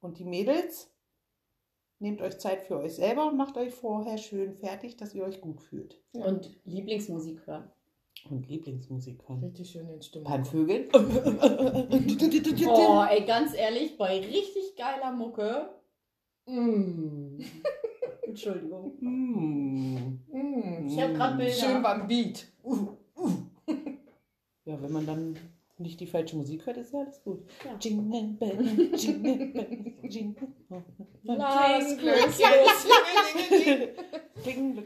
Und 0.01 0.19
die 0.19 0.25
Mädels, 0.25 0.94
nehmt 2.05 2.21
euch 2.21 2.39
Zeit 2.39 2.63
für 2.63 2.79
euch 2.79 2.95
selber 2.95 3.27
und 3.27 3.37
macht 3.37 3.57
euch 3.57 3.75
vorher 3.75 4.19
schön 4.19 4.55
fertig, 4.55 4.97
dass 4.97 5.15
ihr 5.15 5.25
euch 5.25 5.41
gut 5.41 5.63
fühlt. 5.63 5.99
Und 6.13 6.55
Lieblingsmusik 6.65 7.47
hören. 7.47 7.71
Und 8.29 8.47
Lieblingsmusik 8.47 9.27
hören. 9.27 9.43
Richtig 9.43 9.71
schön 9.71 9.89
in 9.89 10.03
Stimmung. 10.03 10.31
Beim 10.31 10.45
Vögeln. 10.45 10.89
Oh, 12.67 13.05
ey, 13.11 13.25
ganz 13.25 13.55
ehrlich, 13.55 13.97
bei 13.99 14.19
richtig 14.21 14.77
geiler 14.77 15.13
Mucke. 15.13 15.71
Mm. 16.47 17.39
Entschuldigung. 18.23 18.97
Mm. 19.01 20.21
Mm. 20.31 20.87
Ich 20.87 21.01
habe 21.01 21.15
gerade 21.15 21.37
Bilder. 21.37 21.53
Schön 21.53 21.83
beim 21.83 22.07
Beat. 22.07 22.47
Ja, 24.65 24.81
wenn 24.81 24.93
man 24.93 25.07
dann 25.07 25.37
nicht 25.79 26.01
die 26.01 26.07
falsche 26.07 26.37
Musik 26.37 26.67
hört, 26.67 26.77
ist 26.77 26.93
ja 26.93 27.01
alles 27.01 27.23
gut. 27.23 27.45
Ja. 27.65 27.77
Jingle 27.81 28.37
bell, 28.39 28.91
jingle 28.95 29.47
bell, 29.47 29.95
jingle 30.03 30.49
Last 31.25 31.99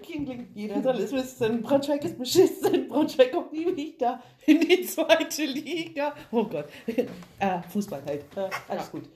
Kling, 0.03 0.49
jeder 0.55 0.83
soll 0.83 0.97
es 0.97 1.13
wissen. 1.13 1.63
Braunschweig 1.63 2.05
ist 2.05 2.19
beschissen. 2.19 2.89
Braunschweig 2.89 3.33
kommt 3.33 3.53
nie 3.53 3.77
wieder 3.77 4.23
in 4.47 4.61
die 4.61 4.83
zweite 4.83 5.45
Liga. 5.45 6.15
Oh 6.31 6.45
Gott. 6.45 6.67
Äh, 6.87 7.63
Fußball 7.71 8.03
halt. 8.07 8.25
Äh, 8.37 8.51
alles 8.69 8.91
gut. 8.91 9.09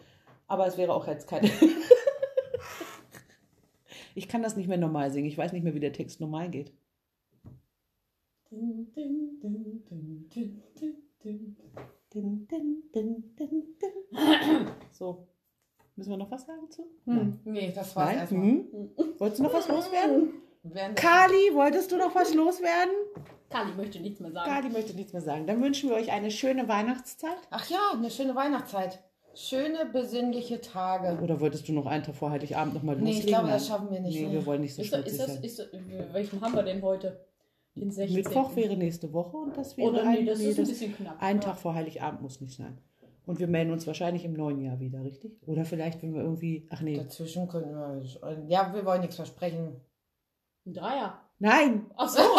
Aber 0.49 0.67
es 0.67 0.77
wäre 0.77 0.93
auch 0.93 1.07
jetzt 1.07 1.29
keine. 1.29 1.49
ich 4.15 4.29
kann 4.29 4.43
das 4.43 4.57
nicht 4.57 4.69
mehr 4.69 4.79
normal 4.79 5.11
singen. 5.11 5.29
Ich 5.29 5.39
weiß 5.39 5.53
nicht 5.53 5.63
mehr, 5.63 5.75
wie 5.75 5.81
der 5.81 5.93
Text 5.93 6.21
normal 6.21 6.51
geht. 6.51 6.73
Din, 8.51 8.93
din, 8.95 9.41
din, 9.41 10.29
din, 10.29 10.63
din. 10.79 11.12
So. 14.93 15.27
Müssen 15.97 16.11
wir 16.11 16.17
noch 16.17 16.31
was 16.31 16.47
sagen 16.47 16.71
zu? 16.71 16.87
Hm. 17.05 17.41
Nee, 17.45 17.73
das 17.75 17.95
war's 17.95 18.09
Nein? 18.09 18.19
erstmal. 18.19 18.43
Hm? 18.43 18.91
Wolltest 19.19 19.39
du 19.41 19.43
noch 19.45 19.53
was 19.55 19.69
loswerden? 19.69 20.33
Der- 20.63 20.95
Kali, 20.95 21.55
wolltest 21.55 21.93
du 21.93 21.97
noch 21.99 22.15
was 22.15 22.35
loswerden? 22.35 22.93
Kali 23.51 23.73
möchte 23.75 24.01
nichts 24.01 24.21
mehr 24.21 24.31
sagen. 24.33 24.51
Kali 24.51 24.71
möchte 24.71 24.95
nichts 24.95 25.13
mehr 25.13 25.23
sagen. 25.23 25.47
Dann 25.47 25.61
wünschen 25.63 25.91
wir 25.91 25.97
euch 25.97 26.11
eine 26.11 26.31
schöne 26.31 26.67
Weihnachtszeit. 26.69 27.37
Ach 27.51 27.69
ja, 27.69 27.91
eine 27.93 28.11
schöne 28.11 28.35
Weihnachtszeit. 28.35 29.03
Schöne, 29.35 29.87
besinnliche 29.93 30.61
Tage. 30.61 31.19
Oder 31.23 31.41
wolltest 31.41 31.67
du 31.69 31.73
noch 31.73 31.87
einen 31.87 32.05
Tag 32.05 32.15
vor 32.15 32.31
Heiligabend 32.31 32.75
noch 32.75 32.83
mal 32.83 32.97
Nee, 32.97 33.01
loslegen? 33.01 33.21
ich 33.21 33.27
glaube, 33.27 33.49
das 33.49 33.67
schaffen 33.67 33.91
wir 33.91 34.01
nicht. 34.01 34.15
Nee, 34.15 34.27
ne? 34.27 34.33
wir 34.33 34.47
wollen 34.47 34.61
nicht 34.61 34.75
so 34.75 34.83
Ist, 34.83 34.93
ist 34.95 35.21
das, 35.21 35.37
ist 35.37 35.69
welchen 36.13 36.41
haben 36.41 36.55
wir 36.55 36.63
denn 36.63 36.83
heute? 36.83 37.25
Den 37.75 37.91
16. 37.91 38.17
Mittwoch 38.17 38.55
wäre 38.57 38.77
nächste 38.77 39.13
Woche 39.13 39.37
und 39.37 39.57
das 39.57 39.77
wäre 39.77 39.91
Oder 39.91 40.03
ein, 40.05 40.13
nee, 40.13 40.25
das 40.27 40.39
nee, 40.39 40.49
ist 40.49 40.59
ein 40.59 40.67
bisschen 40.67 40.95
knapp. 40.97 41.17
ein 41.21 41.37
Ja. 41.37 41.43
Tag 41.43 41.57
vor 41.59 41.75
Heiligabend 41.75 42.21
muss 42.23 42.41
nicht 42.41 42.57
sein. 42.57 42.79
Und 43.25 43.39
wir 43.39 43.47
melden 43.47 43.71
uns 43.73 43.87
wahrscheinlich 43.87 44.25
im 44.25 44.35
neuen 44.35 44.61
Jahr 44.61 44.79
wieder, 44.81 45.03
richtig? 45.05 45.39
Oder 45.47 45.65
vielleicht, 45.65 46.03
wenn 46.03 46.13
wir 46.13 46.23
irgendwie. 46.23 46.67
Ach 46.71 46.81
nee. 46.83 46.97
Dazwischen 46.97 47.49
könnten 47.49 47.71
wir. 47.75 48.45
Ja, 48.49 48.75
wir 48.75 48.85
wollen 48.85 49.01
nichts 49.01 49.17
versprechen. 49.17 49.81
Ein 50.67 50.75
Dreier. 50.75 51.21
Nein! 51.39 51.87
Ach 51.97 52.09
so. 52.09 52.21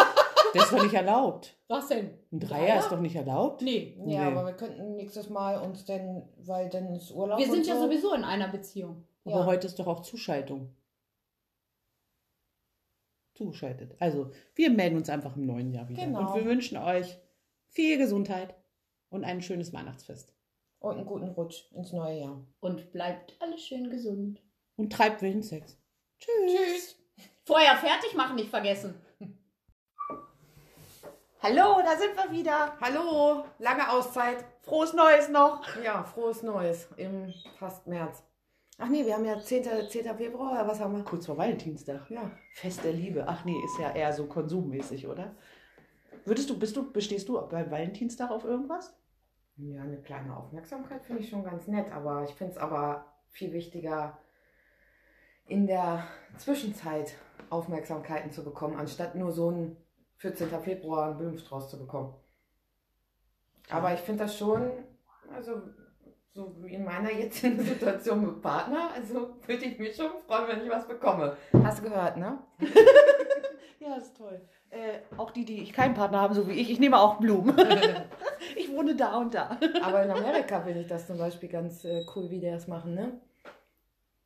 Das 0.52 0.66
ist 0.66 0.72
doch 0.72 0.84
nicht 0.84 0.94
erlaubt. 0.94 1.58
Was 1.66 1.88
denn? 1.88 2.10
Ein 2.30 2.38
Dreier 2.38 2.78
ist 2.78 2.88
doch 2.92 3.00
nicht 3.00 3.16
erlaubt. 3.16 3.60
Nee. 3.62 3.96
Ja, 3.98 4.04
Nee. 4.04 4.18
aber 4.36 4.46
wir 4.46 4.52
könnten 4.52 4.94
nächstes 4.94 5.28
Mal 5.28 5.60
uns 5.60 5.84
denn, 5.84 6.22
weil 6.36 6.68
dann 6.68 6.94
ist 6.94 7.10
Urlaub. 7.10 7.40
Wir 7.40 7.46
und 7.48 7.54
sind 7.54 7.66
ja 7.66 7.74
so. 7.74 7.86
sowieso 7.86 8.14
in 8.14 8.22
einer 8.22 8.46
Beziehung. 8.46 9.02
Aber 9.24 9.40
Ja. 9.40 9.46
heute 9.46 9.66
ist 9.66 9.80
doch 9.80 9.88
auch 9.88 10.02
Zuschaltung. 10.02 10.68
Zugeschaltet. 13.34 13.96
Also, 13.98 14.30
wir 14.54 14.70
melden 14.70 14.96
uns 14.96 15.10
einfach 15.10 15.36
im 15.36 15.46
neuen 15.46 15.72
Jahr 15.72 15.88
wieder. 15.88 16.04
Genau. 16.04 16.20
Und 16.20 16.34
wir 16.36 16.44
wünschen 16.44 16.78
euch 16.78 17.18
viel 17.66 17.98
Gesundheit 17.98 18.54
und 19.10 19.24
ein 19.24 19.42
schönes 19.42 19.72
Weihnachtsfest. 19.72 20.32
Und 20.78 20.96
einen 20.96 21.06
guten 21.06 21.28
Rutsch 21.28 21.70
ins 21.72 21.92
neue 21.92 22.20
Jahr. 22.20 22.46
Und 22.60 22.92
bleibt 22.92 23.36
alle 23.40 23.58
schön 23.58 23.90
gesund. 23.90 24.40
Und 24.76 24.92
treibt 24.92 25.22
wilden 25.22 25.42
Sex. 25.42 25.78
Tschüss. 26.18 26.52
Tschüss. 26.52 26.96
Vorher 27.44 27.76
fertig 27.76 28.14
machen 28.14 28.36
nicht 28.36 28.50
vergessen. 28.50 28.94
Hallo, 31.42 31.82
da 31.84 31.96
sind 31.98 32.16
wir 32.16 32.30
wieder. 32.30 32.78
Hallo, 32.80 33.44
lange 33.58 33.90
Auszeit. 33.90 34.44
Frohes 34.62 34.94
Neues 34.94 35.28
noch. 35.28 35.60
Ja, 35.82 36.02
frohes 36.02 36.42
Neues 36.42 36.88
im 36.96 37.32
fast 37.58 37.86
März. 37.86 38.22
Ach 38.78 38.88
nee, 38.88 39.06
wir 39.06 39.14
haben 39.14 39.24
ja 39.24 39.38
10. 39.38 39.88
10. 39.88 40.16
Februar, 40.16 40.66
was 40.66 40.80
haben 40.80 40.96
wir? 40.96 41.04
Kurz 41.04 41.26
vor 41.26 41.36
Valentinstag. 41.36 42.10
Ja. 42.10 42.30
Fest 42.54 42.82
der 42.82 42.92
Liebe. 42.92 43.24
Ach 43.26 43.44
nee, 43.44 43.56
ist 43.64 43.78
ja 43.78 43.92
eher 43.92 44.12
so 44.12 44.26
konsummäßig, 44.26 45.06
oder? 45.06 45.36
Würdest 46.24 46.50
du, 46.50 46.58
bist 46.58 46.76
du, 46.76 46.90
bestehst 46.90 47.28
du 47.28 47.40
beim 47.48 47.70
Valentinstag 47.70 48.30
auf 48.30 48.44
irgendwas? 48.44 48.96
Ja, 49.56 49.82
eine 49.82 50.00
kleine 50.02 50.36
Aufmerksamkeit 50.36 51.04
finde 51.04 51.22
ich 51.22 51.28
schon 51.28 51.44
ganz 51.44 51.68
nett, 51.68 51.92
aber 51.92 52.24
ich 52.24 52.34
finde 52.34 52.54
es 52.54 52.58
aber 52.58 53.06
viel 53.28 53.52
wichtiger, 53.52 54.18
in 55.46 55.66
der 55.66 56.08
Zwischenzeit 56.38 57.14
Aufmerksamkeiten 57.50 58.32
zu 58.32 58.42
bekommen, 58.42 58.76
anstatt 58.76 59.14
nur 59.14 59.30
so 59.30 59.50
ein 59.50 59.76
14. 60.16 60.48
Februar 60.62 61.08
einen 61.08 61.18
Blumenstrauß 61.18 61.70
zu 61.70 61.78
bekommen. 61.78 62.14
Aber 63.70 63.92
ich 63.92 64.00
finde 64.00 64.24
das 64.24 64.36
schon, 64.36 64.70
also 65.32 65.62
so 66.34 66.52
wie 66.60 66.74
in 66.74 66.84
meiner 66.84 67.12
jetzigen 67.12 67.60
Situation 67.64 68.26
mit 68.26 68.42
Partner, 68.42 68.90
also 68.94 69.30
würde 69.46 69.64
ich 69.64 69.78
mich 69.78 69.94
schon 69.94 70.10
freuen, 70.26 70.48
wenn 70.48 70.64
ich 70.64 70.70
was 70.70 70.86
bekomme. 70.86 71.36
Hast 71.62 71.78
du 71.78 71.84
gehört, 71.84 72.16
ne? 72.16 72.38
Ja, 73.80 73.96
ist 73.96 74.16
toll. 74.16 74.40
Äh, 74.70 75.00
auch 75.18 75.30
die, 75.30 75.44
die 75.44 75.62
ich 75.62 75.74
keinen 75.74 75.92
Partner 75.92 76.22
haben, 76.22 76.32
so 76.32 76.48
wie 76.48 76.52
ich, 76.52 76.70
ich 76.70 76.80
nehme 76.80 76.98
auch 76.98 77.18
Blumen. 77.18 77.54
ich 78.56 78.72
wohne 78.72 78.96
da 78.96 79.18
und 79.18 79.34
da. 79.34 79.58
Aber 79.82 80.02
in 80.02 80.10
Amerika 80.10 80.62
finde 80.62 80.80
ich 80.80 80.86
das 80.86 81.06
zum 81.06 81.18
Beispiel 81.18 81.50
ganz 81.50 81.84
äh, 81.84 82.02
cool, 82.14 82.30
wie 82.30 82.40
die 82.40 82.46
das 82.46 82.66
machen, 82.66 82.94
ne? 82.94 83.20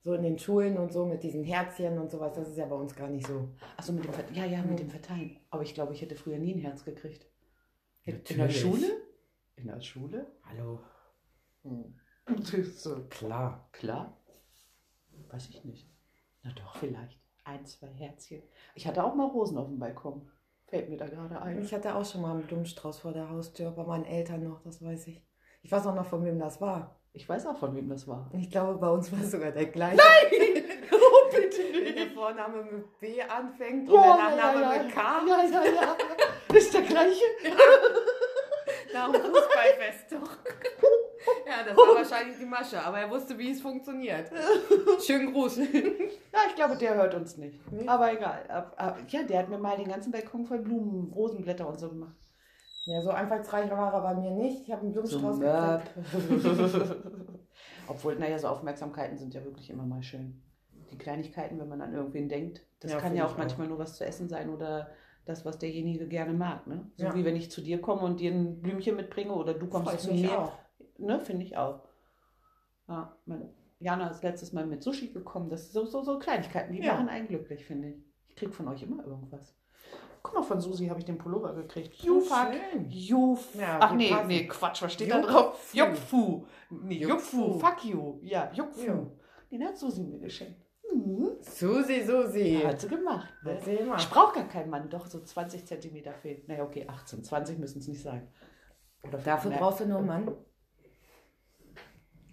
So 0.04 0.12
in 0.12 0.22
den 0.22 0.38
Schulen 0.38 0.78
und 0.78 0.92
so 0.92 1.06
mit 1.06 1.24
diesen 1.24 1.42
Herzchen 1.42 1.98
und 1.98 2.08
sowas, 2.08 2.34
das 2.34 2.50
ist 2.50 2.56
ja 2.56 2.66
bei 2.66 2.76
uns 2.76 2.94
gar 2.94 3.08
nicht 3.08 3.26
so. 3.26 3.48
Achso, 3.76 3.92
mit 3.92 4.04
dem 4.04 4.12
Verteilen. 4.12 4.36
Ja, 4.36 4.44
ja, 4.44 4.62
mit 4.62 4.78
dem 4.78 4.90
Verteilen. 4.90 5.40
Aber 5.50 5.62
ich 5.64 5.74
glaube, 5.74 5.92
ich 5.92 6.02
hätte 6.02 6.14
früher 6.14 6.38
nie 6.38 6.54
ein 6.54 6.60
Herz 6.60 6.84
gekriegt. 6.84 7.26
In 8.04 8.22
der 8.22 8.36
Natürlich. 8.36 8.60
Schule? 8.60 8.86
In 9.56 9.66
der 9.66 9.80
Schule? 9.80 10.26
Hallo. 10.48 10.78
So 12.74 13.06
Klar. 13.08 13.68
klar. 13.72 14.16
Weiß 15.30 15.48
ich 15.48 15.64
nicht. 15.64 15.88
Na 16.42 16.52
doch, 16.52 16.76
vielleicht. 16.76 17.18
Ein, 17.44 17.64
zwei 17.66 17.88
Herzchen. 17.88 18.42
Ich 18.74 18.86
hatte 18.86 19.02
auch 19.02 19.14
mal 19.14 19.28
Rosen 19.28 19.58
auf 19.58 19.68
dem 19.68 19.78
Balkon. 19.78 20.30
Fällt 20.66 20.90
mir 20.90 20.98
da 20.98 21.06
gerade 21.06 21.40
ein. 21.40 21.62
Ich 21.62 21.72
hatte 21.72 21.94
auch 21.94 22.04
schon 22.04 22.20
mal 22.20 22.32
einen 22.32 22.46
Blumenstrauß 22.46 22.98
vor 23.00 23.12
der 23.12 23.30
Haustür, 23.30 23.70
bei 23.70 23.84
meinen 23.84 24.04
Eltern 24.04 24.44
noch, 24.44 24.62
das 24.62 24.84
weiß 24.84 25.06
ich. 25.06 25.22
Ich 25.62 25.72
weiß 25.72 25.86
auch 25.86 25.94
noch, 25.94 26.06
von 26.06 26.24
wem 26.24 26.38
das 26.38 26.60
war. 26.60 27.00
Ich 27.14 27.26
weiß 27.26 27.46
auch, 27.46 27.56
von 27.56 27.74
wem 27.74 27.88
das 27.88 28.06
war. 28.06 28.30
Ich 28.34 28.50
glaube, 28.50 28.78
bei 28.78 28.88
uns 28.90 29.10
war 29.10 29.20
es 29.20 29.30
sogar 29.30 29.50
der 29.50 29.66
gleiche. 29.66 29.98
oh, 30.92 31.30
bitte 31.30 31.62
Wenn 31.72 31.96
der 31.96 32.10
Vorname 32.10 32.62
mit 32.62 33.00
B 33.00 33.22
anfängt 33.22 33.88
und 33.88 33.94
Boah, 33.94 34.18
der 34.18 34.36
Nachname 34.36 34.60
ja, 34.60 34.74
ja, 34.74 34.82
mit 34.82 34.94
ja. 34.94 35.02
K. 35.02 35.26
Ja, 35.26 35.42
ja, 35.44 35.64
ja. 35.64 35.96
Das 36.48 36.56
ist 36.58 36.74
der 36.74 36.82
gleiche. 36.82 37.24
Nach 38.92 39.10
dem 39.10 39.22
Fußballfest 39.22 40.12
doch. 40.12 40.36
Ja, 41.48 41.64
das 41.64 41.76
war 41.76 41.94
wahrscheinlich 41.96 42.36
die 42.38 42.44
Masche, 42.44 42.80
aber 42.82 42.98
er 42.98 43.10
wusste, 43.10 43.38
wie 43.38 43.50
es 43.50 43.60
funktioniert. 43.60 44.30
Schönen 45.06 45.32
Gruß. 45.32 45.58
Ja, 46.30 46.40
ich 46.46 46.54
glaube, 46.54 46.76
der 46.76 46.94
hört 46.94 47.14
uns 47.14 47.36
nicht. 47.38 47.58
Nee. 47.72 47.88
Aber 47.88 48.12
egal. 48.12 48.44
Ab, 48.48 48.74
ab, 48.76 48.98
ja, 49.08 49.22
der 49.24 49.40
hat 49.40 49.48
mir 49.48 49.58
mal 49.58 49.76
den 49.76 49.88
ganzen 49.88 50.12
Balkon 50.12 50.44
voll 50.44 50.58
Blumen, 50.60 51.10
Rosenblätter 51.12 51.66
und 51.66 51.80
so 51.80 51.88
gemacht. 51.88 52.14
Ja, 52.84 53.00
so 53.02 53.10
einfallsreich 53.10 53.68
war 53.70 53.92
er 53.92 54.00
bei 54.02 54.14
mir 54.14 54.30
nicht. 54.30 54.62
Ich 54.62 54.70
habe 54.70 54.82
einen 54.82 54.92
Blumenstrauß 54.92 55.36
So 55.36 55.40
gekriegt. 55.40 57.08
Obwohl, 57.88 58.16
naja, 58.16 58.38
so 58.38 58.48
Aufmerksamkeiten 58.48 59.18
sind 59.18 59.34
ja 59.34 59.42
wirklich 59.44 59.70
immer 59.70 59.84
mal 59.84 60.02
schön. 60.02 60.42
Die 60.92 60.98
Kleinigkeiten, 60.98 61.58
wenn 61.58 61.68
man 61.68 61.80
an 61.80 61.94
irgendwen 61.94 62.28
denkt, 62.28 62.60
das 62.80 62.92
Ja, 62.92 62.98
kann 62.98 63.16
ja 63.16 63.24
auch 63.26 63.32
auch. 63.32 63.38
manchmal 63.38 63.66
nur 63.66 63.78
was 63.78 63.96
zu 63.96 64.04
essen 64.04 64.28
sein 64.28 64.50
oder 64.50 64.90
das, 65.24 65.44
was 65.44 65.58
derjenige 65.58 66.06
gerne 66.06 66.34
mag. 66.34 66.66
Ne? 66.66 66.90
So 66.96 67.06
Ja. 67.06 67.14
wie 67.14 67.24
wenn 67.24 67.36
ich 67.36 67.50
zu 67.50 67.60
dir 67.62 67.80
komme 67.80 68.02
und 68.02 68.20
dir 68.20 68.30
ein 68.32 68.60
Blümchen 68.60 68.96
mitbringe 68.96 69.32
oder 69.32 69.54
du 69.54 69.66
kommst 69.66 69.88
Freut 69.90 70.00
zu 70.00 70.12
mir. 70.12 70.38
auch. 70.38 70.52
Ne, 70.98 71.20
finde 71.20 71.44
ich 71.44 71.56
auch. 71.56 71.80
Ja, 72.88 73.16
meine, 73.26 73.52
Jana 73.80 74.08
ist 74.08 74.22
letztes 74.22 74.52
Mal 74.52 74.66
mit 74.66 74.82
Sushi 74.82 75.08
gekommen. 75.08 75.48
Das 75.48 75.72
sind 75.72 75.72
so, 75.72 75.84
so, 75.86 76.02
so 76.02 76.18
Kleinigkeiten, 76.18 76.72
die 76.72 76.82
Ja. 76.82 76.94
machen 76.94 77.08
einen 77.08 77.28
glücklich, 77.28 77.64
finde 77.64 77.88
ich. 77.90 77.96
Ich 78.28 78.36
kriege 78.36 78.52
von 78.52 78.68
euch 78.68 78.82
immer 78.82 79.04
irgendwas. 79.04 79.54
Guck 80.22 80.34
mal, 80.34 80.42
von 80.42 80.60
Susi 80.60 80.88
habe 80.88 80.98
ich 80.98 81.06
den 81.06 81.16
Pullover 81.16 81.54
gekriegt. 81.54 81.94
Jufak. 82.02 82.54
Juf. 82.88 83.54
Ja, 83.54 83.78
Ach 83.80 83.94
nee, 83.94 84.10
passen. 84.10 84.26
nee, 84.26 84.46
Quatsch, 84.48 84.82
was 84.82 84.92
steht 84.92 85.10
da 85.10 85.16
Jupfu. 85.20 85.30
drauf? 85.32 85.70
Jupfu. 85.74 86.46
Nee, 86.70 86.98
Jupfu. 86.98 87.58
Fuck 87.58 87.84
you. 87.84 88.18
Ja, 88.22 88.50
Jupfu. 88.52 88.84
Ja. 88.86 89.06
Den 89.50 89.64
hat 89.64 89.78
Susi 89.78 90.02
mir 90.02 90.18
geschenkt. 90.18 90.60
Mhm. 90.92 91.36
Susi, 91.40 92.02
Susi. 92.02 92.60
Hat 92.64 92.80
sie 92.80 92.88
gemacht. 92.88 93.32
Ne? 93.44 93.58
Ich 93.96 94.10
brauche 94.10 94.34
gar 94.34 94.48
keinen 94.48 94.70
Mann, 94.70 94.90
doch 94.90 95.06
so 95.06 95.20
20 95.22 95.64
Zentimeter 95.66 96.12
fehlen. 96.12 96.42
Naja, 96.48 96.64
okay, 96.64 96.84
18, 96.88 97.22
20 97.22 97.58
müssen 97.58 97.78
es 97.78 97.86
nicht 97.88 98.02
sein. 98.02 98.26
Dafür 99.24 99.50
mehr. 99.50 99.60
brauchst 99.60 99.80
du 99.80 99.86
nur 99.86 99.98
einen 99.98 100.06
Mann. 100.06 100.34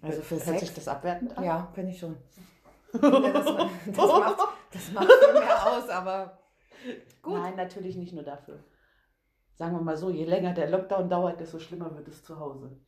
Also 0.06 0.22
für 0.22 0.36
Hört 0.36 0.44
Sex. 0.44 0.60
sich 0.60 0.74
das 0.74 0.88
abwertend 0.88 1.36
an? 1.36 1.44
Ja, 1.44 1.68
finde 1.74 1.90
ich 1.90 1.98
schon. 1.98 2.16
Ja, 2.92 3.20
das, 3.32 3.44
das, 3.44 3.96
macht, 3.96 4.38
das 4.72 4.92
macht 4.92 5.12
viel 5.12 5.34
mehr 5.34 5.66
aus, 5.66 5.88
aber 5.88 6.38
gut. 7.22 7.34
Nein, 7.34 7.56
natürlich 7.56 7.96
nicht 7.96 8.14
nur 8.14 8.22
dafür. 8.22 8.62
Sagen 9.54 9.74
wir 9.74 9.82
mal 9.82 9.96
so, 9.96 10.10
je 10.10 10.24
länger 10.24 10.54
der 10.54 10.70
Lockdown 10.70 11.08
dauert, 11.08 11.40
desto 11.40 11.58
schlimmer 11.58 11.94
wird 11.94 12.08
es 12.08 12.22
zu 12.22 12.38
Hause. 12.38 12.78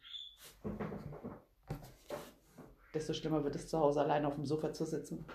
Desto 2.95 3.13
schlimmer 3.13 3.43
wird 3.43 3.57
es 3.57 3.69
zu 3.69 3.79
Hause, 3.79 4.01
allein 4.01 4.25
auf 4.25 4.37
dem 4.37 4.47
Sofa 4.47 4.73
zu 4.73 4.85
sitzen. 4.85 5.27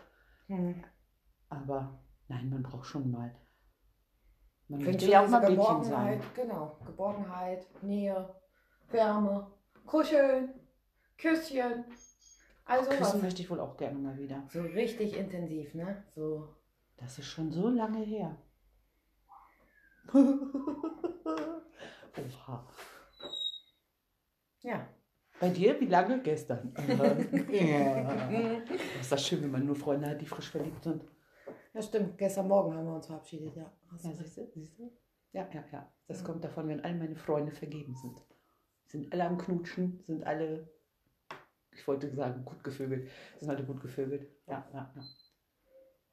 Hm. 0.48 0.84
Aber 1.50 2.00
nein, 2.28 2.50
man 2.50 2.64
braucht 2.64 2.86
schon 2.86 3.12
mal. 3.12 3.36
Man 4.68 4.80
Ich 4.80 4.86
möchte 4.86 5.06
ja 5.06 5.24
auch 5.24 5.28
mal 5.28 5.42
Mädchen 5.42 5.84
sein. 5.84 6.20
Geborgenheit, 6.20 6.36
genau. 6.36 6.78
Geborgenheit, 6.86 7.84
Nähe, 7.84 8.36
Wärme, 8.90 9.52
Kuscheln, 9.86 10.54
Küsschen. 11.24 11.86
Also 12.66 12.90
Küssen 12.90 13.02
was. 13.16 13.22
möchte 13.22 13.42
ich 13.42 13.50
wohl 13.50 13.60
auch 13.62 13.78
gerne 13.78 13.98
mal 13.98 14.18
wieder. 14.18 14.44
So 14.52 14.62
richtig 14.62 15.18
intensiv, 15.18 15.74
ne? 15.74 16.04
So. 16.16 16.50
Das 16.98 17.18
ist 17.18 17.28
schon 17.28 17.52
so 17.52 17.70
lange 17.70 18.04
her. 18.04 18.38
Oha. 22.18 22.68
Ja. 24.62 24.88
Bei 25.40 25.50
dir, 25.50 25.80
wie 25.80 25.88
lange? 25.88 26.22
Gestern. 26.22 26.74
ja. 27.50 28.62
Ist 29.00 29.12
das 29.12 29.26
schön, 29.26 29.42
wenn 29.44 29.52
man 29.52 29.66
nur 29.66 29.76
Freunde 29.76 30.10
hat, 30.10 30.22
die 30.22 30.26
frisch 30.26 30.50
verliebt 30.52 30.84
sind. 30.84 31.04
Ja, 31.74 31.82
stimmt. 31.82 32.18
Gestern 32.18 32.48
Morgen 32.48 32.76
haben 32.76 32.86
wir 32.86 32.96
uns 32.96 33.08
verabschiedet, 33.08 33.56
ja. 33.56 33.72
Hast 33.92 34.06
Ja, 34.06 34.12
siehst 34.14 34.38
du? 34.38 34.48
Siehst 34.54 34.78
du? 34.78 34.92
Ja, 35.32 35.48
ja, 35.54 35.64
ja. 35.72 35.92
Das 36.08 36.20
Ja. 36.20 36.26
kommt 36.26 36.44
davon, 36.44 36.68
wenn 36.68 36.82
all 36.82 36.96
meine 36.96 37.16
Freunde 37.16 37.52
vergeben 37.52 37.96
sind. 37.96 38.22
Sind 38.86 39.12
alle 39.12 39.26
am 39.26 39.38
Knutschen, 39.38 40.04
sind 40.06 40.24
alle, 40.26 40.70
ich 41.76 41.88
wollte 41.88 42.14
sagen, 42.16 42.44
gut 42.46 42.64
gevögelt. 42.64 43.10
Sind 43.40 43.50
alle 43.50 43.64
gut 43.64 43.82
gevögelt. 43.82 44.30
Ja, 44.48 44.68
ja, 44.74 44.92
ja. 44.96 45.04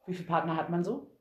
Wie 0.06 0.14
viele 0.14 0.26
Partner 0.28 0.56
hat 0.56 0.70
man 0.70 0.82
so? 0.82 1.16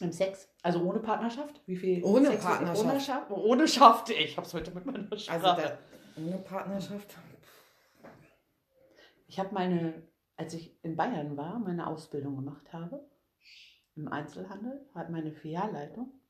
Im 0.00 0.10
Sex? 0.12 0.48
Also 0.62 0.82
ohne 0.82 0.98
Partnerschaft? 1.00 1.62
Wie 1.66 1.76
viel 1.76 2.02
Ohne 2.02 2.26
Sex- 2.28 2.44
Partnerschaft. 2.44 2.84
Ohne 2.90 3.00
Schaft? 3.00 3.30
Ohne 3.30 3.68
Schaft. 3.68 4.10
Ich 4.10 4.36
hab's 4.36 4.52
heute 4.54 4.72
mit 4.72 4.84
meiner 4.86 5.16
Sprache. 5.16 5.44
Also 5.44 5.62
da, 5.62 5.78
ohne 6.16 6.38
Partnerschaft. 6.38 7.14
Ich 9.26 9.38
habe 9.38 9.54
meine, 9.54 10.02
als 10.36 10.54
ich 10.54 10.78
in 10.82 10.96
Bayern 10.96 11.36
war, 11.36 11.58
meine 11.58 11.86
Ausbildung 11.86 12.36
gemacht 12.36 12.72
habe, 12.72 13.08
im 13.96 14.08
Einzelhandel, 14.08 14.88
hat 14.94 15.10
meine 15.10 15.32
Filialleitung 15.32 16.20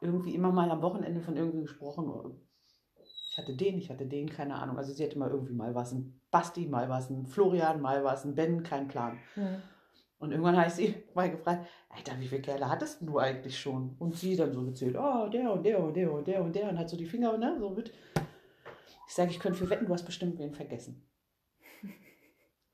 irgendwie 0.00 0.34
immer 0.34 0.52
mal 0.52 0.70
am 0.70 0.82
Wochenende 0.82 1.20
von 1.20 1.36
irgendwie 1.36 1.62
gesprochen. 1.62 2.45
Ich 3.36 3.42
hatte 3.42 3.54
den, 3.54 3.76
ich 3.76 3.90
hatte 3.90 4.06
den, 4.06 4.30
keine 4.30 4.54
Ahnung. 4.54 4.78
Also 4.78 4.94
sie 4.94 5.04
hat 5.04 5.12
immer 5.12 5.28
irgendwie 5.28 5.52
mal 5.52 5.74
was 5.74 5.92
ein 5.92 6.18
Basti, 6.30 6.66
mal 6.66 6.88
was 6.88 7.10
ein 7.10 7.26
Florian, 7.26 7.82
mal 7.82 8.02
was 8.02 8.24
ein 8.24 8.34
Ben, 8.34 8.62
kein 8.62 8.88
Plan. 8.88 9.18
Hm. 9.34 9.60
Und 10.18 10.30
irgendwann 10.30 10.56
habe 10.56 10.68
ich 10.68 10.72
sie 10.72 10.94
mal 11.14 11.30
gefragt, 11.30 11.68
Alter, 11.90 12.18
wie 12.18 12.28
viele 12.28 12.40
Kerle 12.40 12.70
hattest 12.70 13.02
du 13.02 13.18
eigentlich 13.18 13.58
schon? 13.58 13.94
Und 13.98 14.16
sie 14.16 14.36
dann 14.36 14.54
so 14.54 14.64
gezählt, 14.64 14.96
oh, 14.98 15.28
der 15.28 15.52
und 15.52 15.66
der 15.66 15.78
und 15.78 15.94
der 15.94 16.10
und 16.10 16.26
der 16.26 16.42
und 16.42 16.56
der 16.56 16.70
und 16.70 16.78
hat 16.78 16.88
so 16.88 16.96
die 16.96 17.04
Finger, 17.04 17.36
ne, 17.36 17.58
so 17.58 17.68
mit. 17.68 17.92
Ich 19.06 19.14
sage, 19.14 19.30
ich 19.30 19.38
könnte 19.38 19.58
für 19.58 19.68
wetten, 19.68 19.84
du 19.84 19.92
hast 19.92 20.06
bestimmt 20.06 20.38
wen 20.38 20.54
vergessen. 20.54 21.06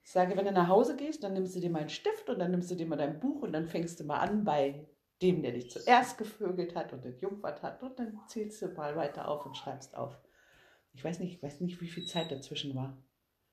Ich 0.05 0.13
sage, 0.13 0.37
wenn 0.37 0.45
du 0.45 0.53
nach 0.53 0.69
Hause 0.69 0.95
gehst, 0.95 1.25
dann 1.25 1.33
nimmst 1.33 1.57
du 1.57 1.61
dir 1.61 1.71
mal 1.71 1.81
einen 1.81 1.89
Stift 1.89 2.31
und 2.31 2.39
dann 2.39 2.53
nimmst 2.53 2.71
du 2.71 2.77
dir 2.77 2.87
mal 2.87 2.95
dein 2.95 3.19
Buch 3.19 3.43
und 3.43 3.53
dann 3.53 3.67
fängst 3.67 3.99
du 3.99 4.05
mal 4.05 4.21
an 4.21 4.45
bei 4.45 4.87
dem, 5.23 5.43
der 5.43 5.51
dich 5.51 5.73
zuerst 5.73 6.19
gevögelt 6.19 6.77
hat 6.77 6.93
und 6.93 7.05
entjungfert 7.05 7.65
hat 7.65 7.83
und 7.83 7.99
dann 7.99 8.21
zählst 8.29 8.63
du 8.63 8.69
mal 8.69 8.95
weiter 8.95 9.27
auf 9.27 9.45
und 9.45 9.57
schreibst 9.57 9.97
auf. 9.97 10.17
Ich 10.93 11.05
weiß 11.05 11.21
nicht, 11.21 11.35
ich 11.35 11.43
weiß 11.43 11.61
nicht, 11.61 11.81
wie 11.81 11.89
viel 11.89 12.05
Zeit 12.05 12.31
dazwischen 12.31 12.75
war. 12.75 12.97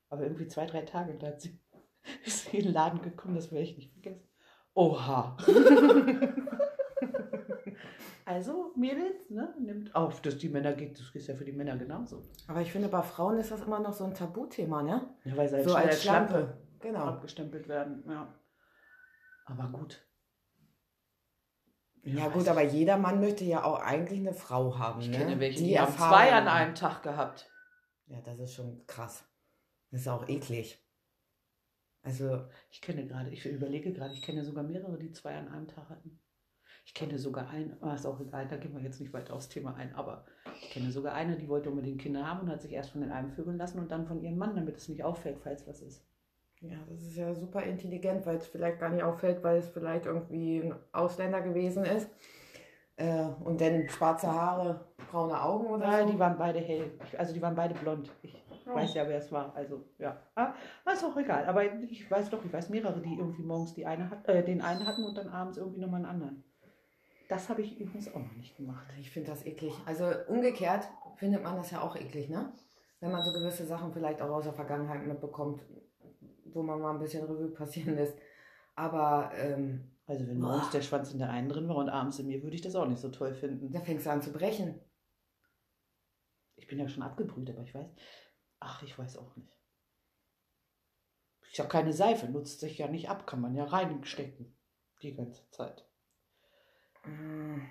Aber 0.10 0.24
irgendwie 0.24 0.48
zwei, 0.48 0.66
drei 0.66 0.82
Tage. 0.82 1.18
Da 1.18 1.28
hat 1.28 1.42
sie, 1.42 1.60
ist 2.26 2.46
sie 2.46 2.58
in 2.58 2.66
den 2.66 2.74
Laden 2.74 3.02
gekommen, 3.02 3.36
das 3.36 3.52
werde 3.52 3.64
ich 3.64 3.78
nicht 3.78 3.92
vergessen. 3.94 4.28
Oha. 4.74 5.38
also, 8.26 8.74
Mädels, 8.76 9.30
ne, 9.30 9.54
nimmt 9.60 9.96
auf, 9.96 10.22
dass 10.22 10.38
die 10.38 10.50
Männer 10.50 10.74
geht. 10.74 11.00
Das 11.00 11.14
ist 11.14 11.28
ja 11.28 11.36
für 11.36 11.46
die 11.46 11.52
Männer 11.52 11.78
genauso. 11.78 12.22
Aber 12.48 12.62
ich 12.62 12.72
finde, 12.72 12.88
bei 12.88 13.02
Frauen 13.02 13.40
ist 13.40 13.52
das 13.52 13.62
immer 13.62 13.80
noch 13.80 13.94
so 13.94 14.06
ein 14.06 14.14
Tabuthema, 14.14 14.84
ne? 14.84 15.16
Ja, 15.26 15.36
weil 15.36 15.50
sie 15.50 15.56
halt 15.58 15.70
So 15.70 15.76
als 15.76 16.04
Schlampe. 16.04 16.58
Genau. 16.80 17.00
abgestempelt 17.00 17.68
werden. 17.68 18.04
Ja. 18.08 18.34
Aber 19.46 19.68
gut. 19.68 20.02
Ja 22.04 22.30
gut, 22.30 22.44
ich. 22.44 22.50
aber 22.50 22.64
jeder 22.64 22.98
Mann 22.98 23.20
möchte 23.20 23.44
ja 23.44 23.64
auch 23.64 23.80
eigentlich 23.80 24.20
eine 24.20 24.34
Frau 24.34 24.78
haben, 24.78 25.02
Ich 25.02 25.10
ne? 25.10 25.18
kenne 25.18 25.40
welche, 25.40 25.60
die, 25.60 25.70
die 25.70 25.80
haben 25.80 25.94
zwei 25.94 26.32
an 26.34 26.48
einem 26.48 26.76
Tag 26.76 27.04
gehabt. 27.04 27.52
Ja, 28.08 28.22
das 28.22 28.40
ist 28.40 28.54
schon 28.54 28.86
krass. 28.88 29.26
Das 29.92 30.02
ist 30.02 30.08
auch 30.08 30.28
eklig. 30.28 30.84
Also, 32.02 32.46
Ich 32.72 32.82
kenne 32.82 33.06
gerade, 33.06 33.30
ich 33.30 33.46
überlege 33.46 33.92
gerade, 33.94 34.14
ich 34.14 34.22
kenne 34.22 34.44
sogar 34.44 34.64
mehrere, 34.64 34.98
die 34.98 35.12
zwei 35.12 35.36
an 35.36 35.50
einem 35.50 35.68
Tag 35.68 35.90
hatten. 35.90 36.20
Ich 36.86 36.94
kenne 36.94 37.20
sogar 37.20 37.50
einen, 37.50 37.78
ah, 37.84 37.94
ist 37.94 38.06
auch 38.06 38.20
egal, 38.20 38.48
da 38.48 38.58
gehen 38.58 38.74
wir 38.74 38.82
jetzt 38.82 39.00
nicht 39.00 39.14
weiter 39.14 39.36
aufs 39.36 39.50
Thema 39.50 39.76
ein, 39.76 39.94
aber 39.94 40.26
ich 40.62 40.72
kenne 40.72 40.92
sogar 40.92 41.14
eine, 41.14 41.38
die 41.38 41.48
wollte 41.48 41.70
unbedingt 41.70 42.02
Kinder 42.02 42.26
haben 42.26 42.42
und 42.42 42.50
hat 42.50 42.62
sich 42.64 42.72
erst 42.72 42.92
von 42.92 43.02
den 43.02 43.12
einen 43.12 43.30
vögeln 43.30 43.58
lassen 43.58 43.80
und 43.80 43.92
dann 43.92 44.08
von 44.08 44.22
ihrem 44.24 44.38
Mann, 44.38 44.56
damit 44.56 44.78
es 44.78 44.90
nicht 44.90 45.04
auffällt, 45.04 45.40
falls 45.44 45.68
was 45.68 45.82
ist. 45.82 46.09
Ja, 46.62 46.78
das 46.90 47.02
ist 47.02 47.16
ja 47.16 47.34
super 47.34 47.64
intelligent, 47.64 48.26
weil 48.26 48.38
es 48.38 48.48
vielleicht 48.48 48.80
gar 48.80 48.90
nicht 48.90 49.04
auffällt, 49.04 49.44
weil 49.44 49.58
es 49.58 49.70
vielleicht 49.70 50.06
irgendwie 50.06 50.60
ein 50.60 50.76
Ausländer 50.92 51.42
gewesen 51.42 51.86
ist. 51.86 52.10
Äh, 52.98 53.28
und 53.46 53.62
dann 53.62 53.88
schwarze 53.88 54.28
Haare, 54.28 54.86
braune 55.10 55.42
Augen 55.42 55.68
oder 55.68 55.86
Ja, 55.86 56.04
so. 56.06 56.12
die 56.12 56.20
waren 56.20 56.38
beide 56.38 56.60
hell, 56.60 56.92
also 57.18 57.34
die 57.34 57.42
waren 57.42 57.56
beide 57.56 57.74
blond. 57.76 58.12
Ich 58.22 58.36
Oh. 58.72 58.76
weiß 58.76 58.94
ja, 58.94 59.08
wer 59.08 59.18
es 59.18 59.32
war, 59.32 59.56
also 59.56 59.84
ja. 59.98 60.22
Ah, 60.36 60.54
ist 60.94 61.04
auch 61.04 61.18
egal, 61.18 61.46
aber 61.48 61.64
ich 61.82 62.12
weiß 62.12 62.30
doch, 62.30 62.46
ich 62.46 62.54
weiß 62.54 62.70
mehrere, 62.70 63.02
die 63.02 63.16
irgendwie 63.16 63.42
morgens 63.42 63.74
die 63.74 63.84
eine 63.88 64.12
hat, 64.12 64.28
äh, 64.28 64.44
den 64.44 64.62
einen 64.62 64.86
hatten 64.86 65.04
und 65.06 65.18
dann 65.18 65.30
abends 65.30 65.58
irgendwie 65.58 65.80
nochmal 65.80 66.02
einen 66.02 66.06
anderen. 66.12 66.44
Das 67.30 67.50
habe 67.50 67.62
ich 67.64 67.80
übrigens 67.80 68.14
auch 68.14 68.20
noch 68.20 68.36
nicht 68.36 68.58
gemacht. 68.58 68.86
Ich 69.00 69.10
finde 69.10 69.32
das 69.32 69.44
eklig. 69.44 69.74
Also 69.88 70.06
umgekehrt 70.28 70.88
findet 71.16 71.42
man 71.44 71.56
das 71.56 71.72
ja 71.72 71.82
auch 71.82 71.96
eklig, 71.96 72.30
ne? 72.30 72.52
Wenn 73.00 73.12
man 73.12 73.24
so 73.24 73.32
gewisse 73.32 73.66
Sachen 73.66 73.92
vielleicht 73.92 74.22
auch 74.22 74.30
aus 74.30 74.44
der 74.44 74.54
Vergangenheit 74.54 75.08
mitbekommt, 75.08 75.62
wo 76.54 76.64
man 76.64 76.80
mal 76.80 76.94
ein 76.94 77.00
bisschen 77.00 77.26
Revue 77.26 77.50
passieren 77.50 77.96
lässt. 77.96 78.18
Aber 78.76 79.32
ähm, 79.36 79.92
Also 80.06 80.28
wenn 80.28 80.40
morgens 80.40 80.72
der 80.72 80.82
Schwanz 80.82 81.12
in 81.12 81.20
der 81.20 81.30
einen 81.30 81.50
drin 81.50 81.68
war 81.68 81.76
und 81.76 81.90
abends 81.90 82.18
in 82.20 82.28
mir, 82.28 82.42
würde 82.42 82.56
ich 82.56 82.62
das 82.62 82.76
auch 82.76 82.88
nicht 82.88 83.00
so 83.00 83.10
toll 83.10 83.36
finden. 83.36 83.72
da 83.72 83.80
fängst 83.82 84.06
du 84.06 84.12
an 84.12 84.22
zu 84.22 84.32
brechen. 84.32 84.80
Ich 86.56 86.68
bin 86.68 86.80
ja 86.80 86.90
schon 86.90 87.04
abgebrüht, 87.04 87.50
aber 87.50 87.62
ich 87.62 87.74
weiß. 87.74 87.90
Ach, 88.60 88.84
ich 88.84 88.98
weiß 88.98 89.18
auch 89.18 89.36
nicht. 89.36 89.56
Ich 91.52 91.60
habe 91.60 91.70
keine 91.70 91.94
Seife, 91.94 92.28
nutzt 92.28 92.60
sich 92.60 92.78
ja 92.78 92.88
nicht 92.88 93.10
ab, 93.10 93.26
kann 93.26 93.42
man 93.42 93.56
ja 93.56 93.66
reinstecken. 93.66 94.56
Die 95.02 95.16
ganze 95.16 95.50
Zeit. 95.52 95.88
Mm. 97.06 97.62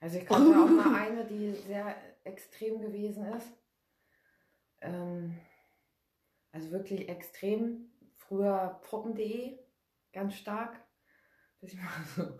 Also 0.00 0.18
ich 0.18 0.26
kannte 0.26 0.50
auch 0.50 0.68
mal 0.68 0.94
eine, 0.94 1.24
die 1.24 1.52
sehr 1.52 1.94
extrem 2.24 2.80
gewesen 2.80 3.24
ist. 3.26 3.52
Ähm, 4.80 5.38
also 6.52 6.70
wirklich 6.70 7.08
extrem. 7.08 7.88
Früher 8.16 8.80
Puppen.de, 8.88 9.58
ganz 10.12 10.34
stark. 10.34 10.80
Dass 11.60 11.72
ich 11.72 11.78
mal 11.80 12.04
so, 12.16 12.38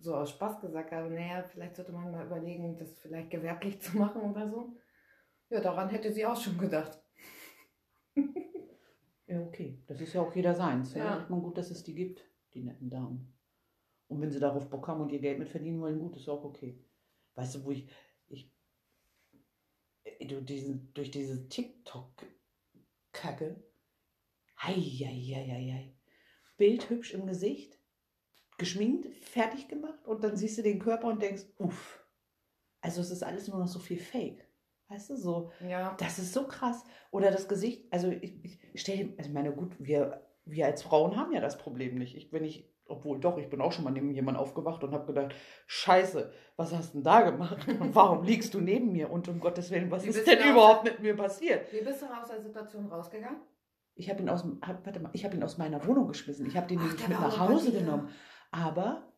so 0.00 0.14
aus 0.14 0.30
Spaß 0.30 0.60
gesagt 0.60 0.92
habe, 0.92 1.10
naja, 1.10 1.42
vielleicht 1.42 1.76
sollte 1.76 1.92
man 1.92 2.10
mal 2.10 2.26
überlegen, 2.26 2.76
das 2.76 2.98
vielleicht 2.98 3.30
gewerblich 3.30 3.80
zu 3.80 3.96
machen 3.98 4.22
oder 4.22 4.48
so. 4.48 4.76
Ja, 5.50 5.60
daran 5.60 5.90
hätte 5.90 6.12
sie 6.12 6.26
auch 6.26 6.40
schon 6.40 6.58
gedacht. 6.58 7.00
Ja, 9.28 9.40
okay. 9.40 9.82
Das 9.86 10.00
ist 10.00 10.12
ja 10.12 10.22
auch 10.22 10.34
jeder 10.34 10.54
seins. 10.54 10.94
Ja. 10.94 11.04
Ja. 11.04 11.22
Ich 11.22 11.28
meine, 11.28 11.42
gut, 11.42 11.58
dass 11.58 11.70
es 11.70 11.82
die 11.82 11.94
gibt, 11.94 12.22
die 12.54 12.62
netten 12.62 12.88
Damen. 12.88 13.34
Und 14.08 14.20
wenn 14.20 14.30
sie 14.30 14.38
darauf 14.38 14.70
Bock 14.70 14.86
haben 14.86 15.00
und 15.00 15.10
ihr 15.10 15.18
Geld 15.18 15.38
mit 15.38 15.48
verdienen 15.48 15.80
wollen, 15.80 15.98
gut, 15.98 16.16
ist 16.16 16.28
auch 16.28 16.44
okay. 16.44 16.78
Weißt 17.34 17.56
du, 17.56 17.64
wo 17.64 17.72
ich. 17.72 17.88
ich 18.28 18.52
durch, 20.28 20.44
diesen, 20.44 20.92
durch 20.94 21.10
diese 21.10 21.48
TikTok-Kacke. 23.16 23.62
Heieieiei. 24.62 25.94
Bild 26.56 26.88
hübsch 26.88 27.12
im 27.12 27.26
Gesicht, 27.26 27.78
geschminkt, 28.56 29.06
fertig 29.26 29.68
gemacht 29.68 30.06
und 30.06 30.24
dann 30.24 30.36
siehst 30.36 30.56
du 30.56 30.62
den 30.62 30.78
Körper 30.78 31.08
und 31.08 31.20
denkst, 31.20 31.44
uff. 31.58 32.02
Also 32.80 33.00
es 33.00 33.10
ist 33.10 33.22
alles 33.22 33.48
nur 33.48 33.58
noch 33.58 33.68
so 33.68 33.78
viel 33.78 33.98
Fake. 33.98 34.46
Weißt 34.88 35.10
du, 35.10 35.16
so. 35.16 35.52
Ja. 35.60 35.94
Das 35.98 36.18
ist 36.18 36.32
so 36.32 36.46
krass. 36.46 36.84
Oder 37.10 37.30
das 37.30 37.48
Gesicht, 37.48 37.92
also 37.92 38.08
ich, 38.08 38.38
ich 38.72 38.80
stelle, 38.80 39.12
also 39.18 39.28
ich 39.28 39.34
meine, 39.34 39.52
gut, 39.52 39.74
wir, 39.78 40.24
wir 40.44 40.66
als 40.66 40.82
Frauen 40.82 41.16
haben 41.16 41.32
ja 41.32 41.40
das 41.40 41.58
Problem 41.58 41.98
nicht. 41.98 42.16
Ich, 42.16 42.32
wenn 42.32 42.44
ich, 42.44 42.72
obwohl 42.88 43.18
doch, 43.20 43.38
ich 43.38 43.48
bin 43.48 43.60
auch 43.60 43.72
schon 43.72 43.84
mal 43.84 43.90
neben 43.90 44.10
jemandem 44.12 44.42
aufgewacht 44.42 44.82
und 44.84 44.92
habe 44.92 45.06
gedacht, 45.06 45.34
scheiße, 45.66 46.32
was 46.56 46.72
hast 46.74 46.90
du 46.94 46.98
denn 46.98 47.04
da 47.04 47.22
gemacht? 47.22 47.66
Und 47.80 47.94
warum 47.94 48.22
liegst 48.24 48.54
du 48.54 48.60
neben 48.60 48.92
mir? 48.92 49.10
Und 49.10 49.28
um 49.28 49.40
Gottes 49.40 49.70
Willen, 49.70 49.90
was 49.90 50.04
Wie 50.04 50.08
ist 50.08 50.26
denn 50.26 50.50
überhaupt 50.50 50.84
mit 50.84 51.00
mir 51.00 51.16
passiert? 51.16 51.72
Wie 51.72 51.82
bist 51.82 52.02
du 52.02 52.06
aus 52.06 52.28
der 52.28 52.40
Situation 52.40 52.86
rausgegangen? 52.86 53.40
Ich 53.94 54.10
habe 54.10 54.22
ihn, 54.22 54.28
aus, 54.28 54.44
hab, 54.62 54.84
warte 54.84 55.00
mal, 55.00 55.10
ich 55.14 55.24
hab 55.24 55.34
ihn 55.34 55.42
aus 55.42 55.58
meiner 55.58 55.84
Wohnung 55.86 56.06
geschmissen. 56.08 56.46
Ich 56.46 56.56
habe 56.56 56.66
den 56.66 56.78
Ach, 56.78 56.84
nämlich 56.84 57.08
mit 57.08 57.18
nach 57.20 57.38
Hause 57.40 57.72
genommen. 57.72 58.10
Aber 58.50 59.12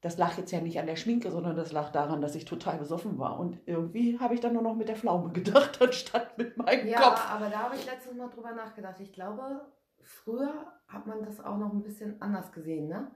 das 0.00 0.18
lag 0.18 0.36
jetzt 0.36 0.52
ja 0.52 0.60
nicht 0.60 0.78
an 0.78 0.86
der 0.86 0.96
Schminke, 0.96 1.30
sondern 1.30 1.56
das 1.56 1.72
lag 1.72 1.90
daran, 1.90 2.20
dass 2.20 2.34
ich 2.34 2.44
total 2.44 2.78
besoffen 2.78 3.18
war. 3.18 3.38
Und 3.40 3.58
irgendwie 3.66 4.18
habe 4.20 4.34
ich 4.34 4.40
dann 4.40 4.52
nur 4.52 4.62
noch 4.62 4.74
mit 4.74 4.88
der 4.88 4.96
Pflaume 4.96 5.32
gedacht, 5.32 5.80
anstatt 5.82 6.36
mit 6.38 6.56
meinem 6.56 6.86
Ja, 6.88 7.00
Kopf. 7.00 7.30
aber 7.30 7.48
da 7.48 7.58
habe 7.60 7.76
ich 7.76 7.86
letztens 7.86 8.16
mal 8.16 8.28
drüber 8.28 8.52
nachgedacht. 8.52 9.00
Ich 9.00 9.12
glaube, 9.12 9.62
früher 10.04 10.72
hat 10.88 11.06
man 11.06 11.22
das 11.22 11.40
auch 11.40 11.56
noch 11.58 11.72
ein 11.72 11.82
bisschen 11.82 12.20
anders 12.22 12.52
gesehen, 12.52 12.88
ne? 12.88 13.10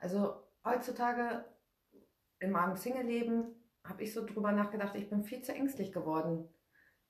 Also 0.00 0.34
heutzutage 0.64 1.44
in 2.40 2.50
meinem 2.52 2.76
Single-Leben 2.76 3.46
habe 3.84 4.02
ich 4.04 4.12
so 4.14 4.24
drüber 4.24 4.52
nachgedacht, 4.52 4.94
ich 4.94 5.08
bin 5.10 5.24
viel 5.24 5.42
zu 5.42 5.52
ängstlich 5.54 5.92
geworden, 5.92 6.48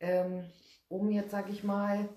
ähm, 0.00 0.44
um 0.88 1.10
jetzt, 1.10 1.30
sag 1.32 1.50
ich 1.50 1.64
mal, 1.64 2.08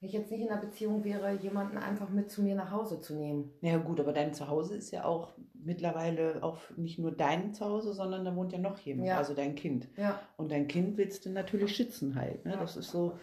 wenn 0.00 0.08
ich 0.08 0.12
jetzt 0.14 0.30
nicht 0.30 0.40
in 0.42 0.48
einer 0.50 0.60
Beziehung 0.60 1.02
wäre, 1.04 1.32
jemanden 1.34 1.76
einfach 1.78 2.08
mit 2.10 2.30
zu 2.30 2.42
mir 2.42 2.54
nach 2.54 2.70
Hause 2.70 3.00
zu 3.00 3.14
nehmen. 3.14 3.52
Ja 3.60 3.76
gut, 3.78 4.00
aber 4.00 4.12
dein 4.12 4.32
Zuhause 4.34 4.76
ist 4.76 4.90
ja 4.90 5.04
auch 5.04 5.32
mittlerweile 5.54 6.42
auch 6.42 6.58
nicht 6.76 6.98
nur 6.98 7.12
dein 7.12 7.54
Zuhause, 7.54 7.92
sondern 7.94 8.24
da 8.24 8.34
wohnt 8.36 8.52
ja 8.52 8.58
noch 8.58 8.78
jemand, 8.78 9.08
Ja. 9.08 9.16
also 9.18 9.34
dein 9.34 9.54
Kind. 9.54 9.88
Ja, 9.96 10.20
Und 10.36 10.52
dein 10.52 10.68
Kind 10.68 10.96
willst 10.96 11.24
du 11.26 11.30
natürlich 11.30 11.74
schützen 11.76 12.14
halt. 12.14 12.44
Ne? 12.44 12.52
Ja. 12.52 12.60
Das 12.60 12.76
ist 12.76 12.90
so, 12.90 13.18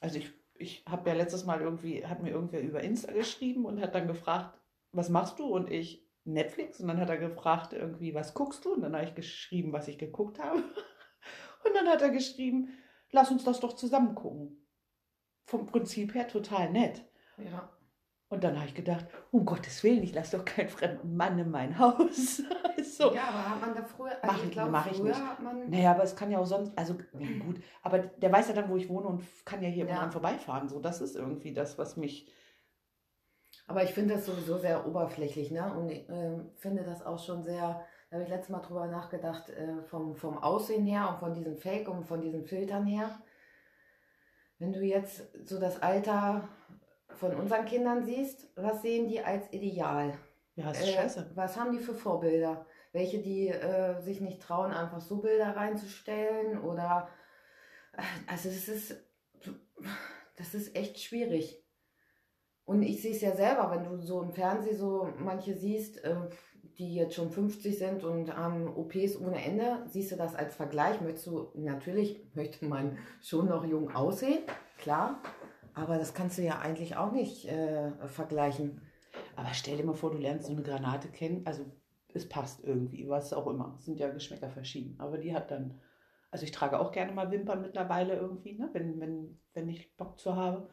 also 0.00 0.18
ich, 0.18 0.32
ich 0.58 0.84
habe 0.86 1.08
ja 1.08 1.16
letztes 1.16 1.44
Mal 1.44 1.60
irgendwie, 1.60 2.04
hat 2.04 2.22
mir 2.22 2.30
irgendwer 2.30 2.60
über 2.62 2.82
Insta 2.82 3.12
geschrieben 3.12 3.64
und 3.64 3.80
hat 3.80 3.94
dann 3.94 4.08
gefragt, 4.08 4.58
was 4.92 5.08
machst 5.08 5.38
du? 5.38 5.46
Und 5.46 5.70
ich, 5.70 6.06
Netflix. 6.24 6.80
Und 6.80 6.88
dann 6.88 7.00
hat 7.00 7.08
er 7.08 7.18
gefragt, 7.18 7.72
irgendwie, 7.72 8.14
was 8.14 8.34
guckst 8.34 8.64
du? 8.64 8.74
Und 8.74 8.82
dann 8.82 8.94
habe 8.94 9.04
ich 9.04 9.14
geschrieben, 9.14 9.72
was 9.72 9.88
ich 9.88 9.98
geguckt 9.98 10.38
habe. 10.38 10.58
Und 11.64 11.74
dann 11.74 11.88
hat 11.88 12.02
er 12.02 12.10
geschrieben, 12.10 12.78
lass 13.10 13.30
uns 13.30 13.44
das 13.44 13.60
doch 13.60 13.74
zusammen 13.74 14.14
gucken. 14.14 14.64
Vom 15.46 15.66
Prinzip 15.66 16.14
her 16.14 16.28
total 16.28 16.70
nett. 16.70 17.04
ja. 17.38 17.70
Und 18.30 18.44
dann 18.44 18.56
habe 18.56 18.66
ich 18.66 18.74
gedacht, 18.74 19.06
um 19.30 19.46
Gottes 19.46 19.82
Willen, 19.82 20.02
ich 20.02 20.14
lasse 20.14 20.36
doch 20.36 20.44
keinen 20.44 20.68
fremden 20.68 21.16
Mann 21.16 21.38
in 21.38 21.50
mein 21.50 21.78
Haus. 21.78 22.42
so. 22.84 23.14
Ja, 23.14 23.22
aber 23.28 23.48
hat 23.50 23.60
man 23.62 23.74
da 23.74 23.82
früher, 23.82 24.10
also 24.22 24.26
Mach 24.36 24.44
ich 24.44 24.50
glaube, 24.50 24.70
mach 24.70 24.86
ich 24.90 24.96
früher 24.98 25.06
nicht. 25.14 25.40
man. 25.40 25.70
Naja, 25.70 25.92
aber 25.92 26.02
es 26.02 26.14
kann 26.14 26.30
ja 26.30 26.38
auch 26.38 26.44
sonst, 26.46 26.76
also 26.76 26.94
ja, 27.18 27.38
gut, 27.46 27.60
aber 27.82 27.98
der 28.00 28.30
weiß 28.30 28.48
ja 28.48 28.54
dann, 28.54 28.68
wo 28.68 28.76
ich 28.76 28.88
wohne 28.90 29.06
und 29.08 29.24
kann 29.46 29.62
ja 29.62 29.68
hier 29.70 29.86
Ja. 29.86 29.96
dran 29.96 30.12
vorbeifahren. 30.12 30.68
So, 30.68 30.78
das 30.78 31.00
ist 31.00 31.16
irgendwie 31.16 31.54
das, 31.54 31.78
was 31.78 31.96
mich. 31.96 32.30
Aber 33.66 33.82
ich 33.82 33.94
finde 33.94 34.14
das 34.14 34.26
sowieso 34.26 34.58
sehr 34.58 34.86
oberflächlich, 34.86 35.50
ne? 35.50 35.72
Und 35.74 35.90
ich 35.90 36.06
ähm, 36.10 36.50
finde 36.56 36.82
das 36.84 37.04
auch 37.04 37.22
schon 37.22 37.42
sehr, 37.42 37.82
da 38.10 38.14
habe 38.16 38.22
ich 38.24 38.28
letztes 38.28 38.50
Mal 38.50 38.60
drüber 38.60 38.86
nachgedacht, 38.88 39.48
äh, 39.50 39.82
vom, 39.84 40.14
vom 40.16 40.36
Aussehen 40.38 40.84
her 40.84 41.08
und 41.10 41.18
von 41.18 41.32
diesen 41.34 41.56
Fake 41.56 41.88
und 41.88 42.04
von 42.04 42.20
diesen 42.20 42.44
Filtern 42.44 42.86
her. 42.86 43.18
Wenn 44.58 44.72
du 44.72 44.80
jetzt 44.80 45.22
so 45.48 45.58
das 45.58 45.80
Alter 45.82 46.48
von 47.18 47.34
unseren 47.34 47.64
Kindern 47.64 48.04
siehst, 48.04 48.48
was 48.56 48.82
sehen 48.82 49.08
die 49.08 49.20
als 49.20 49.52
Ideal? 49.52 50.14
Ja, 50.54 50.68
das 50.68 50.80
ist 50.80 50.88
Äh, 50.88 50.92
scheiße. 50.92 51.30
Was 51.34 51.56
haben 51.56 51.72
die 51.72 51.78
für 51.78 51.94
Vorbilder? 51.94 52.66
Welche, 52.92 53.18
die 53.18 53.48
äh, 53.48 54.00
sich 54.00 54.20
nicht 54.20 54.40
trauen, 54.42 54.72
einfach 54.72 55.00
so 55.00 55.18
Bilder 55.18 55.54
reinzustellen 55.56 56.58
oder 56.58 57.08
äh, 57.92 58.02
also 58.26 58.48
das 58.48 58.68
ist 58.68 58.96
das 60.36 60.54
ist 60.54 60.74
echt 60.76 61.00
schwierig. 61.00 61.64
Und 62.64 62.82
ich 62.82 63.02
sehe 63.02 63.12
es 63.12 63.20
ja 63.20 63.34
selber, 63.34 63.70
wenn 63.70 63.84
du 63.84 63.98
so 64.02 64.22
im 64.22 64.32
Fernsehen 64.32 64.76
so 64.76 65.08
manche 65.18 65.54
siehst, 65.54 66.04
äh, 66.04 66.16
die 66.78 66.94
jetzt 66.94 67.14
schon 67.14 67.30
50 67.30 67.76
sind 67.76 68.04
und 68.04 68.36
haben 68.36 68.68
OPs 68.68 69.16
ohne 69.16 69.42
Ende, 69.42 69.84
siehst 69.88 70.12
du 70.12 70.16
das 70.16 70.34
als 70.34 70.54
Vergleich? 70.54 71.00
Möchtest 71.00 71.26
du, 71.26 71.50
natürlich 71.54 72.24
möchte 72.34 72.66
man 72.66 72.98
schon 73.20 73.46
noch 73.46 73.64
jung 73.64 73.90
aussehen, 73.94 74.42
klar, 74.78 75.20
aber 75.78 75.96
das 75.96 76.12
kannst 76.12 76.38
du 76.38 76.42
ja 76.42 76.58
eigentlich 76.58 76.96
auch 76.96 77.12
nicht 77.12 77.46
äh, 77.46 77.92
vergleichen. 78.08 78.82
Aber 79.36 79.54
stell 79.54 79.76
dir 79.76 79.84
mal 79.84 79.94
vor, 79.94 80.10
du 80.10 80.18
lernst 80.18 80.46
so 80.46 80.52
eine 80.52 80.62
Granate 80.62 81.08
kennen, 81.08 81.46
also 81.46 81.64
es 82.12 82.28
passt 82.28 82.64
irgendwie, 82.64 83.08
was 83.08 83.32
auch 83.32 83.46
immer. 83.46 83.74
Es 83.76 83.84
sind 83.84 84.00
ja 84.00 84.10
Geschmäcker 84.10 84.50
verschieden. 84.50 84.98
Aber 84.98 85.18
die 85.18 85.32
hat 85.32 85.52
dann, 85.52 85.80
also 86.32 86.44
ich 86.44 86.50
trage 86.50 86.80
auch 86.80 86.90
gerne 86.90 87.12
mal 87.12 87.30
Wimpern 87.30 87.62
mittlerweile 87.62 88.16
irgendwie, 88.16 88.58
ne, 88.58 88.70
wenn, 88.72 88.98
wenn, 88.98 89.40
wenn 89.54 89.68
ich 89.68 89.96
Bock 89.96 90.18
zu 90.18 90.34
habe. 90.34 90.68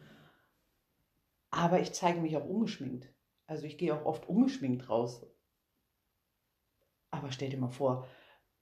Aber 1.51 1.79
ich 1.79 1.93
zeige 1.93 2.19
mich 2.19 2.35
auch 2.35 2.45
ungeschminkt. 2.45 3.13
Also 3.45 3.65
ich 3.65 3.77
gehe 3.77 3.93
auch 3.93 4.05
oft 4.05 4.27
ungeschminkt 4.27 4.89
raus. 4.89 5.23
Aber 7.11 7.31
stell 7.31 7.49
dir 7.49 7.59
mal 7.59 7.69
vor, 7.69 8.07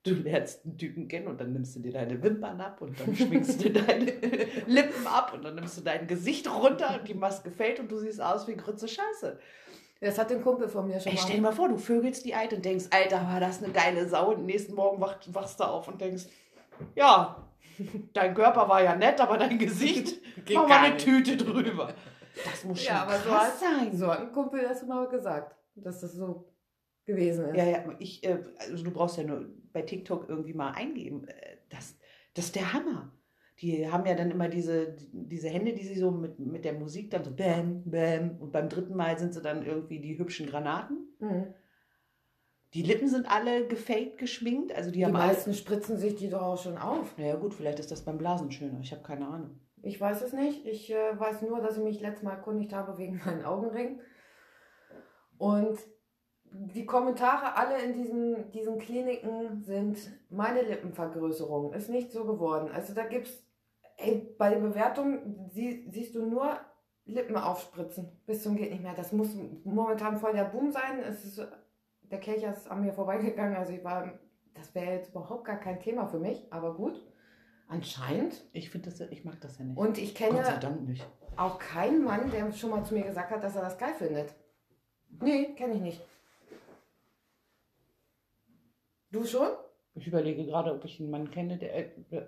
du 0.04 0.12
lernst 0.16 0.66
einen 0.66 0.78
Typen 0.78 1.08
kennen 1.08 1.28
und 1.28 1.39
dann 1.39 1.54
nimmst 1.54 1.76
du 1.76 1.80
dir 1.80 1.93
deine 1.93 2.22
Wimpern 2.22 2.60
ab 2.60 2.82
und 2.82 2.99
dann 2.99 3.16
schminkst 3.16 3.64
du 3.64 3.70
deine 3.72 4.06
Lippen 4.68 5.08
ab 5.08 5.34
und 5.34 5.43
dann 5.45 5.56
nimmst 5.56 5.78
du 5.78 5.82
dein 5.82 6.08
Gesicht 6.08 6.49
runter 6.49 6.99
und 6.99 7.08
die 7.08 7.14
Maske 7.14 7.49
fällt 7.51 7.80
und 7.80 7.89
du 7.91 7.97
siehst 7.97 8.22
aus 8.22 8.47
wie 8.47 8.56
Grütze 8.56 8.88
Scheiße. 8.88 9.39
Das 10.01 10.18
hat 10.18 10.32
ein 10.34 10.41
Kumpel 10.41 10.68
von 10.68 10.88
mir 10.88 10.99
schon 10.99 11.14
Ey, 11.14 11.18
stell 11.18 11.38
dir 11.38 11.41
mal 11.41 11.54
vor, 11.54 11.70
du 11.70 11.78
vögelst 11.78 12.26
die 12.26 12.36
Eid 12.36 12.51
und 12.54 12.66
denkst, 12.66 12.88
Alter, 12.91 13.26
war 13.26 13.39
das 13.39 13.64
eine 13.64 13.72
geile 13.72 14.06
Sau 14.10 14.32
und 14.34 14.45
nächsten 14.45 14.76
Morgen 14.76 14.99
wach, 14.99 15.18
wachst 15.28 15.62
du 15.62 15.64
auf 15.64 15.88
und 15.88 16.01
denkst, 16.01 16.26
ja, 16.95 17.47
dein 18.12 18.34
Körper 18.34 18.68
war 18.68 18.84
ja 18.84 18.95
nett, 18.97 19.22
aber 19.22 19.38
dein 19.38 19.58
Gesicht 19.58 20.22
Geht 20.45 20.58
mach 20.58 20.68
gar 20.68 20.80
mal 20.80 20.86
eine 20.88 20.95
nicht. 20.95 21.06
Tüte 21.06 21.38
drüber. 21.38 21.93
Das 22.43 22.66
muss 22.66 22.84
schon 22.84 22.93
Ja, 22.93 23.04
aber 23.04 23.18
so 23.20 23.32
hat, 23.32 23.58
sein. 23.58 23.95
so 23.95 24.08
hat 24.08 24.20
ein 24.20 24.32
Kumpel 24.34 24.64
das 24.64 24.86
mal 24.86 25.08
gesagt, 25.08 25.56
dass 25.76 26.01
das 26.01 26.14
so 26.14 26.51
gewesen 27.06 27.45
ist. 27.45 27.56
Ja, 27.56 27.64
ja, 27.64 27.86
ich, 27.99 28.24
äh, 28.26 28.39
also 28.60 28.84
du 28.84 28.91
brauchst 28.91 29.18
ja 29.18 29.24
nur 29.24 29.45
bei 29.74 29.82
TikTok 29.82 30.30
irgendwie 30.30 30.54
mal 30.54 30.72
eingeben. 30.72 31.28
Äh, 31.28 31.58
Das, 31.70 31.98
das 32.36 32.46
ist 32.46 32.56
der 32.56 32.74
Hammer. 32.74 33.12
Die 33.60 33.90
haben 33.92 34.06
ja 34.06 34.16
dann 34.16 34.32
immer 34.32 34.48
diese, 34.50 34.96
diese 35.12 35.48
Hände, 35.50 35.74
die 35.74 35.86
sie 35.86 36.00
so 36.00 36.12
mit, 36.12 36.40
mit 36.40 36.66
der 36.66 36.74
Musik 36.74 37.12
dann 37.12 37.24
so 37.24 37.32
bam, 37.32 37.84
bam. 37.86 38.38
Und 38.40 38.52
beim 38.52 38.68
dritten 38.70 38.96
Mal 38.96 39.18
sind 39.18 39.34
sie 39.34 39.42
dann 39.42 39.66
irgendwie 39.66 40.00
die 40.00 40.18
hübschen 40.18 40.48
Granaten. 40.48 41.08
Mhm. 41.20 41.54
Die 42.74 42.82
Lippen 42.82 43.08
sind 43.08 43.30
alle 43.30 43.68
gefaked 43.68 44.18
geschminkt. 44.18 44.74
Also 44.76 44.90
die, 44.90 45.00
Die 45.00 45.06
haben 45.06 45.14
meisten 45.14 45.54
spritzen 45.54 45.98
sich 45.98 46.16
die 46.16 46.30
doch 46.30 46.42
auch 46.42 46.62
schon 46.62 46.78
auf. 46.78 47.16
Naja 47.18 47.36
gut, 47.36 47.54
vielleicht 47.54 47.80
ist 47.80 47.92
das 47.92 48.02
beim 48.04 48.18
Blasen 48.18 48.52
schöner. 48.52 48.80
Ich 48.82 48.92
habe 48.92 49.04
keine 49.04 49.28
Ahnung. 49.28 49.60
Ich 49.84 50.02
weiß 50.02 50.24
es 50.24 50.34
nicht. 50.34 50.66
Ich 50.66 50.92
äh, 50.92 51.20
weiß 51.20 51.44
nur, 51.44 51.62
dass 51.62 51.78
ich 51.78 51.84
mich 51.84 52.02
letztes 52.02 52.24
Mal 52.24 52.32
erkundigt 52.32 52.74
habe 52.74 52.98
wegen 52.98 53.22
meinen 53.26 53.46
Augenringen. 53.46 54.00
Und 55.38 55.78
die 56.54 56.86
Kommentare 56.86 57.56
alle 57.58 57.82
in 57.82 57.93
diesen, 57.93 58.51
diesen 58.51 58.78
Kliniken 58.78 59.64
sind 59.64 59.97
meine 60.30 60.62
Lippenvergrößerung. 60.62 61.74
Ist 61.74 61.89
nicht 61.89 62.12
so 62.12 62.26
geworden. 62.26 62.70
Also 62.72 62.93
da 62.93 63.06
gibt's, 63.06 63.43
ey, 63.97 64.36
bei 64.38 64.49
der 64.49 64.60
Bewertung 64.60 65.49
sie, 65.51 65.88
siehst 65.89 66.14
du 66.16 66.26
nur 66.26 66.58
Lippen 67.06 67.36
aufspritzen. 67.36 68.22
Bis 68.26 68.43
zum 68.43 68.56
geht 68.56 68.72
nicht 68.72 68.84
mehr. 68.84 68.93
Das 68.95 69.12
muss 69.12 69.36
momentan 69.64 70.18
voll 70.20 70.34
der 70.34 70.45
Boom 70.45 70.72
sein. 70.72 70.99
Es 70.99 71.26
ist, 71.26 71.41
der 72.04 72.20
Kelcher 72.20 72.51
ist 72.54 72.70
an 72.70 72.82
mir 72.82 72.93
vorbeigegangen. 72.93 73.58
Also 73.58 73.74
ich 73.74 73.84
war, 73.84 74.20
das 74.54 74.74
wäre 74.76 74.93
jetzt 74.93 75.10
überhaupt 75.10 75.45
gar 75.45 75.58
kein 75.60 75.80
Thema 75.80 76.06
für 76.08 76.20
mich. 76.20 76.45
Aber 76.51 76.76
gut. 76.76 77.01
Anscheinend. 77.68 78.45
Ich 78.54 78.70
finde 78.70 78.89
das, 78.89 78.99
ja- 78.99 79.08
ich 79.10 79.26
mag 79.26 79.41
das 79.41 79.58
ja 79.58 79.66
nicht. 79.66 79.78
Und 79.78 79.97
ich 79.97 80.14
Gott 80.16 80.30
sei 80.30 80.41
kenne 80.43 80.60
Dank 80.60 80.88
nicht. 80.88 81.06
auch 81.36 81.58
keinen 81.58 82.04
Mann, 82.04 82.30
der 82.30 82.51
schon 82.54 82.70
mal 82.70 82.84
zu 82.84 82.93
mir 82.93 83.04
gesagt 83.04 83.32
hat, 83.32 83.43
dass 83.43 83.56
er 83.56 83.64
das 83.64 83.78
geil 83.78 83.93
findet. 83.97 84.34
Nee, 85.20 85.54
kenne 85.56 85.74
ich 85.76 85.82
nicht. 85.82 86.01
Du 89.14 89.26
schon? 89.26 89.47
Ich 89.93 90.07
überlege 90.07 90.43
gerade, 90.45 90.74
ob 90.74 90.84
ich 90.86 90.99
einen 90.99 91.11
Mann 91.11 91.30
kenne, 91.30 91.57
der. 91.57 91.76
äh, 92.11 92.26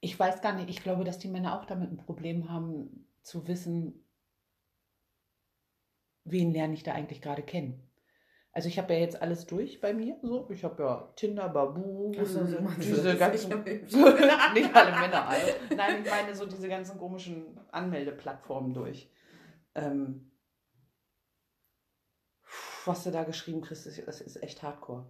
Ich 0.00 0.18
weiß 0.18 0.40
gar 0.40 0.54
nicht. 0.54 0.70
Ich 0.70 0.82
glaube, 0.82 1.02
dass 1.04 1.18
die 1.18 1.28
Männer 1.28 1.60
auch 1.60 1.64
damit 1.66 1.90
ein 1.90 1.96
Problem 1.96 2.48
haben, 2.50 3.06
zu 3.22 3.46
wissen, 3.48 4.06
wen 6.24 6.52
lerne 6.52 6.74
ich 6.74 6.84
da 6.84 6.92
eigentlich 6.92 7.20
gerade 7.20 7.42
kennen. 7.42 7.82
Also 8.52 8.68
ich 8.68 8.78
habe 8.78 8.94
ja 8.94 9.00
jetzt 9.00 9.20
alles 9.20 9.46
durch 9.46 9.80
bei 9.80 9.92
mir. 9.92 10.16
So, 10.22 10.48
ich 10.50 10.62
habe 10.62 10.80
ja 10.80 11.12
Tinder, 11.16 11.48
Babu, 11.48 12.12
so, 12.24 12.46
so 12.46 12.58
diese 12.80 13.16
ganzen. 13.18 13.64
Nicht 13.64 13.90
alle 14.76 14.92
Männer, 14.92 15.28
alle. 15.28 15.54
Nein, 15.76 16.04
ich 16.04 16.10
meine 16.10 16.34
so 16.36 16.46
diese 16.46 16.68
ganzen 16.68 16.96
komischen 16.96 17.58
Anmeldeplattformen 17.72 18.72
durch. 18.72 19.10
Ähm, 19.74 20.30
was 22.84 23.02
du 23.02 23.10
da 23.10 23.24
geschrieben 23.24 23.62
kriegst, 23.62 23.86
das 23.86 24.20
ist 24.20 24.40
echt 24.40 24.62
Hardcore. 24.62 25.06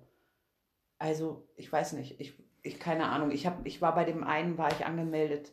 Also, 0.98 1.48
ich 1.56 1.70
weiß 1.72 1.94
nicht, 1.94 2.20
ich, 2.20 2.38
ich 2.62 2.78
keine 2.78 3.06
Ahnung. 3.06 3.30
Ich, 3.30 3.46
hab, 3.46 3.66
ich 3.66 3.82
war 3.82 3.94
bei 3.94 4.04
dem 4.04 4.24
einen, 4.24 4.58
war 4.58 4.70
ich 4.72 4.84
angemeldet. 4.86 5.52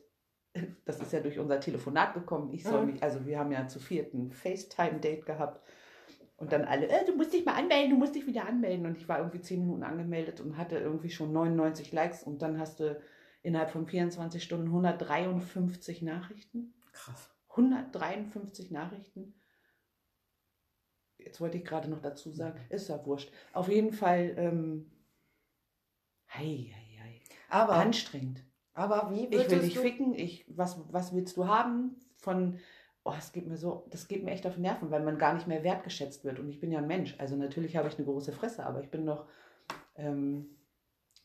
Das 0.85 0.99
ist 0.99 1.13
ja 1.13 1.21
durch 1.21 1.39
unser 1.39 1.61
Telefonat 1.61 2.13
gekommen. 2.13 2.51
Ich 2.53 2.63
soll 2.63 2.81
Mhm. 2.85 2.91
mich, 2.93 3.03
also 3.03 3.25
wir 3.25 3.39
haben 3.39 3.53
ja 3.53 3.67
zu 3.69 3.79
vierten 3.79 4.31
FaceTime-Date 4.33 5.25
gehabt. 5.25 5.65
Und 6.35 6.51
dann 6.51 6.65
alle, 6.65 6.89
äh, 6.89 7.05
du 7.05 7.15
musst 7.15 7.31
dich 7.31 7.45
mal 7.45 7.53
anmelden, 7.55 7.91
du 7.91 7.95
musst 7.97 8.15
dich 8.15 8.27
wieder 8.27 8.45
anmelden. 8.45 8.85
Und 8.85 8.97
ich 8.97 9.07
war 9.07 9.19
irgendwie 9.19 9.39
zehn 9.39 9.61
Minuten 9.61 9.83
angemeldet 9.83 10.41
und 10.41 10.57
hatte 10.57 10.77
irgendwie 10.77 11.09
schon 11.09 11.31
99 11.31 11.93
Likes. 11.93 12.23
Und 12.23 12.41
dann 12.41 12.59
hast 12.59 12.81
du 12.81 12.99
innerhalb 13.43 13.69
von 13.69 13.87
24 13.87 14.43
Stunden 14.43 14.67
153 14.67 16.01
Nachrichten. 16.01 16.73
Krass. 16.91 17.29
153 17.51 18.71
Nachrichten. 18.71 19.33
Jetzt 21.17 21.39
wollte 21.39 21.57
ich 21.57 21.63
gerade 21.63 21.89
noch 21.89 22.01
dazu 22.01 22.31
sagen, 22.31 22.59
ist 22.69 22.89
ja 22.89 23.05
wurscht. 23.05 23.31
Auf 23.53 23.69
jeden 23.69 23.93
Fall, 23.93 24.33
ähm, 24.37 24.90
hei, 26.33 26.73
hei, 26.73 26.97
hei. 27.01 27.21
Aber, 27.49 27.73
anstrengend. 27.73 28.43
aber 28.73 29.11
wie 29.11 29.25
Ich 29.25 29.49
will 29.49 29.59
dich 29.59 29.79
ficken, 29.79 30.13
ich, 30.13 30.45
was, 30.47 30.81
was 30.91 31.13
willst 31.13 31.37
du 31.37 31.47
haben? 31.47 31.95
Von, 32.17 32.59
oh, 33.03 33.13
es 33.17 33.31
geht 33.31 33.47
mir 33.47 33.57
so, 33.57 33.85
das 33.89 34.07
geht 34.07 34.23
mir 34.23 34.31
echt 34.31 34.45
auf 34.45 34.55
die 34.55 34.61
Nerven, 34.61 34.91
weil 34.91 35.03
man 35.03 35.17
gar 35.17 35.33
nicht 35.33 35.47
mehr 35.47 35.63
wertgeschätzt 35.63 36.23
wird. 36.23 36.39
Und 36.39 36.49
ich 36.49 36.59
bin 36.59 36.71
ja 36.71 36.79
ein 36.79 36.87
Mensch. 36.87 37.15
Also 37.17 37.35
natürlich 37.35 37.75
habe 37.75 37.87
ich 37.87 37.97
eine 37.97 38.05
große 38.05 38.31
Fresse, 38.31 38.65
aber 38.65 38.81
ich 38.81 38.89
bin 38.89 39.05
doch 39.05 39.25
ähm, 39.95 40.57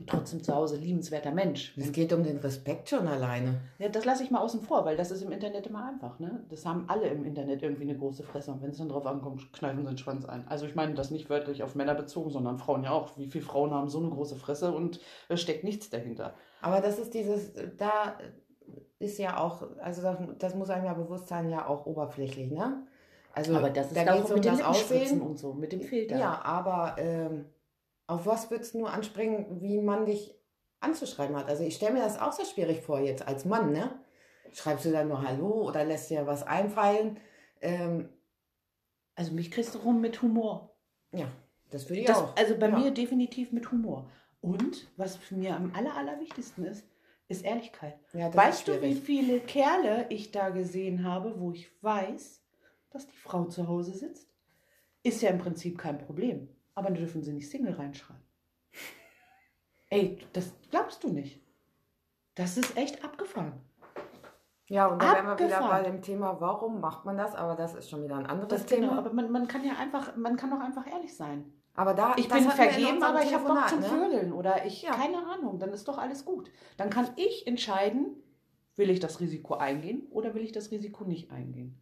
trotzdem 0.06 0.42
zu 0.42 0.54
Hause 0.54 0.76
liebenswerter 0.76 1.32
Mensch. 1.32 1.74
Es 1.78 1.90
geht 1.90 2.12
um 2.12 2.22
den 2.22 2.36
Respekt 2.36 2.90
schon 2.90 3.08
alleine. 3.08 3.62
Ja, 3.78 3.88
das 3.88 4.04
lasse 4.04 4.22
ich 4.22 4.30
mal 4.30 4.40
außen 4.40 4.60
vor, 4.60 4.84
weil 4.84 4.96
das 4.96 5.10
ist 5.10 5.22
im 5.22 5.32
Internet 5.32 5.66
immer 5.66 5.88
einfach. 5.88 6.18
Ne? 6.18 6.44
Das 6.50 6.66
haben 6.66 6.84
alle 6.88 7.08
im 7.08 7.24
Internet 7.24 7.62
irgendwie 7.62 7.84
eine 7.84 7.96
große 7.96 8.22
Fresse. 8.22 8.52
Und 8.52 8.62
wenn 8.62 8.70
es 8.70 8.78
dann 8.78 8.90
drauf 8.90 9.06
ankommt, 9.06 9.52
kneifen 9.54 9.82
sie 9.82 9.88
den 9.88 9.98
Schwanz 9.98 10.26
ein. 10.26 10.46
Also 10.48 10.66
ich 10.66 10.74
meine 10.74 10.94
das 10.94 11.10
nicht 11.10 11.30
wörtlich 11.30 11.62
auf 11.62 11.74
Männer 11.74 11.94
bezogen, 11.94 12.30
sondern 12.30 12.58
Frauen 12.58 12.84
ja 12.84 12.90
auch. 12.90 13.16
Wie 13.16 13.26
viele 13.26 13.44
Frauen 13.44 13.72
haben 13.72 13.88
so 13.88 13.98
eine 13.98 14.10
große 14.10 14.36
Fresse 14.36 14.72
und 14.72 15.00
es 15.28 15.40
steckt 15.40 15.64
nichts 15.64 15.88
dahinter. 15.88 16.34
Aber 16.60 16.80
das 16.80 16.98
ist 16.98 17.14
dieses, 17.14 17.52
da 17.78 18.18
ist 18.98 19.18
ja 19.18 19.38
auch, 19.38 19.62
also 19.80 20.02
das, 20.02 20.18
das 20.38 20.54
muss 20.54 20.68
einem 20.68 20.84
ja 20.84 20.94
bewusst 20.94 21.28
sein, 21.28 21.48
ja 21.48 21.66
auch 21.66 21.86
oberflächlich, 21.86 22.50
ne? 22.50 22.86
Also 23.32 23.54
Aber 23.54 23.68
das 23.68 23.88
ist 23.88 23.96
da 23.96 24.14
auch 24.14 24.28
um 24.28 24.34
mit 24.36 24.46
das 24.46 24.58
Lippenspritzen 24.58 24.96
Aussehen. 24.96 25.20
und 25.20 25.38
so, 25.38 25.52
mit 25.52 25.70
dem 25.70 25.82
Filter. 25.82 26.18
Ja, 26.18 26.40
aber 26.42 26.96
ähm, 26.98 27.44
auf 28.06 28.26
was 28.26 28.50
würdest 28.50 28.74
du 28.74 28.78
nur 28.78 28.92
anspringen, 28.92 29.60
wie 29.60 29.78
man 29.80 30.06
dich 30.06 30.34
anzuschreiben 30.80 31.36
hat? 31.36 31.48
Also 31.48 31.64
ich 31.64 31.74
stelle 31.76 31.94
mir 31.94 32.02
das 32.02 32.20
auch 32.20 32.32
sehr 32.32 32.44
schwierig 32.46 32.82
vor 32.82 33.00
jetzt 33.00 33.26
als 33.26 33.44
Mann, 33.44 33.72
ne? 33.72 33.98
Schreibst 34.52 34.84
du 34.84 34.92
dann 34.92 35.08
nur 35.08 35.22
Hallo 35.26 35.66
oder 35.68 35.84
lässt 35.84 36.10
dir 36.10 36.26
was 36.26 36.42
einfallen? 36.42 37.18
Ähm, 37.60 38.08
Also 39.16 39.32
mich 39.32 39.50
kriegst 39.50 39.74
du 39.74 39.78
rum 39.78 40.00
mit 40.00 40.22
Humor. 40.22 40.76
ja, 41.12 41.26
das 41.70 41.88
würde 41.88 42.00
ich 42.00 42.06
Das, 42.06 42.18
auch. 42.18 42.36
also 42.36 42.56
bei 42.56 42.68
ja. 42.68 42.78
mir 42.78 42.90
definitiv 42.92 43.50
mit 43.52 43.70
Humor. 43.72 44.10
Und 44.40 44.86
was 44.96 45.16
für 45.16 45.34
mir 45.34 45.56
am 45.56 45.72
aller, 45.74 45.94
allerwichtigsten 45.96 46.64
ist, 46.64 46.86
ist 47.28 47.44
Ehrlichkeit. 47.44 47.98
Ja, 48.12 48.32
Weißt 48.32 48.68
ist 48.68 48.68
du, 48.68 48.82
wie 48.82 48.94
viele 48.94 49.40
Kerle 49.40 50.06
ich 50.10 50.30
da 50.30 50.50
gesehen 50.50 51.02
habe, 51.04 51.40
wo 51.40 51.50
ich 51.50 51.68
weiß, 51.82 52.44
dass 52.90 53.06
die 53.08 53.16
Frau 53.16 53.46
zu 53.46 53.66
Hause 53.66 53.94
sitzt? 53.94 54.28
Ist 55.02 55.22
ja 55.22 55.30
im 55.30 55.38
Prinzip 55.38 55.76
kein 55.78 55.98
Problem. 55.98 56.48
Aber 56.76 56.88
dann 56.88 56.94
dürfen 56.98 57.24
sie 57.24 57.32
nicht 57.32 57.50
Single 57.50 57.74
reinschreiben. 57.74 58.22
Ey, 59.88 60.18
das 60.32 60.52
glaubst 60.70 61.02
du 61.02 61.08
nicht. 61.08 61.40
Das 62.34 62.56
ist 62.56 62.76
echt 62.76 63.02
abgefahren. 63.04 63.54
Ja, 64.68 64.86
und 64.88 65.00
da 65.00 65.14
wären 65.14 65.26
wir 65.26 65.38
wieder 65.46 65.68
bei 65.68 65.82
dem 65.82 66.02
Thema, 66.02 66.40
warum 66.40 66.80
macht 66.80 67.04
man 67.04 67.16
das? 67.16 67.34
Aber 67.34 67.54
das 67.54 67.74
ist 67.74 67.88
schon 67.88 68.02
wieder 68.02 68.16
ein 68.16 68.26
anderes 68.26 68.48
Das 68.50 68.66
Thema. 68.66 68.88
genau, 68.88 68.98
aber 68.98 69.12
man, 69.12 69.30
man 69.30 69.48
kann 69.48 69.64
ja 69.64 69.74
einfach, 69.76 70.16
man 70.16 70.36
kann 70.36 70.50
doch 70.50 70.60
einfach 70.60 70.86
ehrlich 70.90 71.16
sein. 71.16 71.52
Aber 71.74 71.94
da, 71.94 72.14
Ich 72.16 72.28
bin 72.28 72.50
vergeben, 72.50 73.02
aber 73.02 73.22
ich 73.22 73.32
habe 73.32 73.46
Bock 73.46 73.68
zum 73.68 73.80
ne? 73.80 73.86
Vögeln 73.86 74.32
oder 74.32 74.64
ich, 74.66 74.82
Ja. 74.82 74.92
keine 74.94 75.18
Ahnung, 75.26 75.58
dann 75.58 75.70
ist 75.70 75.86
doch 75.88 75.98
alles 75.98 76.24
gut. 76.24 76.50
Dann 76.76 76.90
kann 76.90 77.08
ich 77.16 77.46
entscheiden, 77.46 78.22
will 78.74 78.90
ich 78.90 78.98
das 79.00 79.20
Risiko 79.20 79.54
eingehen 79.54 80.06
oder 80.10 80.34
will 80.34 80.42
ich 80.42 80.52
das 80.52 80.70
Risiko 80.70 81.04
nicht 81.04 81.30
eingehen. 81.30 81.78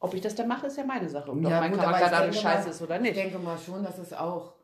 Ob 0.00 0.14
ich 0.14 0.20
das 0.20 0.34
dann 0.34 0.46
mache, 0.48 0.66
ist 0.68 0.76
ja 0.76 0.84
meine 0.84 1.08
Sache. 1.08 1.30
Ob 1.32 1.42
Ja, 1.42 1.60
mein 1.60 1.72
gut, 1.72 1.80
Charakter 1.80 2.06
ich 2.06 2.10
dann 2.12 2.32
scheiße 2.32 2.70
ist 2.70 2.82
oder 2.82 2.96
Ich 2.96 3.02
nicht. 3.02 3.16
denke 3.16 3.38
mal 3.38 3.58
schon, 3.58 3.82
dass 3.82 3.98
es 3.98 4.12
auch. 4.12 4.54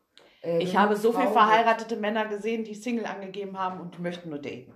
äh, 0.41 0.59
Ich 0.63 0.75
habe 0.77 0.95
so 0.95 1.11
viele 1.11 1.27
verheiratete 1.29 1.97
Männer 1.97 2.25
gesehen, 2.25 2.63
die 2.63 2.75
Single 2.75 3.05
angegeben 3.05 3.59
haben 3.59 3.81
und 3.81 3.99
möchten 3.99 4.29
nur 4.29 4.39
daten. 4.39 4.73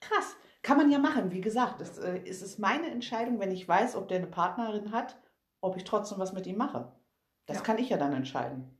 Krass. 0.00 0.36
Kann 0.62 0.76
man 0.78 0.90
ja 0.90 0.98
machen. 0.98 1.30
Wie 1.32 1.40
gesagt, 1.40 1.80
es, 1.80 1.96
äh, 1.98 2.20
es 2.26 2.42
ist 2.42 2.58
meine 2.58 2.90
Entscheidung, 2.90 3.38
wenn 3.40 3.52
ich 3.52 3.66
weiß, 3.66 3.96
ob 3.96 4.08
der 4.08 4.18
eine 4.18 4.26
Partnerin 4.26 4.92
hat, 4.92 5.16
ob 5.60 5.76
ich 5.76 5.84
trotzdem 5.84 6.18
was 6.18 6.32
mit 6.32 6.46
ihm 6.46 6.56
mache. 6.58 6.92
Das 7.46 7.58
Ja. 7.58 7.62
kann 7.62 7.78
ich 7.78 7.88
ja 7.88 7.96
dann 7.96 8.12
entscheiden. 8.12 8.72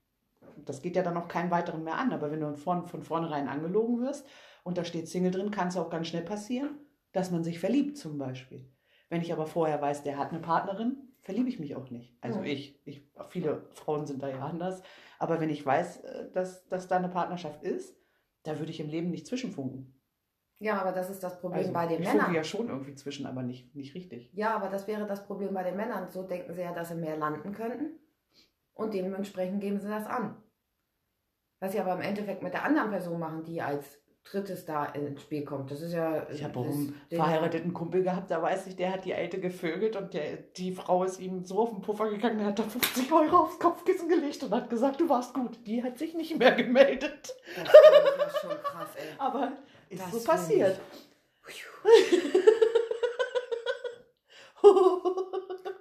das 0.64 0.82
geht 0.82 0.96
ja 0.96 1.02
dann 1.02 1.16
auch 1.16 1.28
keinen 1.28 1.50
weiteren 1.50 1.84
mehr 1.84 1.96
an. 1.96 2.12
Aber 2.12 2.30
wenn 2.32 2.40
du 2.40 2.54
von, 2.56 2.86
von 2.86 3.02
vornherein 3.02 3.48
angelogen 3.48 4.00
wirst 4.00 4.26
und 4.64 4.76
da 4.78 4.84
steht 4.84 5.08
Single 5.08 5.30
drin, 5.30 5.50
kann 5.52 5.68
es 5.68 5.76
auch 5.76 5.90
ganz 5.90 6.08
schnell 6.08 6.24
passieren, 6.24 6.78
dass 7.12 7.30
man 7.30 7.44
sich 7.44 7.58
verliebt 7.60 7.96
zum 7.98 8.18
Beispiel. 8.18 8.68
Wenn 9.08 9.20
ich 9.22 9.32
aber 9.32 9.46
vorher 9.46 9.80
weiß, 9.80 10.02
der 10.02 10.18
hat 10.18 10.30
eine 10.30 10.40
Partnerin, 10.40 11.05
verliebe 11.26 11.48
ich 11.48 11.58
mich 11.58 11.74
auch 11.74 11.90
nicht. 11.90 12.16
Also 12.20 12.38
Ja. 12.38 12.44
ich, 12.44 12.80
ich, 12.86 13.02
viele 13.30 13.68
Frauen 13.74 14.06
sind 14.06 14.22
da 14.22 14.28
ja 14.28 14.38
anders. 14.46 14.80
Aber 15.18 15.40
wenn 15.40 15.50
ich 15.50 15.66
weiß, 15.66 16.04
äh, 16.04 16.30
dass, 16.30 16.68
dass 16.68 16.86
da 16.86 16.96
eine 16.96 17.08
Partnerschaft 17.08 17.64
ist, 17.64 17.98
da 18.44 18.60
würde 18.60 18.70
ich 18.70 18.78
im 18.78 18.88
Leben 18.88 19.10
nicht 19.10 19.26
zwischenfunken. 19.26 19.92
Ja, 20.60 20.80
aber 20.80 20.92
das 20.92 21.10
ist 21.10 21.24
das 21.24 21.40
Problem 21.40 21.58
Also, 21.62 21.72
bei 21.72 21.88
den 21.88 22.00
ich 22.00 22.08
Männern. 22.08 22.32
ja 22.32 22.44
schon 22.44 22.68
irgendwie 22.68 22.94
zwischen, 22.94 23.26
aber 23.26 23.42
nicht, 23.42 23.74
nicht 23.74 23.94
richtig. 23.96 24.30
Ja, 24.34 24.54
aber 24.54 24.68
das 24.68 24.86
wäre 24.86 25.04
das 25.04 25.26
Problem 25.26 25.52
bei 25.52 25.64
den 25.64 25.76
Männern. 25.76 26.08
So 26.08 26.22
denken 26.22 26.54
sie 26.54 26.60
ja, 26.62 26.72
dass 26.72 26.90
sie 26.90 26.94
mehr 26.94 27.16
landen 27.16 27.52
könnten. 27.52 27.98
Und 28.72 28.94
dementsprechend 28.94 29.60
geben 29.60 29.80
sie 29.80 29.88
das 29.88 30.06
an. 30.06 30.40
Was 31.58 31.72
sie 31.72 31.80
aber 31.80 31.94
im 31.94 32.02
Endeffekt 32.02 32.42
mit 32.44 32.52
der 32.54 32.62
anderen 32.64 32.90
Person 32.90 33.18
machen, 33.18 33.42
die 33.42 33.60
als 33.60 33.98
drittes 34.30 34.64
da 34.64 34.86
ins 34.86 35.22
Spiel 35.22 35.44
kommt. 35.44 35.70
Das 35.70 35.80
ist 35.80 35.92
ja. 35.92 36.26
Ich 36.30 36.42
habe 36.42 36.58
einen 36.60 37.00
verheirateten 37.10 37.72
Kumpel 37.72 38.02
gehabt, 38.02 38.30
da 38.30 38.42
weiß 38.42 38.66
ich, 38.66 38.76
der 38.76 38.92
hat 38.92 39.04
die 39.04 39.14
Alte 39.14 39.38
gevögelt 39.40 39.96
und 39.96 40.14
der, 40.14 40.36
die 40.56 40.72
Frau 40.72 41.04
ist 41.04 41.20
ihm 41.20 41.44
so 41.44 41.60
auf 41.60 41.70
den 41.70 41.80
Puffer 41.80 42.10
gegangen, 42.10 42.38
der 42.38 42.48
hat 42.48 42.58
da 42.58 42.64
50 42.64 43.12
Euro 43.12 43.36
aufs 43.44 43.58
Kopfkissen 43.58 44.08
gelegt 44.08 44.42
und 44.42 44.52
hat 44.52 44.68
gesagt, 44.68 45.00
du 45.00 45.08
warst 45.08 45.32
gut. 45.34 45.58
Die 45.66 45.82
hat 45.82 45.98
sich 45.98 46.14
nicht 46.14 46.38
mehr 46.38 46.52
gemeldet. 46.52 47.34
Das 47.56 47.66
ja 47.66 48.30
schon 48.40 48.50
krass, 48.62 48.88
ey. 48.96 49.04
Aber 49.18 49.52
ist 49.88 50.02
Das 50.02 50.12
so 50.12 50.20
passiert. 50.30 50.80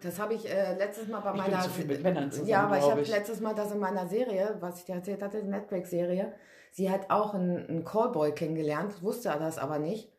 Das 0.01 0.19
habe 0.19 0.35
ich 0.35 0.47
äh, 0.47 0.75
letztes 0.77 1.07
Mal 1.07 1.19
bei 1.19 1.33
Ich 1.35 1.41
bin 1.43 1.51
meiner. 1.51 1.63
zu 1.63 1.69
viel 1.71 1.85
mit 1.85 2.03
Männern 2.03 2.31
zusammen, 2.31 2.47
Ja, 2.49 2.63
aber 2.65 2.77
ich 2.77 2.83
habe 2.83 3.01
letztes 3.01 3.39
Mal 3.39 3.55
das 3.55 3.71
in 3.71 3.79
meiner 3.79 4.05
Serie, 4.07 4.55
was 4.59 4.79
ich 4.79 4.85
dir 4.85 4.95
erzählt 4.95 5.21
hatte, 5.23 5.41
die 5.41 5.47
Netflix-Serie. 5.47 6.31
Sie 6.75 6.91
hat 6.91 7.09
auch 7.09 7.33
einen, 7.33 7.65
einen 7.69 7.85
Callboy 7.85 8.33
kennengelernt, 8.33 9.01
wusste 9.01 9.29
er 9.29 9.39
das 9.39 9.57
aber 9.57 9.79
nicht. 9.79 10.11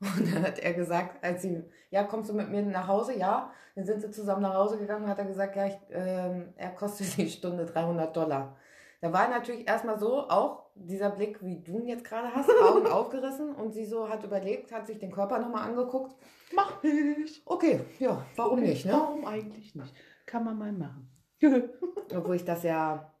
Und 0.00 0.32
dann 0.32 0.42
hat 0.42 0.58
er 0.58 0.72
gesagt, 0.72 1.22
als 1.22 1.42
sie, 1.42 1.62
ja, 1.90 2.02
kommst 2.02 2.30
du 2.30 2.34
mit 2.34 2.48
mir 2.48 2.62
nach 2.62 2.88
Hause? 2.88 3.18
Ja. 3.18 3.52
Dann 3.74 3.84
sind 3.84 4.00
sie 4.00 4.10
zusammen 4.10 4.40
nach 4.40 4.54
Hause 4.54 4.78
gegangen 4.78 5.04
und 5.04 5.10
hat 5.10 5.18
er 5.18 5.26
gesagt, 5.26 5.54
ja, 5.54 5.66
ich, 5.66 5.76
ähm, 5.90 6.54
er 6.56 6.70
kostet 6.70 7.14
die 7.18 7.28
Stunde 7.28 7.66
300 7.66 8.16
Dollar. 8.16 8.56
Da 9.02 9.12
war 9.12 9.28
natürlich 9.28 9.68
erstmal 9.68 9.98
so, 9.98 10.30
auch 10.30 10.70
dieser 10.76 11.10
Blick, 11.10 11.44
wie 11.44 11.60
du 11.62 11.78
ihn 11.78 11.88
jetzt 11.88 12.04
gerade 12.04 12.34
hast, 12.34 12.48
Augen 12.62 12.86
aufgerissen 12.86 13.54
und 13.54 13.72
sie 13.72 13.84
so 13.84 14.08
hat 14.08 14.24
überlegt, 14.24 14.72
hat 14.72 14.86
sich 14.86 14.98
den 14.98 15.12
Körper 15.12 15.38
nochmal 15.38 15.68
angeguckt. 15.68 16.16
Mach 16.54 16.82
ich. 16.82 17.42
Okay, 17.44 17.80
ja, 17.98 18.24
warum 18.34 18.60
nicht, 18.60 18.86
ne? 18.86 18.92
Warum 18.92 19.26
eigentlich 19.26 19.74
nicht? 19.74 19.94
Kann 20.24 20.44
man 20.44 20.56
mal 20.56 20.72
machen. 20.72 21.10
Obwohl 22.16 22.36
ich 22.36 22.46
das 22.46 22.62
ja, 22.62 23.12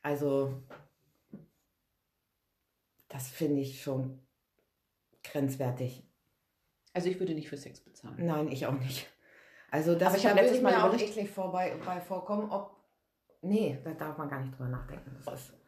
also, 0.00 0.62
das 3.08 3.28
finde 3.28 3.60
ich 3.60 3.82
schon 3.82 4.20
grenzwertig. 5.24 6.06
Also 6.92 7.08
ich 7.08 7.18
würde 7.20 7.34
nicht 7.34 7.48
für 7.48 7.56
Sex 7.56 7.80
bezahlen. 7.80 8.24
Nein, 8.24 8.48
ich 8.48 8.66
auch 8.66 8.78
nicht. 8.78 9.08
Also 9.70 9.94
das 9.94 10.08
Aber 10.08 10.16
ich 10.16 10.22
da 10.22 10.30
hab 10.30 10.36
würde 10.36 10.42
letztes 10.42 10.58
ich 10.58 10.62
Mal 10.62 10.72
mir 10.72 10.84
auch 10.84 10.94
eklig 10.94 11.30
vorbei, 11.30 11.76
bei 11.84 12.00
vorkommen, 12.00 12.50
ob, 12.50 12.76
nee, 13.42 13.78
da 13.84 13.92
darf 13.92 14.16
man 14.16 14.28
gar 14.28 14.40
nicht 14.40 14.52
drüber 14.52 14.68
nachdenken. 14.68 15.16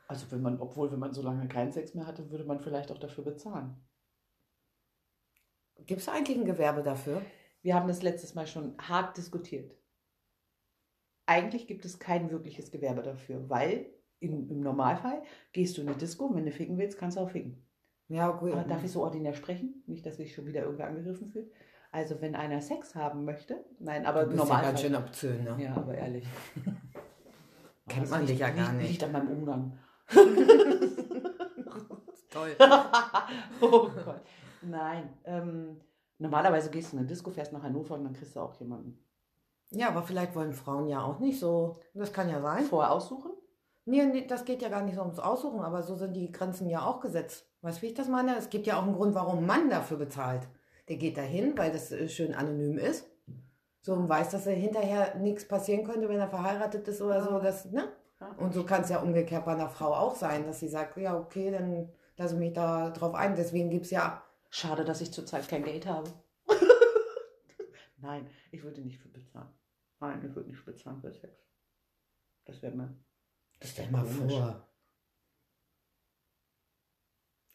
Also 0.09 0.30
wenn 0.30 0.43
man, 0.43 0.61
obwohl 0.61 0.91
wenn 0.91 0.99
man 0.99 1.12
so 1.12 1.22
lange 1.22 1.47
keinen 1.49 1.72
Sex 1.72 1.95
mehr 1.95 2.07
hatte, 2.07 2.30
würde 2.30 2.45
man 2.45 2.61
vielleicht 2.61 2.91
auch 2.91 2.99
dafür 2.99 3.24
bezahlen. 3.24 3.76
Gibt 5.86 6.01
es 6.01 6.09
eigentlich 6.09 6.38
ein 6.38 6.45
Gewerbe 6.45 6.82
dafür? 6.82 7.22
Wir 7.62 7.74
haben 7.74 7.88
das 7.88 8.03
letztes 8.03 8.34
Mal 8.34 8.47
schon 8.47 8.76
hart 8.78 9.16
diskutiert. 9.16 9.76
Eigentlich 11.26 11.66
gibt 11.66 11.84
es 11.84 11.99
kein 11.99 12.30
wirkliches 12.30 12.70
Gewerbe 12.70 13.03
dafür, 13.03 13.49
weil 13.49 13.86
im, 14.20 14.48
im 14.48 14.60
Normalfall 14.60 15.22
gehst 15.52 15.76
du 15.76 15.82
in 15.82 15.88
eine 15.88 15.96
Disco, 15.96 16.34
wenn 16.34 16.44
du 16.46 16.52
ficken 16.52 16.78
willst, 16.78 16.98
kannst 16.98 17.16
du 17.16 17.22
auch 17.22 17.30
ficken. 17.30 17.66
Ja, 18.08 18.30
gut. 18.30 18.52
Aber 18.52 18.64
darf 18.64 18.84
ich 18.84 18.92
so 18.92 19.02
ordinär 19.02 19.34
sprechen? 19.34 19.82
Nicht, 19.86 20.04
dass 20.04 20.16
sich 20.16 20.34
schon 20.34 20.46
wieder 20.46 20.62
irgendwer 20.62 20.88
angegriffen 20.88 21.28
fühlt. 21.30 21.50
Also 21.92 22.20
wenn 22.20 22.34
einer 22.34 22.60
Sex 22.60 22.94
haben 22.94 23.24
möchte, 23.24 23.64
nein, 23.80 24.06
aber 24.06 24.24
du 24.24 24.36
bist 24.36 24.48
ja 24.48 24.62
ganz 24.62 24.80
schön 24.80 24.94
obszön, 24.94 25.42
ne? 25.42 25.56
Ja, 25.58 25.74
aber 25.74 25.94
ehrlich. 25.94 26.26
Kennt 27.88 28.08
man 28.10 28.26
dich 28.26 28.38
ja 28.38 28.50
gar 28.50 28.72
nicht. 28.72 28.90
Liegt 28.90 29.02
an 29.02 29.12
meinem 29.12 29.28
Umgang. 29.28 29.78
Toll. 32.30 32.54
oh 33.60 33.88
Gott. 34.04 34.22
Nein. 34.62 35.10
Ähm, 35.24 35.80
normalerweise 36.18 36.70
gehst 36.70 36.92
du 36.92 36.96
in 36.96 37.00
eine 37.00 37.08
Disco, 37.08 37.30
fährst 37.30 37.52
nach 37.52 37.62
Hannover 37.62 37.96
und 37.96 38.04
dann 38.04 38.12
kriegst 38.12 38.36
du 38.36 38.40
auch 38.40 38.54
jemanden. 38.60 39.04
Ja, 39.70 39.88
aber 39.88 40.02
vielleicht 40.02 40.36
wollen 40.36 40.52
Frauen 40.52 40.86
ja 40.88 41.02
auch 41.02 41.18
nicht 41.18 41.40
so. 41.40 41.80
Das 41.94 42.12
kann 42.12 42.28
ja 42.28 42.40
sein. 42.40 42.64
Vorher 42.64 42.92
aussuchen? 42.92 43.32
Nee, 43.91 44.07
nee, 44.07 44.24
das 44.24 44.45
geht 44.45 44.62
ja 44.62 44.68
gar 44.68 44.84
nicht 44.84 44.95
so 44.95 45.01
ums 45.01 45.18
Aussuchen, 45.18 45.62
aber 45.62 45.82
so 45.82 45.97
sind 45.97 46.14
die 46.14 46.30
Grenzen 46.30 46.68
ja 46.68 46.86
auch 46.86 47.01
gesetzt. 47.01 47.51
Weißt 47.62 47.78
du, 47.78 47.82
wie 47.82 47.86
ich 47.88 47.95
das 47.95 48.07
meine? 48.07 48.36
Es 48.36 48.49
gibt 48.49 48.68
ja 48.68 48.78
auch 48.78 48.84
einen 48.84 48.95
Grund, 48.95 49.16
warum 49.16 49.45
Mann 49.45 49.68
dafür 49.68 49.97
bezahlt. 49.97 50.47
Der 50.88 50.97
geht 50.97 51.16
dahin, 51.16 51.59
weil 51.59 51.72
das 51.72 51.91
äh, 51.91 52.09
schön 52.09 52.32
anonym 52.32 52.78
ist. 52.78 53.11
So 53.80 53.95
und 53.95 54.09
weiß, 54.09 54.30
dass 54.30 54.47
er 54.47 54.55
hinterher 54.55 55.16
nichts 55.16 55.49
passieren 55.49 55.84
könnte, 55.84 56.09
wenn 56.09 56.20
er 56.20 56.28
verheiratet 56.28 56.86
ist 56.86 57.03
oder 57.03 57.20
so. 57.20 57.41
Das, 57.41 57.64
ne? 57.64 57.88
Und 58.36 58.55
so 58.55 58.64
kann 58.64 58.82
es 58.82 58.91
ja 58.91 59.01
umgekehrt 59.01 59.45
bei 59.45 59.55
einer 59.55 59.68
Frau 59.68 59.93
auch 59.93 60.14
sein, 60.14 60.47
dass 60.47 60.61
sie 60.61 60.68
sagt, 60.68 60.97
ja, 60.97 61.18
okay, 61.18 61.51
dann 61.51 61.91
lasse 62.16 62.34
ich 62.34 62.41
mich 62.41 62.53
da 62.53 62.91
drauf 62.91 63.14
ein. 63.14 63.34
Deswegen 63.34 63.70
gibt 63.70 63.86
es 63.86 63.91
ja. 63.91 64.22
Schade, 64.51 64.84
dass 64.84 65.01
ich 65.01 65.12
zurzeit 65.12 65.49
kein 65.49 65.64
Geld 65.64 65.86
habe. 65.86 66.11
Nein, 67.97 68.28
ich 68.53 68.62
würde 68.62 68.82
nicht 68.82 69.01
für 69.01 69.09
bezahlen. 69.09 69.51
Nein, 69.99 70.24
ich 70.24 70.34
würde 70.34 70.49
nicht 70.49 70.64
bezahlen 70.64 71.01
für 71.01 71.12
Sex. 71.12 71.34
Das 72.45 72.62
wäre 72.62 72.74
mir. 72.74 72.95
Stell 73.62 73.90
mal 73.90 74.04
Komisch. 74.04 74.34
vor. 74.34 74.66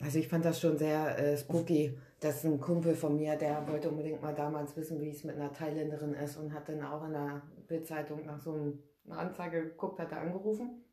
Also 0.01 0.19
ich 0.19 0.27
fand 0.27 0.45
das 0.45 0.59
schon 0.59 0.77
sehr 0.77 1.17
äh, 1.17 1.37
spooky, 1.37 1.97
dass 2.19 2.43
ein 2.43 2.59
Kumpel 2.59 2.95
von 2.95 3.15
mir, 3.15 3.35
der 3.37 3.67
wollte 3.67 3.89
unbedingt 3.89 4.21
mal 4.21 4.35
damals 4.35 4.75
wissen, 4.75 4.99
wie 4.99 5.09
es 5.09 5.23
mit 5.23 5.35
einer 5.35 5.53
Thailänderin 5.53 6.13
ist 6.13 6.37
und 6.37 6.53
hat 6.53 6.67
dann 6.67 6.83
auch 6.83 7.05
in 7.05 7.13
der 7.13 7.41
Bildzeitung 7.67 8.25
nach 8.25 8.41
so 8.41 8.53
einer 9.05 9.17
Anzeige 9.17 9.63
geguckt, 9.63 9.99
hat 9.99 10.11
er 10.11 10.21
angerufen. 10.21 10.83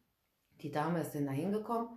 Die 0.60 0.70
Dame 0.70 1.00
ist 1.00 1.14
dann 1.14 1.26
da 1.26 1.32
hingekommen 1.32 1.88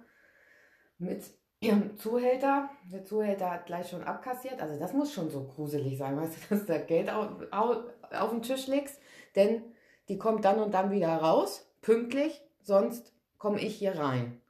mit 0.97 1.24
ihrem 1.59 1.95
Zuhälter. 1.97 2.70
Der 2.91 3.05
Zuhälter 3.05 3.51
hat 3.51 3.66
gleich 3.68 3.89
schon 3.89 4.03
abkassiert. 4.03 4.59
Also 4.61 4.80
das 4.80 4.93
muss 4.93 5.13
schon 5.13 5.30
so 5.30 5.43
gruselig 5.43 5.97
sein, 5.97 6.18
weißt 6.18 6.34
du, 6.34 6.55
dass 6.55 6.66
du 6.66 6.74
da 6.74 6.80
Geld 6.80 7.09
auf, 7.09 7.30
auf, 7.51 7.84
auf 8.11 8.30
den 8.32 8.41
Tisch 8.41 8.68
legst, 8.68 8.99
denn 9.36 9.61
die 10.09 10.18
kommt 10.18 10.43
dann 10.43 10.59
und 10.59 10.74
dann 10.74 10.91
wieder 10.91 11.16
raus, 11.16 11.72
pünktlich, 11.82 12.41
sonst 12.66 13.13
komme 13.38 13.59
ich 13.59 13.76
hier 13.76 13.97
rein. 13.97 14.41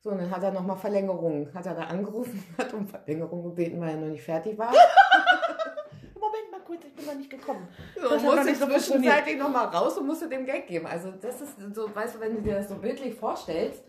So, 0.00 0.10
und 0.10 0.18
dann 0.18 0.30
hat 0.30 0.42
er 0.42 0.52
nochmal 0.52 0.76
Verlängerung, 0.76 1.52
hat 1.54 1.66
er 1.66 1.74
da 1.74 1.84
angerufen, 1.84 2.42
hat 2.58 2.72
um 2.74 2.86
Verlängerung 2.86 3.42
gebeten, 3.42 3.80
weil 3.80 3.90
er 3.90 3.96
noch 3.96 4.08
nicht 4.08 4.22
fertig 4.22 4.58
war. 4.58 4.70
Moment 6.14 6.50
mal 6.50 6.60
kurz, 6.64 6.84
ich 6.84 6.94
bin 6.94 7.06
noch 7.06 7.14
nicht 7.14 7.30
gekommen. 7.30 7.66
So, 8.00 8.10
Das 8.10 8.22
musste 8.22 8.54
so 8.54 8.66
zwischenzeitlich 8.66 9.38
nochmal 9.38 9.66
raus 9.66 9.96
und 9.96 10.06
musste 10.06 10.28
dem 10.28 10.44
Geld 10.44 10.66
geben. 10.66 10.86
Also 10.86 11.10
das 11.12 11.40
ist 11.40 11.56
so, 11.74 11.94
weißt 11.94 12.16
du, 12.16 12.20
wenn 12.20 12.36
du 12.36 12.42
dir 12.42 12.56
das 12.56 12.68
so 12.68 12.76
bildlich 12.76 13.14
vorstellst, 13.14 13.82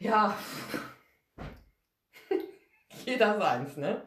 ja, 0.00 0.36
jeder 3.04 3.38
seins, 3.38 3.76
ne? 3.76 4.02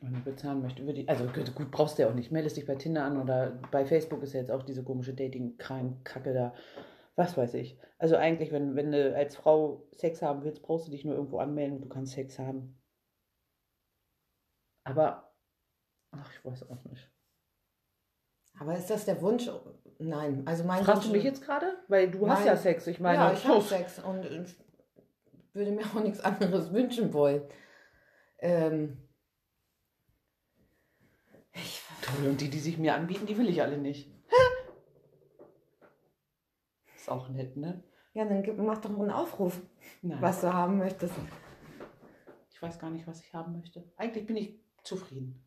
Wenn 0.00 0.14
ich 0.14 0.24
bezahlen 0.24 0.62
möchte, 0.62 0.86
würde 0.86 1.00
ich. 1.00 1.08
Also 1.08 1.26
gut, 1.26 1.70
brauchst 1.70 1.98
du 1.98 2.02
ja 2.02 2.08
auch 2.08 2.14
nicht. 2.14 2.30
Meldest 2.30 2.56
dich 2.56 2.66
bei 2.66 2.76
Tinder 2.76 3.04
an 3.04 3.20
oder 3.20 3.58
bei 3.70 3.84
Facebook 3.84 4.22
ist 4.22 4.34
ja 4.34 4.40
jetzt 4.40 4.50
auch 4.50 4.62
diese 4.62 4.84
komische 4.84 5.14
Dating-Kram-Kacke 5.14 6.32
da. 6.32 6.54
Was 7.16 7.36
weiß 7.36 7.54
ich. 7.54 7.78
Also 7.98 8.16
eigentlich, 8.16 8.52
wenn, 8.52 8.76
wenn 8.76 8.92
du 8.92 9.14
als 9.16 9.36
Frau 9.36 9.88
Sex 9.92 10.20
haben 10.20 10.44
willst, 10.44 10.62
brauchst 10.62 10.86
du 10.86 10.90
dich 10.90 11.04
nur 11.04 11.14
irgendwo 11.14 11.38
anmelden 11.38 11.76
und 11.76 11.82
du 11.82 11.88
kannst 11.88 12.12
Sex 12.12 12.38
haben. 12.38 12.78
Aber, 14.84 15.34
ach, 16.12 16.30
ich 16.32 16.44
weiß 16.44 16.70
auch 16.70 16.84
nicht. 16.84 17.10
Aber 18.58 18.76
ist 18.76 18.88
das 18.90 19.04
der 19.06 19.20
Wunsch? 19.22 19.50
Nein, 19.98 20.46
also 20.46 20.64
mein 20.64 20.84
Fragst 20.84 21.04
du 21.04 21.08
Wunsch- 21.08 21.16
mich 21.16 21.24
jetzt 21.24 21.42
gerade? 21.42 21.78
Weil 21.88 22.10
du 22.10 22.28
hast 22.28 22.40
Nein. 22.40 22.48
ja 22.48 22.56
Sex. 22.56 22.86
Ich 22.86 23.00
meine, 23.00 23.18
ja, 23.18 23.32
ich 23.32 23.44
habe. 23.46 23.60
Sex 23.62 23.98
und 23.98 24.24
ich 24.24 24.56
würde 25.54 25.72
mir 25.72 25.84
auch 25.86 26.00
nichts 26.02 26.20
anderes 26.20 26.72
wünschen 26.72 27.12
wollen. 27.14 27.42
Ähm, 28.38 29.08
ich, 31.52 31.80
Toll, 32.02 32.28
und 32.28 32.40
die, 32.42 32.50
die 32.50 32.58
sich 32.60 32.76
mir 32.76 32.94
anbieten, 32.94 33.26
die 33.26 33.36
will 33.38 33.48
ich 33.48 33.62
alle 33.62 33.78
nicht. 33.78 34.12
Ist 37.06 37.12
auch 37.12 37.28
nett, 37.28 37.56
ne? 37.56 37.84
ja, 38.14 38.24
dann 38.24 38.42
gib, 38.42 38.58
mach 38.58 38.78
doch 38.78 38.90
einen 38.90 39.12
Aufruf, 39.12 39.62
Nein. 40.02 40.20
was 40.20 40.40
du 40.40 40.52
haben 40.52 40.78
möchtest. 40.78 41.14
Ich 42.50 42.60
weiß 42.60 42.80
gar 42.80 42.90
nicht, 42.90 43.06
was 43.06 43.20
ich 43.20 43.32
haben 43.32 43.52
möchte. 43.52 43.84
Eigentlich 43.96 44.26
bin 44.26 44.36
ich 44.36 44.58
zufrieden. 44.82 45.46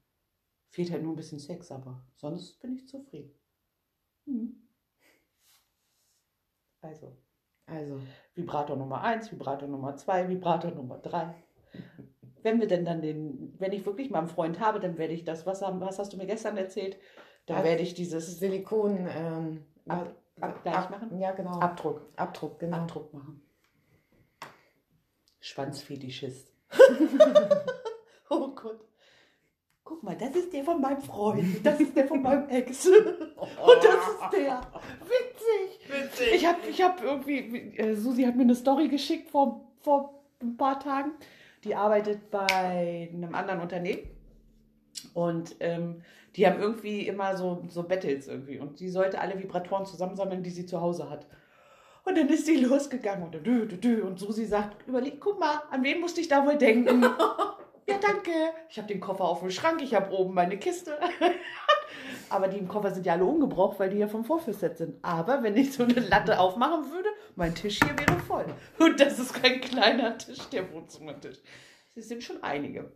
Fehlt 0.69 0.89
halt 0.89 1.03
nur 1.03 1.11
ein 1.11 1.17
bisschen 1.17 1.39
Sex, 1.39 1.69
aber 1.69 2.01
sonst 2.15 2.61
bin 2.61 2.75
ich 2.75 2.87
zufrieden. 2.87 3.33
Hm. 4.25 4.55
Also, 6.79 7.17
Also, 7.65 7.99
Vibrator 8.35 8.77
Nummer 8.77 9.01
1, 9.01 9.29
Vibrator 9.33 9.67
Nummer 9.67 9.97
2, 9.97 10.29
Vibrator 10.29 10.71
Nummer 10.71 10.99
3. 10.99 11.35
Wenn 12.41 12.61
wir 12.61 12.67
denn 12.67 12.85
dann 12.85 13.01
den, 13.01 13.53
wenn 13.59 13.73
ich 13.73 13.85
wirklich 13.85 14.09
mal 14.11 14.19
einen 14.19 14.27
Freund 14.29 14.61
habe, 14.61 14.79
dann 14.79 14.97
werde 14.97 15.13
ich 15.13 15.25
das, 15.25 15.45
was, 15.45 15.61
haben, 15.61 15.81
was 15.81 15.99
hast 15.99 16.13
du 16.13 16.17
mir 16.17 16.25
gestern 16.25 16.55
erzählt? 16.55 16.97
Ja, 17.49 17.65
werde 17.65 17.83
ich 17.83 17.95
dieses 17.95 18.39
Silikon, 18.39 19.09
ähm, 19.11 19.65
Ab- 19.89 20.15
Ab, 20.41 20.63
gleich 20.63 20.75
Ab- 20.75 20.89
machen? 20.91 21.19
Ja, 21.19 21.31
genau. 21.31 21.59
Abdruck. 21.59 22.01
Abdruck, 22.15 22.59
genau. 22.59 22.77
Abdruck 22.77 23.13
machen. 23.13 23.41
Schwanzfetischist. 25.39 26.53
oh 28.29 28.49
Gott. 28.49 28.81
Guck 29.83 30.03
mal, 30.03 30.15
das 30.15 30.35
ist 30.35 30.53
der 30.53 30.63
von 30.63 30.79
meinem 30.81 31.01
Freund. 31.01 31.43
Das 31.63 31.79
ist 31.79 31.95
der 31.95 32.07
von 32.07 32.21
meinem 32.21 32.47
Ex. 32.49 32.85
Und 32.87 33.83
das 33.83 34.07
ist 34.07 34.33
der. 34.33 34.61
Witzig. 35.01 35.89
Witzig. 35.89 36.33
Ich 36.35 36.45
habe 36.45 36.59
ich 36.69 36.81
hab 36.81 37.01
irgendwie, 37.01 37.75
äh, 37.77 37.95
Susi 37.95 38.23
hat 38.23 38.35
mir 38.35 38.43
eine 38.43 38.55
Story 38.55 38.87
geschickt 38.87 39.31
vor, 39.31 39.71
vor 39.79 40.21
ein 40.41 40.57
paar 40.57 40.79
Tagen. 40.79 41.13
Die 41.63 41.75
arbeitet 41.75 42.29
bei 42.29 42.45
einem 42.45 43.33
anderen 43.33 43.61
Unternehmen. 43.61 44.18
Und 45.13 45.55
ähm, 45.59 46.01
die 46.35 46.45
haben 46.45 46.59
irgendwie 46.59 47.07
immer 47.07 47.35
so, 47.35 47.63
so 47.69 47.83
Battles 47.83 48.27
irgendwie. 48.27 48.59
Und 48.59 48.79
die 48.79 48.89
sollte 48.89 49.19
alle 49.19 49.37
Vibratoren 49.39 49.85
zusammensammeln, 49.85 50.43
die 50.43 50.49
sie 50.49 50.65
zu 50.65 50.81
Hause 50.81 51.09
hat. 51.09 51.25
Und 52.05 52.17
dann 52.17 52.29
ist 52.29 52.45
sie 52.45 52.55
losgegangen 52.63 53.23
und, 53.23 53.33
dü, 53.33 53.67
dü, 53.67 53.77
dü, 53.77 54.01
und 54.01 54.19
Susi 54.19 54.45
sagt, 54.45 54.87
überleg, 54.87 55.19
guck 55.19 55.39
mal, 55.39 55.61
an 55.71 55.83
wen 55.83 55.99
musste 55.99 56.21
ich 56.21 56.27
da 56.27 56.45
wohl 56.45 56.57
denken? 56.57 57.01
ja, 57.87 57.97
danke. 58.01 58.31
Ich 58.69 58.77
habe 58.77 58.87
den 58.87 58.99
Koffer 58.99 59.25
auf 59.25 59.41
dem 59.41 59.51
Schrank, 59.51 59.81
ich 59.81 59.93
habe 59.93 60.13
oben 60.13 60.33
meine 60.33 60.57
Kiste. 60.57 60.97
Aber 62.29 62.47
die 62.47 62.57
im 62.57 62.67
Koffer 62.67 62.91
sind 62.91 63.05
ja 63.05 63.13
alle 63.13 63.25
ungebraucht, 63.25 63.79
weil 63.79 63.89
die 63.89 63.97
ja 63.97 64.07
vom 64.07 64.23
Vorführset 64.23 64.77
sind. 64.77 65.03
Aber 65.03 65.41
wenn 65.41 65.57
ich 65.57 65.73
so 65.73 65.83
eine 65.83 65.99
Latte 65.99 66.39
aufmachen 66.39 66.91
würde, 66.91 67.09
mein 67.35 67.55
Tisch 67.55 67.79
hier 67.83 67.97
wäre 67.97 68.19
voll. 68.19 68.45
Und 68.77 68.99
das 68.99 69.17
ist 69.17 69.33
kein 69.33 69.59
kleiner 69.61 70.17
Tisch, 70.17 70.47
der 70.49 70.71
Wohnzimmertisch. 70.71 71.37
Es 71.95 72.07
sind 72.07 72.23
schon 72.23 72.43
einige. 72.43 72.91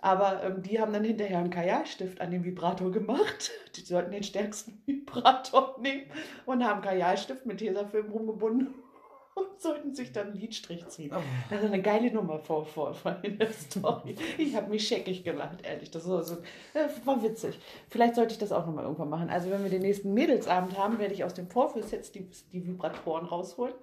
Aber 0.00 0.42
ähm, 0.44 0.62
die 0.62 0.80
haben 0.80 0.92
dann 0.92 1.04
hinterher 1.04 1.38
einen 1.38 1.50
Kajalstift 1.50 2.20
an 2.20 2.30
den 2.30 2.44
Vibrator 2.44 2.90
gemacht. 2.90 3.50
Die 3.76 3.80
sollten 3.80 4.12
den 4.12 4.22
stärksten 4.22 4.80
Vibrator 4.86 5.76
nehmen 5.80 6.04
und 6.46 6.64
haben 6.64 6.82
Kajalstift 6.82 7.46
mit 7.46 7.58
Tesafilm 7.58 8.10
rumgebunden 8.10 8.74
und 9.34 9.60
sollten 9.60 9.94
sich 9.94 10.12
dann 10.12 10.28
einen 10.28 10.40
Lidstrich 10.40 10.86
ziehen. 10.88 11.12
Oh. 11.14 11.22
Das 11.50 11.62
ist 11.62 11.72
eine 11.72 11.82
geile 11.82 12.12
Nummer 12.12 12.38
vor, 12.38 12.64
vor, 12.64 12.94
vor 12.94 13.16
in 13.22 13.38
der 13.38 13.52
Story. 13.52 14.14
Ich 14.36 14.54
habe 14.54 14.70
mich 14.70 14.86
scheckig 14.86 15.24
gelacht, 15.24 15.64
ehrlich. 15.64 15.90
Das 15.90 16.08
war, 16.08 16.22
so, 16.22 16.38
das 16.74 17.06
war 17.06 17.22
witzig. 17.22 17.58
Vielleicht 17.88 18.14
sollte 18.14 18.32
ich 18.32 18.38
das 18.38 18.52
auch 18.52 18.66
nochmal 18.66 18.84
irgendwann 18.84 19.10
machen. 19.10 19.30
Also 19.30 19.50
wenn 19.50 19.62
wir 19.62 19.70
den 19.70 19.82
nächsten 19.82 20.14
Mädelsabend 20.14 20.78
haben, 20.78 20.98
werde 20.98 21.14
ich 21.14 21.24
aus 21.24 21.34
dem 21.34 21.48
Vorführset 21.48 22.14
die, 22.14 22.28
die 22.52 22.66
Vibratoren 22.66 23.26
rausholen. 23.26 23.74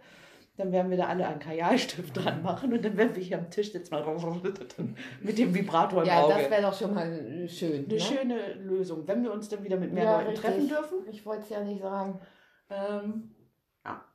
Dann 0.57 0.71
werden 0.71 0.89
wir 0.89 0.97
da 0.97 1.07
alle 1.07 1.27
einen 1.27 1.39
Kajalstift 1.39 2.15
dran 2.15 2.41
machen 2.41 2.71
und 2.71 2.83
dann 2.85 2.95
werden 2.95 3.13
wir 3.15 3.21
hier 3.21 3.37
am 3.37 3.49
Tisch 3.49 3.73
sitzen 3.73 3.93
mit 5.21 5.37
dem 5.37 5.53
Vibrator 5.53 6.01
im 6.01 6.07
Ja, 6.07 6.23
Auge. 6.23 6.35
das 6.35 6.49
wäre 6.49 6.61
doch 6.61 6.73
schon 6.73 6.93
mal 6.93 7.47
schön. 7.49 7.85
Eine 7.85 7.93
ne? 7.93 7.99
schöne 7.99 8.53
Lösung, 8.53 9.05
wenn 9.05 9.23
wir 9.23 9.33
uns 9.33 9.49
dann 9.49 9.63
wieder 9.63 9.77
mit 9.77 9.91
mehr 9.91 10.03
Ja, 10.05 10.11
Leuten 10.17 10.29
richtig. 10.29 10.45
treffen 10.45 10.67
dürfen. 10.69 10.97
Ich 11.09 11.25
wollte 11.25 11.43
es 11.43 11.49
ja 11.49 11.61
nicht 11.61 11.81
sagen. 11.81 12.21
Ähm, 12.69 13.35
ja. 13.83 14.05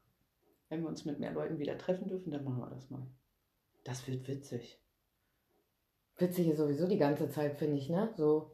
Wenn 0.71 0.81
wir 0.83 0.89
uns 0.89 1.05
mit 1.05 1.21
mehr 1.21 1.33
Leuten 1.33 1.59
wieder 1.59 1.77
treffen 1.77 2.09
dürfen, 2.09 2.31
dann 2.31 2.45
machen 2.45 2.61
wir 2.61 2.71
das 2.71 2.89
mal. 2.89 3.07
Das 3.85 4.09
wird 4.09 4.27
witzig. 4.27 4.81
Witzig 6.17 6.49
ist 6.49 6.59
sowieso 6.59 6.87
die 6.87 6.99
ganze 6.99 7.29
Zeit, 7.29 7.57
finde 7.59 7.77
ich, 7.77 7.91
ne? 7.91 8.13
So. 8.17 8.51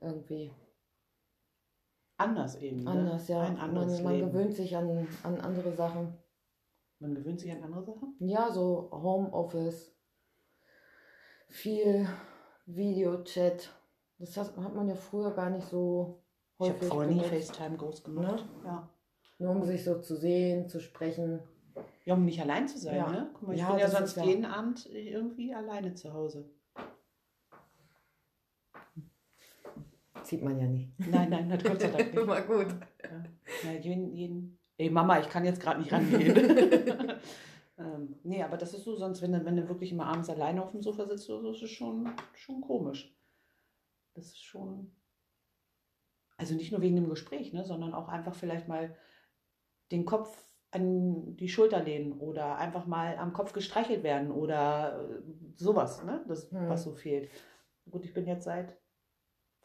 Irgendwie 0.00 0.50
Anders 2.18 2.56
eben. 2.56 2.82
Ne? 2.84 2.90
anders, 2.90 3.28
ja. 3.28 3.40
Ein 3.42 3.58
anderes 3.58 4.02
man, 4.02 4.20
man 4.20 4.30
gewöhnt 4.30 4.54
sich 4.54 4.76
an, 4.76 5.06
an 5.22 5.40
andere 5.40 5.72
Sachen. 5.72 6.14
Man 6.98 7.14
gewöhnt 7.14 7.40
sich 7.40 7.50
an 7.52 7.62
andere 7.62 7.84
Sachen. 7.84 8.16
Ja, 8.18 8.50
so 8.50 8.90
Homeoffice, 8.92 9.96
viel 11.48 12.08
Videochat. 12.66 13.70
Das 14.18 14.36
hat, 14.36 14.56
man 14.56 14.88
ja 14.88 14.96
früher 14.96 15.30
gar 15.32 15.50
nicht 15.50 15.66
so 15.68 16.22
Ich 16.58 16.68
habe 16.68 16.74
häufig 16.78 16.88
vorher 16.88 17.10
nie. 17.12 17.20
FaceTime 17.20 17.76
groß 17.76 18.02
gemacht. 18.02 18.44
Ja. 18.64 18.88
Nur 19.38 19.50
um 19.52 19.62
sich 19.62 19.84
so 19.84 20.00
zu 20.00 20.16
sehen, 20.16 20.68
zu 20.68 20.80
sprechen. 20.80 21.40
ja, 22.04 22.14
um 22.14 22.24
nicht 22.24 22.40
allein 22.42 22.66
zu 22.66 22.78
sein, 22.78 22.96
Ja. 22.96 23.10
ne? 23.12 23.30
Guck 23.34 23.46
mal, 23.48 23.54
ich 23.54 23.60
Ja, 23.60 23.70
bin 23.70 23.78
ja 23.78 23.88
sonst 23.88 24.16
jeden 24.16 24.44
Abend 24.44 24.86
irgendwie 24.86 25.54
alleine 25.54 25.94
zu 25.94 26.12
Hause. 26.12 26.50
Sieht 30.22 30.42
man 30.42 30.58
ja 30.58 30.66
nicht. 30.66 30.88
Nein, 31.10 31.30
nein, 31.30 31.48
das 31.48 31.62
Gott 31.62 31.80
sei 31.80 31.88
Dank 31.88 32.12
nicht. 32.12 32.22
Immer 32.22 32.40
gut. 32.42 32.66
Ja. 33.02 33.70
Ja, 33.72 33.78
jeden, 33.78 34.12
jeden. 34.12 34.58
Ey, 34.76 34.90
Mama, 34.90 35.18
ich 35.20 35.28
kann 35.28 35.44
jetzt 35.44 35.60
gerade 35.60 35.80
nicht 35.80 35.92
rangehen. 35.92 36.36
ähm, 37.78 38.16
nee, 38.22 38.42
aber 38.42 38.56
das 38.56 38.74
ist 38.74 38.84
so, 38.84 38.94
sonst, 38.96 39.22
wenn 39.22 39.32
du, 39.32 39.44
wenn 39.44 39.56
du 39.56 39.68
wirklich 39.68 39.90
immer 39.92 40.06
abends 40.06 40.30
alleine 40.30 40.62
auf 40.62 40.70
dem 40.70 40.82
Sofa 40.82 41.06
sitzt, 41.06 41.28
oder 41.30 41.40
so, 41.42 41.50
ist 41.52 41.62
es 41.62 41.70
schon, 41.70 42.08
schon 42.34 42.60
komisch. 42.60 43.14
Das 44.14 44.26
ist 44.26 44.42
schon. 44.42 44.92
Also 46.36 46.54
nicht 46.54 46.70
nur 46.70 46.80
wegen 46.80 46.94
dem 46.96 47.08
Gespräch, 47.08 47.52
ne, 47.52 47.64
sondern 47.64 47.94
auch 47.94 48.08
einfach 48.08 48.34
vielleicht 48.34 48.68
mal 48.68 48.94
den 49.90 50.04
Kopf 50.04 50.44
an 50.70 51.34
die 51.36 51.48
Schulter 51.48 51.82
lehnen 51.82 52.12
oder 52.12 52.56
einfach 52.56 52.86
mal 52.86 53.16
am 53.16 53.32
Kopf 53.32 53.52
gestreichelt 53.52 54.02
werden 54.02 54.30
oder 54.30 55.08
äh, 55.10 55.22
sowas, 55.56 56.04
ne? 56.04 56.24
Das, 56.28 56.52
Hm. 56.52 56.68
was 56.68 56.84
so 56.84 56.92
fehlt. 56.92 57.30
Gut, 57.90 58.04
ich 58.04 58.12
bin 58.12 58.26
jetzt 58.26 58.44
seit 58.44 58.76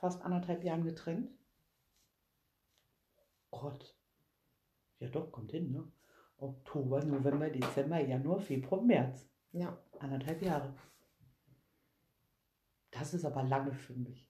fast 0.04 0.22
anderthalb 0.22 0.66
Jahren 0.66 0.84
getrennt. 0.84 1.30
Gott. 3.51 3.95
Ja 4.99 5.08
doch, 5.08 5.32
kommt 5.32 5.51
hin, 5.51 5.72
ne? 5.72 5.89
Oktober, 6.36 7.06
November, 7.06 7.49
Dezember, 7.49 8.01
Januar, 8.01 8.41
Februar, 8.41 8.82
März. 8.82 9.26
Ja. 9.54 9.78
Anderthalb 9.99 10.41
Jahre. 10.41 10.74
Das 12.91 13.14
ist 13.14 13.24
aber 13.24 13.43
lange 13.43 13.72
für 13.72 13.93
mich. 13.93 14.30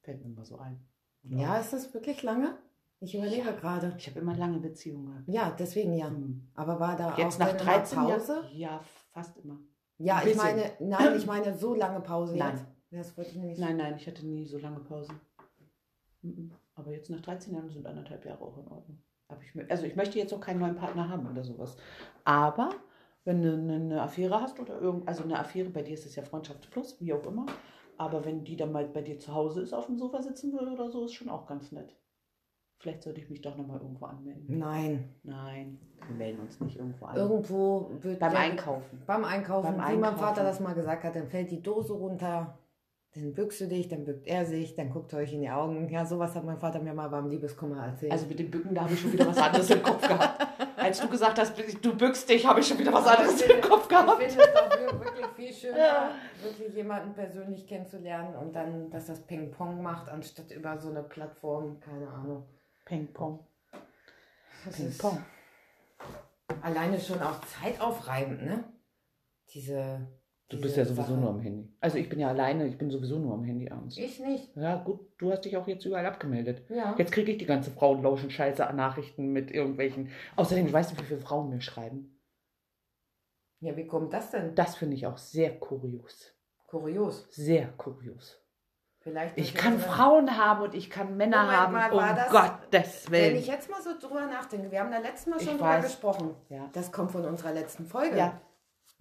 Fällt 0.00 0.24
mir 0.24 0.30
mal 0.30 0.46
so 0.46 0.56
ein. 0.56 0.82
Und 1.24 1.38
Ja, 1.38 1.58
ist 1.58 1.74
das 1.74 1.92
wirklich 1.92 2.22
lange? 2.22 2.56
Ich 3.00 3.14
überlege 3.14 3.52
gerade. 3.52 3.94
Ich 3.98 4.08
habe 4.08 4.20
immer 4.20 4.34
lange 4.34 4.60
Beziehungen 4.60 5.08
gehabt. 5.08 5.28
Ja, 5.28 5.50
deswegen 5.50 5.92
ja. 5.92 6.08
Hm. 6.08 6.48
Aber 6.54 6.80
war 6.80 6.96
da 6.96 7.14
Jetzt 7.18 7.34
auch 7.34 7.40
nach 7.40 7.48
dann 7.48 7.60
immer 7.60 7.72
13 7.74 7.98
Pause? 7.98 8.32
Jahren. 8.32 8.56
Ja, 8.56 8.80
fast 9.12 9.36
immer. 9.36 9.58
Ja, 9.98 10.22
ich 10.24 10.36
meine, 10.36 10.72
nein, 10.80 11.16
ich 11.18 11.26
meine 11.26 11.54
so 11.54 11.74
lange 11.74 12.00
Pause 12.00 12.34
Nein. 12.34 12.56
jetzt. 12.56 12.77
Ja, 12.90 12.98
Das 12.98 13.16
wollte 13.16 13.30
ich 13.30 13.36
nämlich. 13.36 13.58
Nein, 13.58 13.76
nein, 13.76 13.96
ich 13.96 14.06
hatte 14.06 14.26
nie 14.26 14.46
so 14.46 14.58
lange 14.58 14.80
Pausen. 14.80 15.20
Mhm. 16.22 16.52
Aber 16.74 16.90
jetzt 16.92 17.10
nach 17.10 17.20
13 17.20 17.54
Jahren 17.54 17.70
sind 17.70 17.86
anderthalb 17.86 18.24
Jahre 18.24 18.42
auch 18.42 18.56
in 18.58 18.68
Ordnung. 18.68 18.98
Aber 19.28 19.42
ich, 19.42 19.50
mö- 19.52 19.68
also 19.70 19.84
ich 19.84 19.94
möchte 19.96 20.18
jetzt 20.18 20.32
auch 20.32 20.40
keinen 20.40 20.60
neuen 20.60 20.76
Partner 20.76 21.08
haben 21.08 21.28
oder 21.30 21.44
sowas. 21.44 21.76
Aber 22.24 22.70
wenn 23.24 23.42
du 23.42 23.52
eine, 23.52 23.74
eine 23.74 24.02
Affäre 24.02 24.40
hast 24.40 24.58
oder 24.58 24.80
irgend, 24.80 25.06
also 25.06 25.22
eine 25.24 25.38
Affäre, 25.38 25.68
bei 25.68 25.82
dir 25.82 25.94
ist 25.94 26.06
es 26.06 26.16
ja 26.16 26.22
Freundschaft 26.22 26.70
plus, 26.70 26.98
wie 27.00 27.12
auch 27.12 27.24
immer. 27.26 27.46
Aber 27.98 28.24
wenn 28.24 28.44
die 28.44 28.56
dann 28.56 28.72
mal 28.72 28.86
bei 28.86 29.02
dir 29.02 29.18
zu 29.18 29.34
Hause 29.34 29.60
ist, 29.60 29.74
auf 29.74 29.86
dem 29.86 29.98
Sofa 29.98 30.22
sitzen 30.22 30.52
würde 30.52 30.70
oder 30.72 30.88
so, 30.90 31.04
ist 31.04 31.14
schon 31.14 31.28
auch 31.28 31.46
ganz 31.46 31.72
nett. 31.72 31.94
Vielleicht 32.80 33.02
sollte 33.02 33.20
ich 33.20 33.28
mich 33.28 33.42
doch 33.42 33.56
nochmal 33.56 33.80
irgendwo 33.80 34.06
anmelden. 34.06 34.56
Nein. 34.56 35.12
Nein, 35.24 35.80
wir 36.06 36.14
melden 36.16 36.40
uns 36.40 36.60
nicht 36.60 36.76
irgendwo 36.76 37.06
an. 37.06 37.16
Irgendwo 37.16 37.90
wird. 38.00 38.20
Beim 38.20 38.32
ja- 38.32 38.38
Einkaufen. 38.38 39.02
Beim 39.04 39.24
Einkaufen, 39.24 39.64
Beim 39.66 39.74
wie 39.74 39.78
mein 39.78 40.04
Einkaufen. 40.04 40.18
Vater 40.20 40.42
das 40.44 40.60
mal 40.60 40.74
gesagt 40.74 41.02
hat, 41.02 41.16
dann 41.16 41.26
fällt 41.26 41.50
die 41.50 41.60
Dose 41.60 41.92
runter, 41.92 42.56
dann 43.14 43.32
bückst 43.34 43.60
du 43.62 43.68
dich, 43.68 43.88
dann 43.88 44.04
bückt 44.04 44.26
er 44.26 44.44
sich, 44.44 44.76
dann 44.76 44.90
guckt 44.90 45.12
ihr 45.12 45.18
euch 45.18 45.32
in 45.32 45.40
die 45.40 45.50
Augen. 45.50 45.88
Ja, 45.88 46.04
sowas 46.04 46.34
hat 46.34 46.44
mein 46.44 46.58
Vater 46.58 46.78
mir 46.80 46.92
mal 46.94 47.08
beim 47.08 47.28
Liebeskummer 47.30 47.84
erzählt. 47.86 48.12
Also 48.12 48.26
mit 48.26 48.38
dem 48.38 48.50
Bücken, 48.50 48.74
da 48.74 48.82
habe 48.82 48.92
ich 48.94 49.00
schon 49.00 49.12
wieder 49.12 49.26
was 49.26 49.38
anderes 49.38 49.70
im 49.70 49.82
Kopf 49.82 50.06
gehabt. 50.06 50.46
Als 50.76 51.00
du 51.00 51.08
gesagt 51.08 51.38
hast, 51.38 51.54
du 51.82 51.96
bückst 51.96 52.28
dich, 52.28 52.46
habe 52.46 52.60
ich 52.60 52.66
schon 52.68 52.78
wieder 52.78 52.92
was 52.92 53.06
anderes 53.06 53.40
im 53.42 53.60
Kopf 53.60 53.88
gehabt. 53.88 54.22
Ich 54.22 54.28
finde 54.32 54.44
es 54.44 54.52
doch 54.54 54.78
wir- 54.78 55.00
wirklich 55.00 55.26
viel 55.36 55.52
schöner, 55.52 56.10
wirklich 56.42 56.74
jemanden 56.74 57.14
persönlich 57.14 57.66
kennenzulernen 57.66 58.36
und 58.36 58.54
dann, 58.54 58.90
dass 58.90 59.06
das 59.06 59.20
Ping-Pong 59.26 59.82
macht, 59.82 60.08
anstatt 60.08 60.50
über 60.52 60.78
so 60.78 60.90
eine 60.90 61.02
Plattform, 61.02 61.80
keine 61.80 62.08
Ahnung. 62.08 62.46
Ping-Pong. 62.84 63.46
Ping-Pong. 64.74 65.24
alleine 66.62 67.00
schon 67.00 67.20
auch 67.22 67.40
zeitaufreibend, 67.40 68.42
ne? 68.44 68.64
Diese. 69.54 70.06
Du 70.50 70.58
bist 70.60 70.76
ja 70.78 70.84
sowieso 70.86 71.02
Sache. 71.02 71.12
nur 71.20 71.28
am 71.28 71.40
Handy. 71.40 71.68
Also 71.80 71.98
ich 71.98 72.08
bin 72.08 72.18
ja 72.20 72.28
alleine, 72.28 72.66
ich 72.66 72.78
bin 72.78 72.90
sowieso 72.90 73.18
nur 73.18 73.34
am 73.34 73.44
Handy 73.44 73.68
abends. 73.70 73.98
Ich 73.98 74.18
nicht. 74.18 74.56
Ja, 74.56 74.76
gut, 74.76 75.00
du 75.18 75.30
hast 75.30 75.42
dich 75.44 75.56
auch 75.58 75.66
jetzt 75.68 75.84
überall 75.84 76.06
abgemeldet. 76.06 76.62
Ja. 76.70 76.94
Jetzt 76.96 77.12
kriege 77.12 77.32
ich 77.32 77.38
die 77.38 77.44
ganze 77.44 77.70
Frauenlauschen 77.70 78.30
Scheiße 78.30 78.66
an 78.66 78.76
Nachrichten 78.76 79.32
mit 79.32 79.50
irgendwelchen. 79.50 80.08
Außerdem, 80.36 80.72
weißt 80.72 80.92
du, 80.92 80.98
wie 81.02 81.04
viele 81.04 81.20
Frauen 81.20 81.50
mir 81.50 81.60
schreiben? 81.60 82.18
Ja, 83.60 83.76
wie 83.76 83.86
kommt 83.86 84.12
das 84.12 84.30
denn? 84.30 84.54
Das 84.54 84.76
finde 84.76 84.94
ich 84.96 85.06
auch 85.06 85.18
sehr 85.18 85.58
kurios. 85.58 86.32
Kurios. 86.66 87.26
Sehr 87.30 87.68
kurios. 87.76 88.40
Vielleicht. 89.00 89.36
Ich 89.38 89.54
kann 89.54 89.78
Frauen 89.78 90.36
haben 90.38 90.62
und 90.62 90.74
ich 90.74 90.88
kann 90.90 91.16
Männer 91.16 91.42
Moment 91.42 91.58
haben. 91.58 91.72
mal, 91.72 91.92
um 92.10 92.16
das- 92.16 92.30
Gottes 92.30 93.10
Wenn 93.10 93.22
Willen. 93.22 93.36
ich 93.36 93.46
jetzt 93.48 93.70
mal 93.70 93.80
so 93.82 93.90
drüber 93.98 94.26
nachdenke, 94.26 94.70
wir 94.70 94.80
haben 94.80 94.90
da 94.90 94.98
letztes 94.98 95.26
Mal 95.26 95.36
Ich 95.40 95.44
schon 95.44 95.54
drüber 95.58 95.68
weiß. 95.70 95.84
gesprochen. 95.84 96.34
Ja. 96.48 96.68
Das 96.72 96.90
kommt 96.92 97.10
von 97.12 97.24
unserer 97.24 97.52
letzten 97.52 97.84
Folge, 97.84 98.16
Ja. 98.16 98.40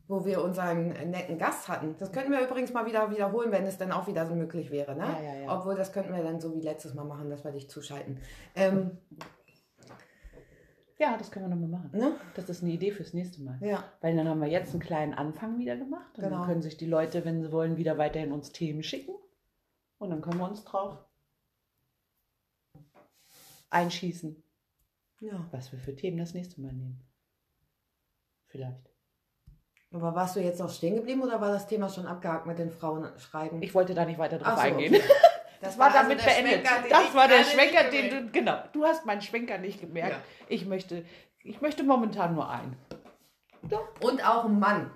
Wo 0.07 0.23
wir 0.25 0.41
unseren 0.43 0.89
netten 1.09 1.37
Gast 1.37 1.67
hatten. 1.67 1.95
Das 1.99 2.11
könnten 2.11 2.31
wir 2.31 2.39
übrigens 2.41 2.71
mal 2.73 2.85
wieder 2.85 3.11
wiederholen, 3.11 3.51
wenn 3.51 3.65
es 3.65 3.77
dann 3.77 3.91
auch 3.91 4.07
wieder 4.07 4.25
so 4.25 4.35
möglich 4.35 4.71
wäre. 4.71 4.95
Ne? 4.95 5.03
Ja, 5.05 5.21
ja, 5.21 5.35
ja. 5.41 5.57
Obwohl, 5.57 5.75
das 5.75 5.91
könnten 5.91 6.13
wir 6.15 6.23
dann 6.23 6.39
so 6.39 6.55
wie 6.55 6.61
letztes 6.61 6.93
Mal 6.93 7.03
machen, 7.03 7.29
dass 7.29 7.43
wir 7.43 7.51
dich 7.51 7.69
zuschalten. 7.69 8.19
Ähm, 8.55 8.97
ja, 10.97 11.15
das 11.17 11.29
können 11.29 11.45
wir 11.49 11.55
nochmal 11.55 11.69
machen. 11.81 11.91
ne? 11.93 12.15
Das 12.35 12.49
ist 12.49 12.63
eine 12.63 12.71
Idee 12.71 12.91
fürs 12.91 13.13
nächste 13.13 13.41
Mal. 13.41 13.59
Ja, 13.61 13.83
Weil 14.01 14.15
dann 14.15 14.27
haben 14.27 14.39
wir 14.41 14.47
jetzt 14.47 14.71
einen 14.71 14.79
kleinen 14.81 15.13
Anfang 15.13 15.59
wieder 15.59 15.75
gemacht. 15.75 16.17
Und 16.17 16.23
Genau. 16.23 16.37
dann 16.39 16.47
können 16.47 16.61
sich 16.61 16.77
die 16.77 16.87
Leute, 16.87 17.23
wenn 17.25 17.41
sie 17.43 17.51
wollen, 17.51 17.77
wieder 17.77 17.97
weiterhin 17.97 18.31
uns 18.31 18.51
Themen 18.51 18.81
schicken. 18.83 19.13
Und 19.99 20.09
dann 20.09 20.21
können 20.21 20.39
wir 20.39 20.47
uns 20.47 20.63
drauf 20.63 20.97
einschießen, 23.69 24.41
Ja. 25.19 25.45
was 25.51 25.71
wir 25.71 25.79
für 25.79 25.95
Themen 25.95 26.17
das 26.17 26.33
nächste 26.33 26.61
Mal 26.61 26.71
nehmen. 26.73 27.01
Vielleicht. 28.47 28.86
Aber 29.93 30.13
warst 30.15 30.35
du 30.35 30.41
jetzt 30.41 30.59
noch 30.59 30.69
stehen 30.69 30.95
geblieben 30.95 31.21
oder 31.23 31.39
war 31.39 31.49
das 31.51 31.65
Thema 31.67 31.87
schon 31.89 32.05
abgehakt 32.05 32.45
mit 32.45 32.59
den 32.59 32.71
Frauen 32.71 33.07
schreiben? 33.17 33.61
Ich 33.61 33.73
wollte 33.73 33.93
da 33.95 34.05
nicht 34.05 34.19
weiter 34.19 34.37
drauf 34.37 34.55
so, 34.55 34.61
eingehen. 34.61 34.95
okay. 34.95 35.03
Das 35.61 35.79
war 35.79 35.89
damit 35.91 36.19
also 36.19 36.25
der 36.29 36.43
beendet. 36.43 36.67
Schwenker, 36.67 36.89
Das 36.89 37.15
war 37.15 37.27
der 37.27 37.43
Schwenker, 37.43 37.83
den 37.89 38.09
du, 38.27 38.31
genau, 38.31 38.57
du 38.73 38.83
hast 38.85 39.05
meinen 39.05 39.21
Schwenker 39.21 39.57
nicht 39.57 39.79
gemerkt. 39.81 40.11
Ja. 40.11 40.17
Ich 40.49 40.65
möchte, 40.65 41.03
ich 41.43 41.61
möchte 41.61 41.83
momentan 41.83 42.35
nur 42.35 42.49
einen. 42.49 42.75
Und 44.01 44.27
auch 44.27 44.45
ein 44.45 44.59
Mann. 44.59 44.91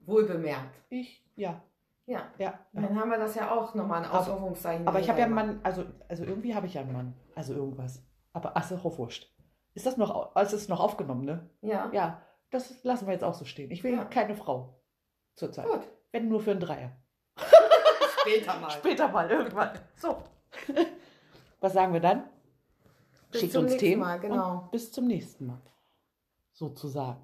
Wohlbemerkt. 0.00 0.76
Ich, 0.88 1.24
ja, 1.34 1.60
Ja. 2.06 2.22
ja. 2.38 2.54
Dann 2.72 2.98
haben 3.00 3.10
wir 3.10 3.18
das 3.18 3.34
ja 3.34 3.50
auch 3.50 3.74
nochmal 3.74 4.04
Aber- 4.04 4.20
Ausrufungszeichen. 4.20 4.86
Aber 4.86 5.00
ich 5.00 5.08
habe 5.08 5.18
ja 5.18 5.24
einen 5.24 5.34
Mann, 5.34 5.60
also, 5.64 5.84
also 6.08 6.22
irgendwie 6.24 6.54
habe 6.54 6.66
ich 6.66 6.74
ja 6.74 6.82
einen 6.82 6.92
Mann. 6.92 7.14
Also 7.34 7.54
irgendwas. 7.54 8.02
Aber 8.32 8.52
ach, 8.54 8.70
ist 8.70 8.84
auch 8.84 8.98
wurscht. 8.98 9.32
Ist 9.74 9.84
das 9.86 9.96
noch, 9.96 10.34
also 10.36 10.56
ist 10.56 10.68
noch 10.68 10.80
aufgenommen, 10.80 11.24
ne? 11.24 11.50
Ja. 11.60 11.90
Ja, 11.92 12.22
das 12.50 12.82
lassen 12.84 13.06
wir 13.06 13.12
jetzt 13.12 13.24
auch 13.24 13.34
so 13.34 13.44
stehen. 13.44 13.70
Ich 13.70 13.82
will 13.84 13.92
Ja. 13.92 14.04
keine 14.04 14.34
Frau 14.34 14.80
zurzeit. 15.34 15.66
Gut. 15.66 15.82
Wenn 16.12 16.28
nur 16.28 16.40
für 16.40 16.52
einen 16.52 16.60
Dreier. 16.60 16.96
Später 18.20 18.58
mal. 18.58 18.70
Später 18.70 19.08
mal, 19.08 19.30
irgendwann. 19.30 19.78
So. 19.96 20.22
Was 21.60 21.72
sagen 21.72 21.92
wir 21.92 22.00
dann? 22.00 22.28
Bis 23.30 23.40
Schickt 23.40 23.56
uns 23.56 23.76
Themen. 23.76 24.00
Mal, 24.00 24.18
genau. 24.20 24.68
Bis 24.70 24.92
zum 24.92 25.06
nächsten 25.06 25.46
Mal. 25.46 25.60
Sozusagen. 26.52 27.22